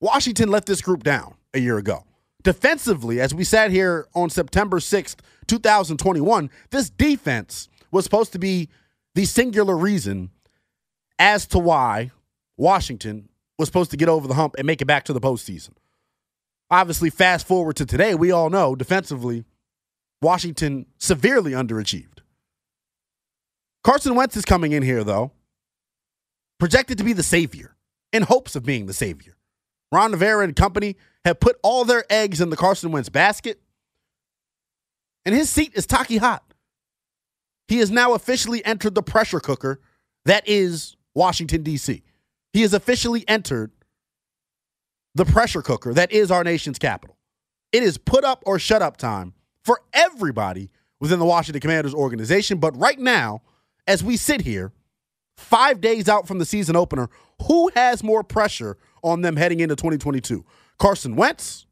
Washington 0.00 0.48
let 0.48 0.66
this 0.66 0.80
group 0.80 1.02
down 1.02 1.34
a 1.54 1.58
year 1.58 1.76
ago. 1.76 2.04
Defensively, 2.44 3.20
as 3.20 3.34
we 3.34 3.42
sat 3.42 3.72
here 3.72 4.06
on 4.14 4.30
September 4.30 4.78
6th, 4.78 5.16
2021, 5.48 6.50
this 6.70 6.88
defense 6.88 7.68
was 7.90 8.04
supposed 8.04 8.30
to 8.30 8.38
be 8.38 8.68
the 9.16 9.24
singular 9.24 9.76
reason 9.76 10.30
as 11.18 11.46
to 11.48 11.58
why 11.58 12.10
Washington 12.56 13.28
was 13.58 13.68
supposed 13.68 13.90
to 13.92 13.96
get 13.96 14.08
over 14.08 14.26
the 14.26 14.34
hump 14.34 14.54
and 14.58 14.66
make 14.66 14.82
it 14.82 14.86
back 14.86 15.04
to 15.04 15.12
the 15.12 15.20
postseason. 15.20 15.70
Obviously, 16.70 17.10
fast 17.10 17.46
forward 17.46 17.76
to 17.76 17.86
today, 17.86 18.14
we 18.14 18.30
all 18.30 18.50
know 18.50 18.74
defensively, 18.74 19.44
Washington 20.20 20.86
severely 20.98 21.52
underachieved. 21.52 22.20
Carson 23.84 24.14
Wentz 24.14 24.36
is 24.36 24.44
coming 24.44 24.72
in 24.72 24.82
here, 24.82 25.04
though, 25.04 25.32
projected 26.58 26.98
to 26.98 27.04
be 27.04 27.12
the 27.12 27.22
savior, 27.22 27.76
in 28.12 28.22
hopes 28.22 28.54
of 28.54 28.64
being 28.64 28.86
the 28.86 28.92
savior. 28.92 29.36
Ron 29.90 30.12
Rivera 30.12 30.44
and 30.44 30.56
company 30.56 30.96
have 31.24 31.40
put 31.40 31.58
all 31.62 31.84
their 31.84 32.04
eggs 32.08 32.40
in 32.40 32.50
the 32.50 32.56
Carson 32.56 32.92
Wentz 32.92 33.08
basket, 33.08 33.60
and 35.24 35.34
his 35.34 35.50
seat 35.50 35.72
is 35.74 35.86
tacky 35.86 36.16
hot. 36.16 36.54
He 37.68 37.78
has 37.78 37.90
now 37.90 38.14
officially 38.14 38.64
entered 38.64 38.94
the 38.94 39.02
pressure 39.02 39.40
cooker 39.40 39.80
that 40.24 40.46
is 40.48 40.96
Washington, 41.14 41.62
D.C. 41.62 42.02
He 42.52 42.62
has 42.62 42.74
officially 42.74 43.24
entered 43.28 43.72
the 45.14 45.24
pressure 45.24 45.62
cooker 45.62 45.92
that 45.94 46.12
is 46.12 46.30
our 46.30 46.44
nation's 46.44 46.78
capital. 46.78 47.16
It 47.72 47.82
is 47.82 47.98
put 47.98 48.24
up 48.24 48.42
or 48.46 48.58
shut 48.58 48.82
up 48.82 48.96
time 48.96 49.34
for 49.62 49.80
everybody 49.92 50.70
within 51.00 51.18
the 51.18 51.24
Washington 51.24 51.60
Commanders 51.60 51.94
organization. 51.94 52.58
But 52.58 52.78
right 52.78 52.98
now, 52.98 53.42
as 53.86 54.04
we 54.04 54.16
sit 54.16 54.42
here, 54.42 54.72
five 55.36 55.80
days 55.80 56.08
out 56.08 56.28
from 56.28 56.38
the 56.38 56.44
season 56.44 56.76
opener, 56.76 57.08
who 57.46 57.70
has 57.74 58.02
more 58.02 58.22
pressure 58.22 58.76
on 59.02 59.22
them 59.22 59.36
heading 59.36 59.60
into 59.60 59.74
2022? 59.74 60.44
Carson 60.78 61.16
Wentz 61.16 61.66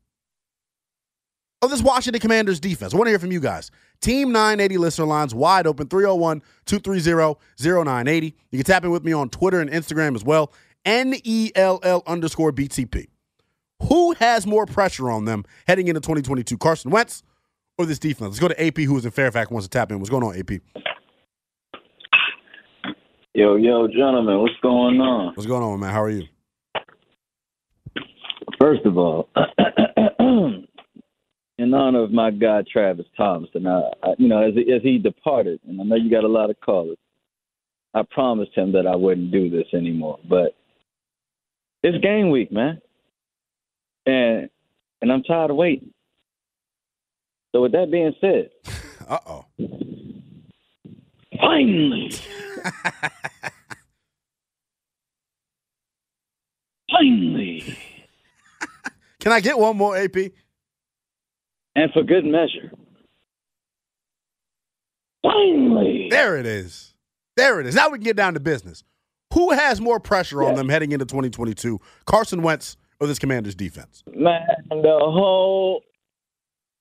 or 1.62 1.68
this 1.68 1.82
Washington 1.82 2.20
Commanders 2.20 2.61
defense? 2.61 2.95
I 2.95 2.97
want 2.97 3.07
to 3.07 3.11
hear 3.11 3.18
from 3.18 3.32
you 3.32 3.41
guys. 3.41 3.70
Team 4.01 4.32
980 4.32 4.78
listener 4.78 5.07
lines 5.07 5.34
wide 5.34 5.66
open 5.66 5.86
301 5.88 6.42
230 6.66 7.38
0980. 7.59 8.34
You 8.51 8.59
can 8.59 8.64
tap 8.64 8.84
in 8.84 8.90
with 8.90 9.05
me 9.05 9.12
on 9.12 9.28
Twitter 9.28 9.61
and 9.61 9.70
Instagram 9.70 10.14
as 10.14 10.24
well. 10.24 10.53
N 10.84 11.14
E 11.24 11.51
L 11.55 11.80
L 11.82 12.03
underscore 12.07 12.53
BTP. 12.53 13.09
Who 13.88 14.12
has 14.14 14.46
more 14.46 14.66
pressure 14.66 15.11
on 15.11 15.24
them 15.24 15.44
heading 15.66 15.88
into 15.88 16.01
2022? 16.01 16.57
Carson 16.59 16.90
Wentz 16.90 17.22
or 17.78 17.86
this 17.86 17.98
defense? 17.98 18.30
Let's 18.30 18.40
go 18.40 18.48
to 18.48 18.66
AP, 18.66 18.78
who 18.78 18.96
is 18.96 19.05
in 19.05 19.11
Fairfax, 19.11 19.51
wants 19.51 19.66
to 19.66 19.70
tap 19.70 19.90
in. 19.90 19.98
What's 19.98 20.11
going 20.11 20.22
on, 20.22 20.36
AP? 20.36 20.61
Yo, 23.34 23.57
yo, 23.57 23.86
gentlemen, 23.88 24.38
what's 24.40 24.59
going 24.61 25.01
on? 25.01 25.34
What's 25.34 25.46
going 25.46 25.62
on, 25.62 25.80
man? 25.80 25.92
How 25.92 26.03
are 26.03 26.11
you? 26.11 26.24
First 28.61 28.84
of 28.84 28.98
all, 28.98 29.28
in 31.61 31.74
honor 31.74 32.02
of 32.02 32.11
my 32.11 32.30
guy 32.30 32.62
Travis 32.72 33.04
Thompson, 33.18 33.66
I, 33.66 33.82
I, 34.02 34.14
you 34.16 34.28
know, 34.28 34.42
as 34.42 34.54
as 34.56 34.80
he 34.82 34.96
departed, 34.96 35.61
and 35.68 35.78
I 35.78 35.84
know 35.84 35.96
you 35.96 36.11
got 36.11 36.24
a 36.24 36.28
lot 36.28 36.48
of 36.48 36.58
callers, 36.61 36.96
I 37.92 38.00
promised 38.11 38.56
him 38.56 38.72
that 38.72 38.86
I 38.86 38.96
wouldn't 38.96 39.30
do 39.30 39.50
this 39.50 39.66
anymore. 39.74 40.18
But 40.26 40.56
it's 41.82 42.02
game 42.02 42.30
week, 42.30 42.50
man, 42.50 42.80
and 44.06 44.48
and 45.02 45.12
I'm 45.12 45.22
tired 45.22 45.50
of 45.50 45.56
waiting. 45.56 45.92
So 47.52 47.61
with 47.61 47.72
that 47.72 47.90
being 47.90 48.14
said, 48.22 48.48
uh 49.08 49.18
oh, 49.26 49.44
finally, 51.38 52.11
finally. 56.90 57.76
Can 59.18 59.32
I 59.32 59.40
get 59.40 59.58
one 59.58 59.76
more, 59.76 59.98
AP? 59.98 60.16
And 61.76 61.92
for 61.92 62.02
good 62.02 62.24
measure. 62.24 62.70
Finally. 65.22 66.08
There 66.10 66.36
it 66.36 66.46
is. 66.46 66.94
There 67.36 67.60
it 67.60 67.66
is. 67.66 67.74
Now 67.74 67.90
we 67.90 67.98
can 67.98 68.04
get 68.04 68.16
down 68.16 68.34
to 68.34 68.40
business. 68.40 68.84
Who 69.34 69.52
has 69.52 69.80
more 69.80 70.00
pressure 70.00 70.42
on 70.42 70.56
them 70.56 70.68
heading 70.68 70.92
into 70.92 71.04
2022? 71.04 71.80
Carson 72.04 72.42
Wentz 72.42 72.76
or 72.98 73.06
this 73.06 73.18
Commanders 73.18 73.54
defense? 73.54 74.02
Man, 74.12 74.42
the 74.68 74.98
whole 75.00 75.82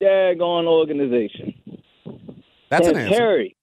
daggone 0.02 0.66
organization. 0.66 1.54
That's 2.70 2.88
Prince 2.88 2.98
an 2.98 2.98
answer. 2.98 3.16
Harry. 3.16 3.56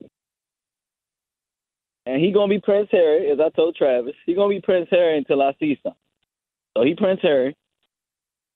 And 2.07 2.23
he 2.23 2.31
gonna 2.31 2.49
be 2.49 2.61
Prince 2.61 2.89
Harry, 2.93 3.31
as 3.33 3.41
I 3.41 3.49
told 3.51 3.75
Travis. 3.75 4.15
He 4.25 4.35
gonna 4.35 4.55
be 4.55 4.61
Prince 4.61 4.87
Harry 4.91 5.19
until 5.19 5.43
I 5.43 5.53
see 5.59 5.79
something. 5.83 5.99
So 6.77 6.85
he 6.85 6.95
Prince 6.95 7.21
Harry. 7.23 7.57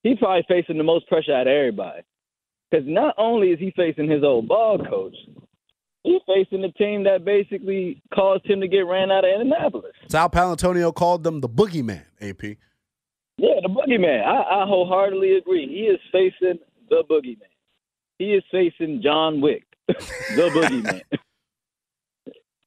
He's 0.05 0.19
probably 0.19 0.45
facing 0.47 0.79
the 0.79 0.85
most 0.85 1.09
pressure 1.09 1.35
out 1.35 1.49
of 1.49 1.53
everybody. 1.53 2.03
Because 2.71 2.87
not 2.89 3.15
only 3.19 3.49
is 3.49 3.59
he 3.59 3.73
facing 3.77 4.09
his 4.09 4.23
old 4.23 4.47
ball 4.49 4.79
coach, 4.79 5.17
he's 6.05 6.21
facing 6.27 6.63
the 6.63 6.73
team 6.73 7.05
that 7.05 7.25
basically 7.25 8.03
caused 8.15 8.47
him 8.47 8.61
to 8.61 8.69
get 8.69 8.81
ran 8.81 9.11
out 9.11 9.25
of 9.25 9.31
Indianapolis. 9.31 9.93
Sal 10.09 10.31
Paolantonio 10.31 10.95
called 10.95 11.25
them 11.25 11.41
the 11.41 11.49
boogeyman, 11.49 12.05
AP. 12.21 12.57
Yeah, 13.39 13.55
the 13.63 13.69
boogeyman. 13.69 14.25
I, 14.25 14.63
I 14.63 14.67
wholeheartedly 14.67 15.37
agree. 15.37 15.67
He 15.67 15.87
is 15.87 16.01
facing 16.13 16.59
the 16.89 17.03
boogeyman. 17.11 17.49
He 18.19 18.35
is 18.35 18.45
facing 18.53 19.01
John 19.03 19.41
Wick, 19.41 19.65
the 19.89 20.51
boogeyman. 20.55 21.01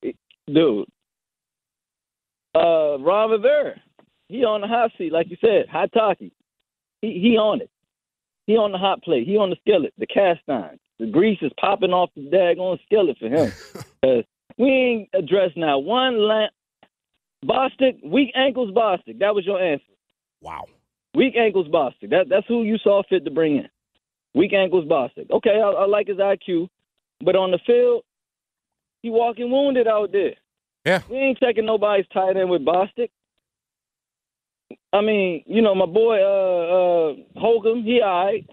Dude. 0.53 0.87
Uh, 2.55 2.99
Ron 2.99 3.31
Rivera, 3.31 3.81
he 4.27 4.43
on 4.43 4.61
the 4.61 4.67
hot 4.67 4.91
seat, 4.97 5.11
like 5.11 5.29
you 5.29 5.37
said, 5.39 5.67
hot 5.71 5.91
talkie. 5.93 6.33
He 7.01 7.19
he 7.19 7.37
on 7.37 7.61
it. 7.61 7.69
He 8.45 8.57
on 8.57 8.71
the 8.71 8.77
hot 8.77 9.01
plate. 9.03 9.27
He 9.27 9.37
on 9.37 9.49
the 9.49 9.55
skillet, 9.61 9.93
the 9.97 10.07
cast 10.07 10.41
iron. 10.47 10.79
The 10.99 11.07
grease 11.07 11.39
is 11.41 11.51
popping 11.59 11.91
off 11.91 12.09
the 12.15 12.21
daggone 12.21 12.79
skillet 12.85 13.17
for 13.19 13.27
him. 13.27 13.51
Cause 14.03 14.23
we 14.57 14.69
ain't 14.69 15.09
addressed 15.13 15.57
now 15.57 15.79
one 15.79 16.27
lamp. 16.27 16.53
Bostic, 17.45 18.03
weak 18.03 18.31
ankles, 18.35 18.71
Bostic. 18.71 19.19
That 19.19 19.35
was 19.35 19.45
your 19.45 19.61
answer. 19.61 19.83
Wow. 20.41 20.65
Weak 21.15 21.35
ankles, 21.37 21.67
Bostic. 21.67 22.09
That 22.09 22.27
that's 22.29 22.47
who 22.47 22.63
you 22.63 22.77
saw 22.77 23.03
fit 23.09 23.25
to 23.25 23.31
bring 23.31 23.57
in. 23.57 23.69
Weak 24.33 24.53
ankles, 24.53 24.85
Bostic. 24.85 25.29
Okay, 25.29 25.61
I, 25.61 25.69
I 25.69 25.85
like 25.85 26.07
his 26.07 26.17
IQ, 26.17 26.69
but 27.23 27.35
on 27.35 27.51
the 27.51 27.59
field, 27.65 28.03
he 29.01 29.09
walking 29.09 29.51
wounded 29.51 29.87
out 29.87 30.11
there. 30.11 30.35
Yeah. 30.85 31.01
We 31.09 31.17
ain't 31.17 31.39
taking 31.39 31.65
nobody's 31.65 32.05
tight 32.13 32.37
end 32.37 32.49
with 32.49 32.65
Bostic. 32.65 33.09
I 34.91 35.01
mean, 35.01 35.43
you 35.45 35.61
know, 35.61 35.73
my 35.75 35.85
boy 35.85 36.17
uh 36.21 37.11
uh 37.11 37.39
Holcomb, 37.39 37.83
he 37.83 38.01
all 38.01 38.25
right. 38.25 38.49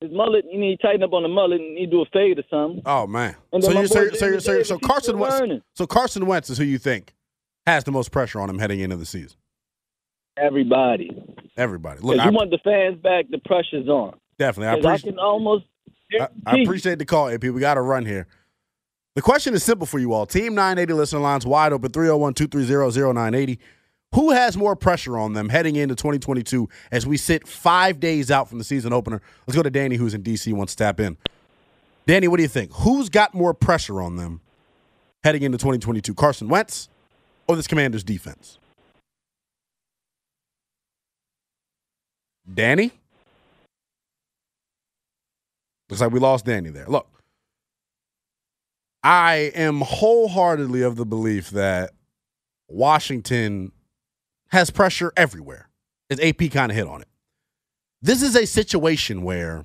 His 0.00 0.10
mullet, 0.12 0.46
you 0.50 0.58
need 0.58 0.76
to 0.78 0.82
tighten 0.86 1.02
up 1.02 1.12
on 1.12 1.22
the 1.22 1.28
mullet 1.28 1.60
and 1.60 1.76
he 1.76 1.84
do 1.86 2.00
a 2.00 2.06
fade 2.12 2.38
or 2.38 2.42
something. 2.48 2.82
Oh 2.86 3.06
man. 3.06 3.36
So 3.60 3.70
you're 3.70 3.86
so, 3.86 4.08
so, 4.10 4.38
so, 4.38 4.62
so 4.62 4.78
Carson 4.78 5.18
Wentz. 5.18 5.64
So 5.74 5.86
Carson 5.86 6.24
Wentz 6.26 6.48
is 6.48 6.56
who 6.58 6.64
you 6.64 6.78
think 6.78 7.14
has 7.66 7.84
the 7.84 7.92
most 7.92 8.10
pressure 8.10 8.40
on 8.40 8.48
him 8.48 8.58
heading 8.58 8.80
into 8.80 8.96
the 8.96 9.04
season. 9.04 9.36
Everybody. 10.38 11.10
Everybody. 11.56 12.00
Look, 12.00 12.18
I, 12.18 12.24
you 12.26 12.32
want 12.32 12.50
the 12.50 12.58
fans 12.64 12.96
back, 13.02 13.26
the 13.30 13.38
pressure's 13.44 13.88
on. 13.88 14.14
definitely. 14.38 14.68
I 14.68 14.76
'Cause 14.76 14.86
I 14.86 14.88
appreciate. 14.90 15.10
can 15.10 15.18
almost 15.18 15.64
I, 16.18 16.28
I 16.46 16.60
appreciate 16.62 16.98
the 16.98 17.04
call, 17.04 17.28
AP. 17.28 17.42
We 17.44 17.60
got 17.60 17.74
to 17.74 17.82
run 17.82 18.06
here. 18.06 18.26
The 19.16 19.22
question 19.22 19.54
is 19.54 19.62
simple 19.62 19.86
for 19.86 19.98
you 19.98 20.12
all. 20.14 20.24
Team 20.24 20.54
980 20.54 20.92
listener 20.94 21.20
lines 21.20 21.44
wide 21.44 21.72
open 21.72 21.90
301 21.92 22.34
230 22.34 23.12
0980. 23.12 23.58
Who 24.14 24.30
has 24.32 24.56
more 24.56 24.74
pressure 24.74 25.16
on 25.16 25.34
them 25.34 25.48
heading 25.48 25.76
into 25.76 25.94
2022 25.94 26.68
as 26.90 27.06
we 27.06 27.16
sit 27.16 27.46
five 27.46 28.00
days 28.00 28.30
out 28.30 28.48
from 28.48 28.58
the 28.58 28.64
season 28.64 28.92
opener? 28.92 29.22
Let's 29.46 29.56
go 29.56 29.62
to 29.62 29.70
Danny, 29.70 29.96
who's 29.96 30.14
in 30.14 30.22
DC, 30.22 30.52
wants 30.52 30.74
to 30.74 30.84
tap 30.84 30.98
in. 30.98 31.16
Danny, 32.06 32.26
what 32.26 32.38
do 32.38 32.42
you 32.42 32.48
think? 32.48 32.72
Who's 32.74 33.08
got 33.08 33.34
more 33.34 33.54
pressure 33.54 34.02
on 34.02 34.16
them 34.16 34.40
heading 35.22 35.42
into 35.42 35.58
2022? 35.58 36.14
Carson 36.14 36.48
Wentz 36.48 36.88
or 37.46 37.54
this 37.54 37.68
Commanders 37.68 38.02
defense? 38.02 38.58
Danny? 42.52 42.90
Looks 45.88 46.00
like 46.00 46.10
we 46.10 46.18
lost 46.18 46.46
Danny 46.46 46.70
there. 46.70 46.86
Look, 46.86 47.08
I 49.04 49.52
am 49.54 49.82
wholeheartedly 49.82 50.82
of 50.82 50.96
the 50.96 51.06
belief 51.06 51.50
that 51.50 51.92
Washington 52.68 53.70
has 54.50 54.70
pressure 54.70 55.12
everywhere, 55.16 55.68
as 56.10 56.20
AP 56.20 56.50
kind 56.50 56.70
of 56.70 56.76
hit 56.76 56.86
on 56.86 57.02
it. 57.02 57.08
This 58.02 58.22
is 58.22 58.34
a 58.34 58.46
situation 58.46 59.22
where 59.22 59.64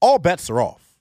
all 0.00 0.18
bets 0.18 0.50
are 0.50 0.60
off. 0.60 0.98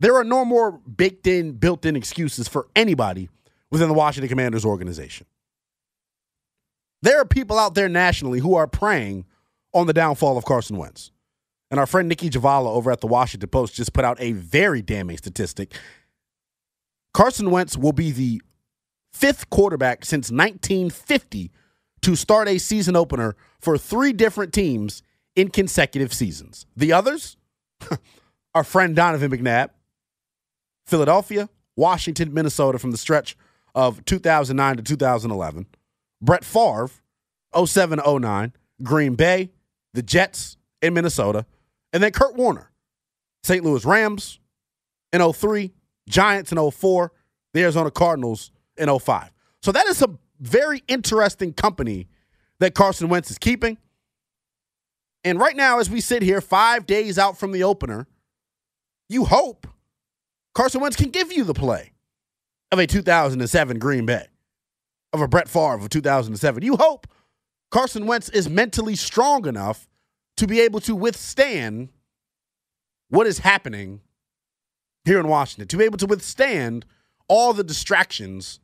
There 0.00 0.16
are 0.16 0.24
no 0.24 0.44
more 0.44 0.72
baked 0.72 1.26
in, 1.26 1.52
built 1.52 1.84
in 1.84 1.94
excuses 1.94 2.48
for 2.48 2.68
anybody 2.74 3.28
within 3.70 3.88
the 3.88 3.94
Washington 3.94 4.28
Commanders 4.28 4.64
organization. 4.64 5.26
There 7.02 7.20
are 7.20 7.24
people 7.24 7.58
out 7.58 7.74
there 7.74 7.88
nationally 7.88 8.40
who 8.40 8.54
are 8.54 8.66
preying 8.66 9.26
on 9.72 9.86
the 9.86 9.92
downfall 9.92 10.36
of 10.36 10.44
Carson 10.44 10.76
Wentz. 10.76 11.12
And 11.70 11.78
our 11.78 11.86
friend 11.86 12.08
Nicki 12.08 12.30
Jhabvala 12.30 12.66
over 12.66 12.90
at 12.90 13.00
the 13.00 13.06
Washington 13.06 13.48
Post 13.48 13.74
just 13.74 13.92
put 13.92 14.04
out 14.04 14.20
a 14.20 14.32
very 14.32 14.82
damning 14.82 15.16
statistic. 15.16 15.74
Carson 17.14 17.50
Wentz 17.50 17.76
will 17.76 17.92
be 17.92 18.10
the 18.10 18.42
fifth 19.12 19.50
quarterback 19.50 20.04
since 20.04 20.30
1950 20.30 21.50
to 22.02 22.16
start 22.16 22.48
a 22.48 22.58
season 22.58 22.96
opener 22.96 23.36
for 23.60 23.76
three 23.76 24.12
different 24.12 24.52
teams 24.52 25.02
in 25.36 25.48
consecutive 25.48 26.12
seasons. 26.12 26.66
The 26.76 26.92
others, 26.92 27.36
our 28.54 28.64
friend 28.64 28.96
Donovan 28.96 29.30
McNabb, 29.30 29.70
Philadelphia, 30.86 31.48
Washington, 31.76 32.34
Minnesota 32.34 32.78
from 32.78 32.90
the 32.90 32.98
stretch 32.98 33.36
of 33.74 34.04
2009 34.04 34.76
to 34.76 34.82
2011, 34.82 35.66
Brett 36.20 36.44
Favre, 36.44 36.90
07 37.64 38.00
09, 38.04 38.52
Green 38.82 39.14
Bay, 39.14 39.50
the 39.94 40.02
Jets 40.02 40.56
in 40.82 40.94
Minnesota, 40.94 41.46
and 41.92 42.02
then 42.02 42.12
Kurt 42.12 42.34
Warner, 42.34 42.70
St. 43.42 43.64
Louis 43.64 43.84
Rams 43.84 44.40
in 45.12 45.32
03, 45.32 45.72
Giants 46.08 46.52
in 46.52 46.70
04, 46.70 47.12
the 47.52 47.62
Arizona 47.62 47.90
Cardinals 47.90 48.50
in 48.76 48.98
05. 48.98 49.30
So 49.62 49.72
that 49.72 49.86
is 49.86 50.02
a 50.02 50.08
very 50.40 50.82
interesting 50.88 51.52
company 51.52 52.08
that 52.58 52.74
Carson 52.74 53.08
Wentz 53.08 53.30
is 53.30 53.38
keeping. 53.38 53.78
And 55.22 55.38
right 55.38 55.56
now, 55.56 55.78
as 55.78 55.90
we 55.90 56.00
sit 56.00 56.22
here, 56.22 56.40
five 56.40 56.86
days 56.86 57.18
out 57.18 57.38
from 57.38 57.52
the 57.52 57.62
opener, 57.62 58.06
you 59.08 59.26
hope 59.26 59.66
Carson 60.54 60.80
Wentz 60.80 60.96
can 60.96 61.10
give 61.10 61.32
you 61.32 61.44
the 61.44 61.54
play 61.54 61.92
of 62.72 62.78
a 62.78 62.86
2007 62.86 63.78
Green 63.78 64.06
Bay, 64.06 64.26
of 65.12 65.20
a 65.20 65.28
Brett 65.28 65.48
Favre 65.48 65.74
of 65.74 65.88
2007. 65.90 66.62
You 66.62 66.76
hope 66.76 67.06
Carson 67.70 68.06
Wentz 68.06 68.28
is 68.30 68.48
mentally 68.48 68.96
strong 68.96 69.46
enough 69.46 69.88
to 70.36 70.46
be 70.46 70.60
able 70.60 70.80
to 70.80 70.94
withstand 70.94 71.90
what 73.10 73.26
is 73.26 73.40
happening 73.40 74.00
here 75.04 75.20
in 75.20 75.28
Washington, 75.28 75.68
to 75.68 75.76
be 75.76 75.84
able 75.84 75.98
to 75.98 76.06
withstand 76.06 76.86
all 77.28 77.52
the 77.52 77.64
distractions 77.64 78.60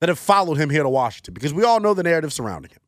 that 0.00 0.08
have 0.08 0.18
followed 0.18 0.56
him 0.56 0.70
here 0.70 0.82
to 0.82 0.88
Washington, 0.88 1.34
because 1.34 1.54
we 1.54 1.64
all 1.64 1.80
know 1.80 1.94
the 1.94 2.02
narrative 2.02 2.32
surrounding 2.32 2.70
him. 2.70 2.80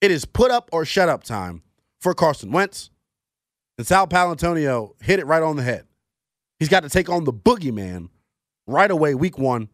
It 0.00 0.10
is 0.10 0.24
put 0.24 0.50
up 0.50 0.68
or 0.72 0.84
shut 0.84 1.08
up 1.08 1.24
time 1.24 1.62
for 2.00 2.14
Carson 2.14 2.50
Wentz. 2.50 2.90
And 3.78 3.86
Sal 3.86 4.06
Paolantonio 4.06 5.00
hit 5.00 5.18
it 5.18 5.26
right 5.26 5.42
on 5.42 5.56
the 5.56 5.62
head. 5.62 5.86
He's 6.58 6.68
got 6.68 6.82
to 6.82 6.88
take 6.88 7.08
on 7.08 7.24
the 7.24 7.32
boogeyman 7.32 8.08
right 8.66 8.90
away, 8.90 9.14
week 9.14 9.38
one, 9.38 9.68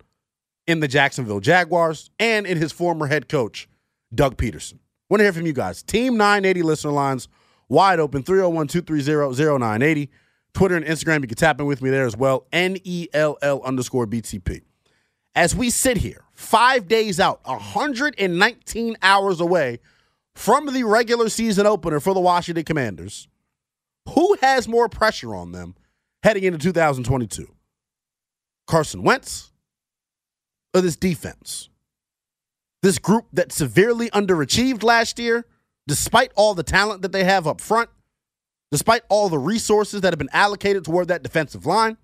in 0.67 0.81
the 0.81 0.89
Jacksonville 0.89 1.41
Jaguars 1.41 2.11
and 2.19 2.47
in 2.47 2.59
his 2.59 2.73
former 2.73 3.07
head 3.07 3.29
coach, 3.29 3.69
Doug 4.15 4.37
Pederson. 4.37 4.79
Want 5.11 5.21
to 5.21 5.25
hear 5.25 5.33
from 5.33 5.47
you 5.47 5.53
guys. 5.55 5.83
Team 5.83 6.17
980 6.17 6.63
listener 6.63 6.93
lines 6.93 7.29
wide 7.69 8.01
open 8.01 8.23
301 8.23 8.69
230 8.69 9.59
0980. 9.59 10.11
Twitter 10.55 10.77
and 10.77 10.85
Instagram, 10.85 11.23
you 11.23 11.29
can 11.29 11.37
tap 11.37 11.61
in 11.61 11.67
with 11.67 11.83
me 11.83 11.91
there 11.91 12.05
as 12.05 12.17
well. 12.17 12.47
N 12.53 12.77
E 12.85 13.09
L 13.13 13.39
L 13.43 13.63
underscore 13.63 14.07
BTP. 14.07 14.63
As 15.35 15.55
we 15.55 15.71
sit 15.71 15.99
here, 15.99 16.25
five 16.39 16.87
days 16.87 17.19
out, 17.19 17.41
119 17.45 18.97
hours 19.03 19.41
away 19.41 19.81
from 20.37 20.73
the 20.73 20.85
regular 20.85 21.29
season 21.29 21.67
opener 21.67 21.99
for 21.99 22.15
the 22.15 22.21
Washington 22.21 22.65
Commanders, 22.65 23.27
who 24.15 24.37
has 24.41 24.69
more 24.69 24.89
pressure 24.89 25.35
on 25.35 25.51
them 25.51 25.75
heading 26.23 26.45
into 26.45 26.57
2022? 26.57 27.49
Carson 28.69 29.03
Wentz 29.03 29.51
or 30.73 30.81
this 30.81 30.95
defense? 30.95 31.71
This 32.83 33.01
group 33.01 33.27
that 33.33 33.51
severely 33.51 34.09
underachieved 34.11 34.85
last 34.85 35.19
year, 35.19 35.45
despite 35.89 36.31
all 36.37 36.55
the 36.55 36.63
talent 36.63 37.03
that 37.03 37.11
they 37.11 37.25
have 37.25 37.49
up 37.49 37.61
front, 37.61 37.91
despite 38.71 39.03
all 39.09 39.29
the 39.29 39.39
resources 39.39 40.03
that 40.03 40.13
have 40.13 40.19
been 40.21 40.29
allocated 40.33 40.85
toward 40.85 41.09
that 41.09 41.25
defensive 41.25 41.67
line, 41.67 41.97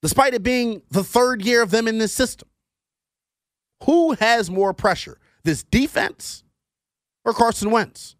despite 0.00 0.32
it 0.32 0.42
being 0.42 0.80
the 0.90 1.04
third 1.04 1.42
year 1.42 1.60
of 1.60 1.70
them 1.70 1.86
in 1.86 1.98
this 1.98 2.14
system. 2.14 2.48
Who 3.82 4.12
has 4.14 4.50
more 4.50 4.72
pressure, 4.72 5.18
this 5.42 5.62
defense 5.62 6.44
or 7.24 7.32
Carson 7.32 7.70
Wentz? 7.70 8.16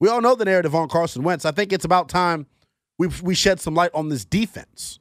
We 0.00 0.08
all 0.08 0.20
know 0.20 0.34
the 0.34 0.44
narrative 0.44 0.74
on 0.74 0.88
Carson 0.88 1.22
Wentz. 1.22 1.44
I 1.44 1.50
think 1.50 1.72
it's 1.72 1.84
about 1.84 2.08
time 2.08 2.46
we, 2.98 3.08
we 3.22 3.34
shed 3.34 3.60
some 3.60 3.74
light 3.74 3.90
on 3.94 4.08
this 4.08 4.24
defense. 4.24 4.98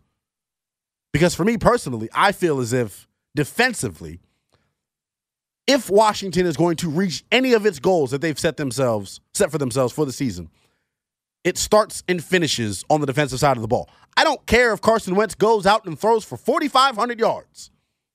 Because 1.13 1.33
for 1.33 1.45
me 1.45 1.57
personally, 1.57 2.09
I 2.13 2.31
feel 2.31 2.59
as 2.59 2.73
if 2.73 3.07
defensively, 3.35 4.19
if 5.67 5.89
Washington 5.89 6.45
is 6.45 6.57
going 6.57 6.75
to 6.77 6.89
reach 6.89 7.23
any 7.31 7.53
of 7.53 7.65
its 7.65 7.79
goals 7.79 8.11
that 8.11 8.21
they've 8.21 8.37
set 8.37 8.57
themselves 8.57 9.21
set 9.33 9.51
for 9.51 9.57
themselves 9.57 9.93
for 9.93 10.05
the 10.05 10.11
season, 10.11 10.49
it 11.43 11.57
starts 11.57 12.03
and 12.07 12.23
finishes 12.23 12.83
on 12.89 13.01
the 13.01 13.07
defensive 13.07 13.39
side 13.39 13.55
of 13.55 13.61
the 13.61 13.67
ball. 13.67 13.89
I 14.17 14.23
don't 14.23 14.45
care 14.45 14.73
if 14.73 14.81
Carson 14.81 15.15
Wentz 15.15 15.35
goes 15.35 15.65
out 15.65 15.85
and 15.85 15.97
throws 15.97 16.25
for 16.25 16.37
4,500 16.37 17.19
yards, 17.19 17.71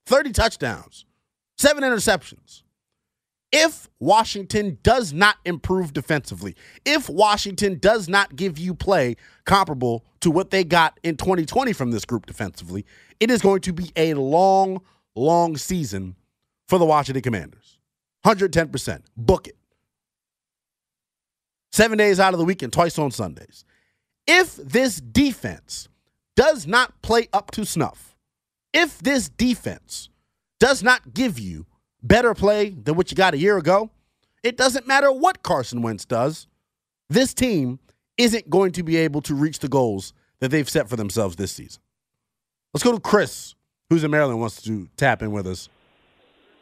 30 0.07 0.33
touchdowns, 0.33 1.05
seven 1.61 1.85
interceptions. 1.85 2.63
If 3.53 3.89
Washington 4.01 4.79
does 4.83 5.13
not 5.13 5.37
improve 5.45 5.93
defensively, 5.93 6.57
if 6.87 7.09
Washington 7.09 7.79
does 7.79 8.09
not 8.09 8.37
give 8.37 8.59
you 8.59 8.75
play 8.75 9.17
comparable 9.45 10.05
to 10.21 10.31
what 10.31 10.51
they 10.51 10.65
got 10.65 11.01
in 11.03 11.17
2020 11.17 11.73
from 11.73 11.91
this 11.91 12.05
group 12.05 12.27
defensively, 12.27 12.87
it 13.21 13.31
is 13.31 13.43
going 13.43 13.61
to 13.63 13.73
be 13.73 13.93
a 13.97 14.15
long, 14.15 14.83
long 15.17 15.57
season 15.57 16.17
for 16.69 16.79
the 16.79 16.87
Washington 16.87 17.23
Commanders. 17.23 17.79
110%. 18.27 19.03
Book 19.17 19.49
it. 19.49 19.57
seven 21.73 21.99
days 21.99 22.21
out 22.21 22.35
of 22.35 22.39
the 22.39 22.45
week 22.45 22.63
and 22.63 22.73
twice 22.73 22.99
on 22.99 23.11
Sundays. 23.11 23.65
If 24.27 24.57
this 24.57 25.01
defense 25.01 25.89
does 26.37 26.67
not 26.67 27.03
play 27.03 27.29
up 27.33 27.51
to 27.53 27.67
snuff, 27.67 28.17
if 28.75 29.01
this 29.01 29.29
defense 29.31 30.10
does 30.61 30.83
not 30.83 31.13
give 31.13 31.41
you 31.41 31.67
better 32.03 32.33
play 32.35 32.71
than 32.71 32.95
what 32.95 33.11
you 33.11 33.17
got 33.17 33.35
a 33.35 33.39
year 33.39 33.57
ago, 33.57 33.91
it 34.43 34.57
doesn't 34.57 34.87
matter 34.87 35.11
what 35.11 35.43
Carson 35.43 35.83
Wentz 35.83 36.05
does. 36.05 36.47
This 37.09 37.35
team 37.35 37.81
isn't 38.17 38.49
going 38.49 38.73
to 38.73 38.83
be 38.83 38.97
able 38.97 39.23
to 39.23 39.35
reach 39.35 39.59
the 39.59 39.69
goals 39.69 40.13
that 40.39 40.51
they've 40.51 40.69
set 40.69 40.89
for 40.89 40.97
themselves 40.97 41.37
this 41.37 41.53
season. 41.53 41.83
Let's 42.73 42.85
go 42.85 42.93
to 42.93 43.01
Chris, 43.01 43.55
who's 43.89 44.05
in 44.05 44.11
Maryland, 44.11 44.41
wants 44.41 44.63
to 44.63 44.89
tap 44.97 45.23
in 45.23 45.33
with 45.33 45.47
us. 45.47 45.69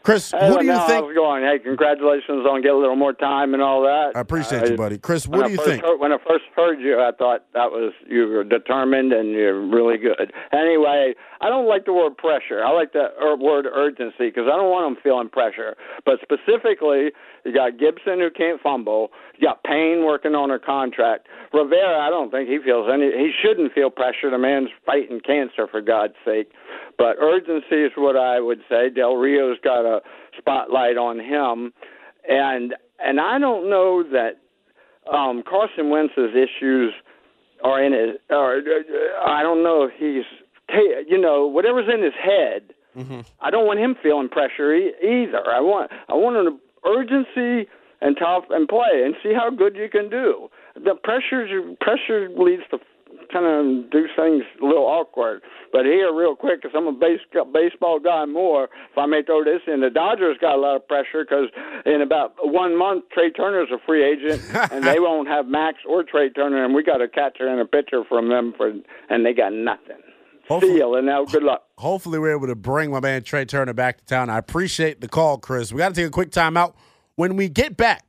Chris, 0.09 0.31
hey, 0.31 0.49
what 0.49 0.61
do 0.61 0.65
you 0.65 0.73
now, 0.73 0.87
think? 0.87 1.05
How's 1.05 1.11
it 1.11 1.15
going? 1.17 1.43
Hey, 1.45 1.59
congratulations 1.59 2.47
on 2.49 2.63
getting 2.63 2.79
a 2.79 2.81
little 2.81 2.97
more 2.97 3.13
time 3.13 3.53
and 3.53 3.63
all 3.63 3.83
that. 3.83 4.13
I 4.17 4.21
appreciate 4.21 4.63
Uh, 4.63 4.71
you, 4.71 4.77
buddy. 4.79 4.97
Chris, 4.97 5.29
what 5.29 5.45
I 5.45 5.49
do 5.49 5.53
you 5.53 5.59
think? 5.63 5.85
Heard, 5.85 6.01
when 6.01 6.13
I 6.13 6.17
first 6.27 6.45
heard 6.57 6.81
you, 6.81 6.99
I 6.99 7.13
thought 7.13 7.45
that 7.53 7.71
was 7.71 7.93
you 8.09 8.27
were 8.27 8.43
determined 8.43 9.13
and 9.13 9.33
you're 9.33 9.61
really 9.61 9.99
good. 9.99 10.33
Anyway, 10.51 11.15
I 11.43 11.51
don't 11.51 11.69
like 11.69 11.85
the 11.85 11.93
word 11.93 12.17
pressure. 12.17 12.65
I 12.65 12.71
like 12.73 12.95
the 12.95 13.13
er, 13.21 13.37
word 13.37 13.67
urgency 13.67 14.33
because 14.33 14.45
I 14.47 14.57
don't 14.57 14.71
want 14.71 14.97
them 14.97 15.03
feeling 15.03 15.29
pressure. 15.29 15.77
But 16.07 16.21
specifically, 16.23 17.13
you 17.45 17.53
got 17.53 17.77
Gibson 17.79 18.19
who 18.19 18.31
can't 18.31 18.63
fumble. 18.63 19.11
You 19.37 19.47
got 19.47 19.63
Payne 19.63 20.07
working 20.07 20.35
on 20.35 20.49
her 20.49 20.59
contract. 20.59 21.29
Rivera, 21.53 22.01
I 22.01 22.09
don't 22.09 22.31
think 22.31 22.49
he 22.49 22.59
feels 22.65 22.89
any. 22.91 23.13
He 23.13 23.31
shouldn't 23.45 23.75
feel 23.75 23.91
pressure. 23.91 24.31
The 24.31 24.39
man's 24.39 24.71
fighting 24.87 25.21
cancer 25.21 25.67
for 25.71 25.83
God's 25.83 26.15
sake. 26.25 26.51
But 26.99 27.17
urgency 27.21 27.85
is 27.85 27.93
what 27.97 28.17
I 28.17 28.41
would 28.41 28.61
say. 28.69 28.91
Del 28.91 29.15
Rio's 29.15 29.59
got 29.63 29.87
a 29.87 30.01
spotlight 30.37 30.97
on 30.97 31.21
him, 31.21 31.73
and 32.29 32.75
and 32.99 33.21
I 33.21 33.39
don't 33.39 33.71
know 33.71 34.03
that 34.03 34.41
um, 35.11 35.45
Carson 35.49 35.91
Wentz's 35.91 36.35
issues 36.35 36.93
are 37.63 37.83
in 37.83 37.93
his. 37.93 38.17
Or 38.29 38.61
I 39.25 39.43
don't 39.43 39.63
know 39.63 39.85
if 39.85 39.93
he's 39.97 40.25
you 41.09 41.19
know 41.21 41.47
whatever's 41.47 41.89
in 41.93 42.03
his 42.03 42.15
head. 42.21 42.75
Mm-hmm. 42.97 43.21
I 43.41 43.51
don't 43.51 43.67
want 43.67 43.79
him 43.79 43.95
feeling 44.03 44.29
pressure 44.29 44.75
e- 44.75 44.93
either. 45.01 45.49
I 45.49 45.61
want 45.61 45.93
I 46.09 46.15
want 46.15 46.37
an 46.37 46.59
urgency 46.85 47.71
and 48.01 48.17
tough 48.19 48.45
and 48.51 48.69
play 48.69 49.03
and 49.05 49.15
see 49.23 49.33
how 49.35 49.51
good 49.51 49.77
you 49.77 49.89
can 49.89 50.11
do. 50.11 50.49
The 50.75 50.95
pressure 50.95 51.47
pressure 51.81 52.29
leads 52.37 52.63
to 52.71 52.79
kind 53.33 53.47
of 53.47 53.91
do 53.91 54.07
things 54.17 54.45
a 54.61 54.65
little 54.65 54.85
awkward. 54.87 55.43
But 55.73 55.85
here, 55.85 56.13
real 56.15 56.35
quick, 56.37 56.63
because 56.63 56.75
I'm 56.77 56.87
a 56.87 56.93
base, 56.93 57.21
baseball 57.53 58.01
guy 58.01 58.25
more, 58.25 58.65
if 58.65 58.97
I 58.99 59.07
may 59.07 59.23
throw 59.23 59.45
this 59.45 59.61
in, 59.67 59.81
the 59.81 59.91
Dodgers 59.91 60.37
got 60.41 60.57
a 60.57 60.61
lot 60.61 60.77
of 60.77 60.89
pressure 60.89 61.25
because 61.29 61.49
in 61.87 62.01
about 62.03 62.35
one 62.41 62.77
month, 62.79 63.05
Trea 63.13 63.31
Turner's 63.31 63.69
a 63.73 63.79
free 63.87 64.05
agent, 64.05 64.43
and 64.73 64.85
they 64.85 64.99
won't 64.99 65.29
have 65.29 65.47
Max 65.47 65.79
or 65.89 66.03
Trea 66.03 66.31
Turner, 66.31 66.65
and 66.65 66.75
we 66.75 66.83
got 66.83 67.01
a 67.03 67.09
catcher 67.09 67.47
and 67.47 67.61
a 67.61 67.65
pitcher 67.67 68.03
from 68.09 68.29
them, 68.29 68.55
for, 68.57 68.73
and 69.11 69.25
they 69.27 69.35
got 69.35 69.53
nothing. 69.53 69.97
Hopefully- 70.49 70.73
See 70.73 70.79
you, 70.79 70.95
and 70.95 71.07
now 71.07 71.25
good 71.27 71.43
luck. 71.43 71.65
Hopefully, 71.77 72.19
we're 72.19 72.35
able 72.35 72.47
to 72.47 72.57
bring 72.57 72.91
my 72.91 73.01
man 73.01 73.23
Trea 73.23 73.45
Turner 73.45 73.75
back 73.75 73.99
to 73.99 74.05
town. 74.07 74.31
I 74.31 74.39
appreciate 74.39 75.01
the 75.01 75.09
call, 75.09 75.39
Chris. 75.39 75.73
We 75.73 75.79
got 75.79 75.91
to 75.91 75.95
take 75.95 76.07
a 76.09 76.11
quick 76.11 76.31
timeout. 76.31 76.75
When 77.17 77.37
we 77.37 77.49
get 77.51 77.77
back, 77.77 78.05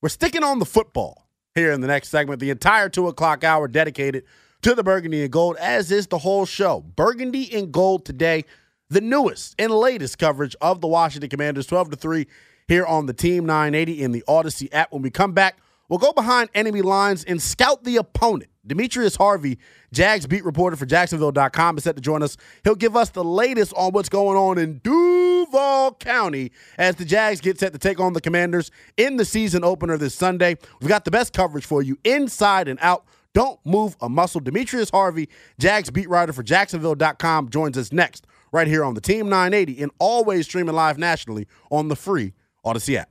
we're 0.00 0.08
sticking 0.08 0.42
on 0.42 0.58
the 0.60 0.64
football 0.64 1.27
here 1.58 1.72
in 1.72 1.80
the 1.80 1.86
next 1.86 2.08
segment. 2.08 2.40
The 2.40 2.50
entire 2.50 2.88
two 2.88 3.08
o'clock 3.08 3.44
hour 3.44 3.68
dedicated 3.68 4.24
to 4.62 4.74
the 4.74 4.82
Burgundy 4.82 5.22
and 5.22 5.30
Gold, 5.30 5.56
as 5.58 5.90
is 5.90 6.06
the 6.06 6.18
whole 6.18 6.46
show. 6.46 6.80
Burgundy 6.80 7.52
and 7.54 7.72
Gold 7.72 8.04
today, 8.04 8.44
the 8.88 9.00
newest 9.00 9.54
and 9.58 9.72
latest 9.72 10.18
coverage 10.18 10.56
of 10.60 10.80
the 10.80 10.88
Washington 10.88 11.28
Commanders, 11.28 11.66
12 11.66 11.90
to 11.90 11.96
3 11.96 12.26
here 12.68 12.86
on 12.86 13.06
the 13.06 13.12
Team 13.12 13.44
980 13.44 14.02
in 14.02 14.12
the 14.12 14.22
Audacy 14.28 14.68
app. 14.72 14.92
When 14.92 15.02
we 15.02 15.10
come 15.10 15.32
back, 15.32 15.58
we'll 15.88 15.98
go 15.98 16.12
behind 16.12 16.50
enemy 16.54 16.82
lines 16.82 17.24
and 17.24 17.40
scout 17.40 17.84
the 17.84 17.96
opponent. 17.96 18.50
Demetrius 18.66 19.16
Harvey, 19.16 19.58
Jags 19.92 20.26
beat 20.26 20.44
reporter 20.44 20.76
for 20.76 20.86
Jacksonville.com, 20.86 21.78
is 21.78 21.84
set 21.84 21.96
to 21.96 22.02
join 22.02 22.22
us. 22.22 22.36
He'll 22.64 22.74
give 22.74 22.96
us 22.96 23.10
the 23.10 23.24
latest 23.24 23.72
on 23.74 23.92
what's 23.92 24.10
going 24.10 24.36
on 24.36 24.58
in 24.58 24.78
Duval 24.84 25.94
County 25.94 26.52
as 26.76 26.96
the 26.96 27.04
Jags 27.04 27.40
get 27.40 27.58
set 27.58 27.72
to 27.72 27.78
take 27.78 27.98
on 27.98 28.12
the 28.12 28.20
Commanders 28.20 28.70
in 28.96 29.16
the 29.16 29.24
season 29.24 29.64
opener 29.64 29.96
this 29.96 30.14
Sunday. 30.14 30.56
We've 30.80 30.88
got 30.88 31.04
the 31.04 31.10
best 31.10 31.32
coverage 31.32 31.64
for 31.64 31.82
you 31.82 31.98
inside 32.04 32.68
and 32.68 32.78
out. 32.82 33.06
Don't 33.34 33.58
move 33.64 33.96
a 34.00 34.08
muscle. 34.08 34.40
Demetrius 34.40 34.90
Harvey, 34.90 35.28
Jags 35.58 35.90
beat 35.90 36.08
writer 36.08 36.32
for 36.32 36.42
Jacksonville.com, 36.42 37.48
joins 37.48 37.78
us 37.78 37.92
next 37.92 38.26
right 38.52 38.66
here 38.66 38.84
on 38.84 38.94
the 38.94 39.00
Team 39.00 39.28
980 39.28 39.82
and 39.82 39.92
always 39.98 40.46
streaming 40.46 40.74
live 40.74 40.98
nationally 40.98 41.46
on 41.70 41.88
the 41.88 41.96
free 41.96 42.34
Audacy 42.64 42.96
app. 42.96 43.10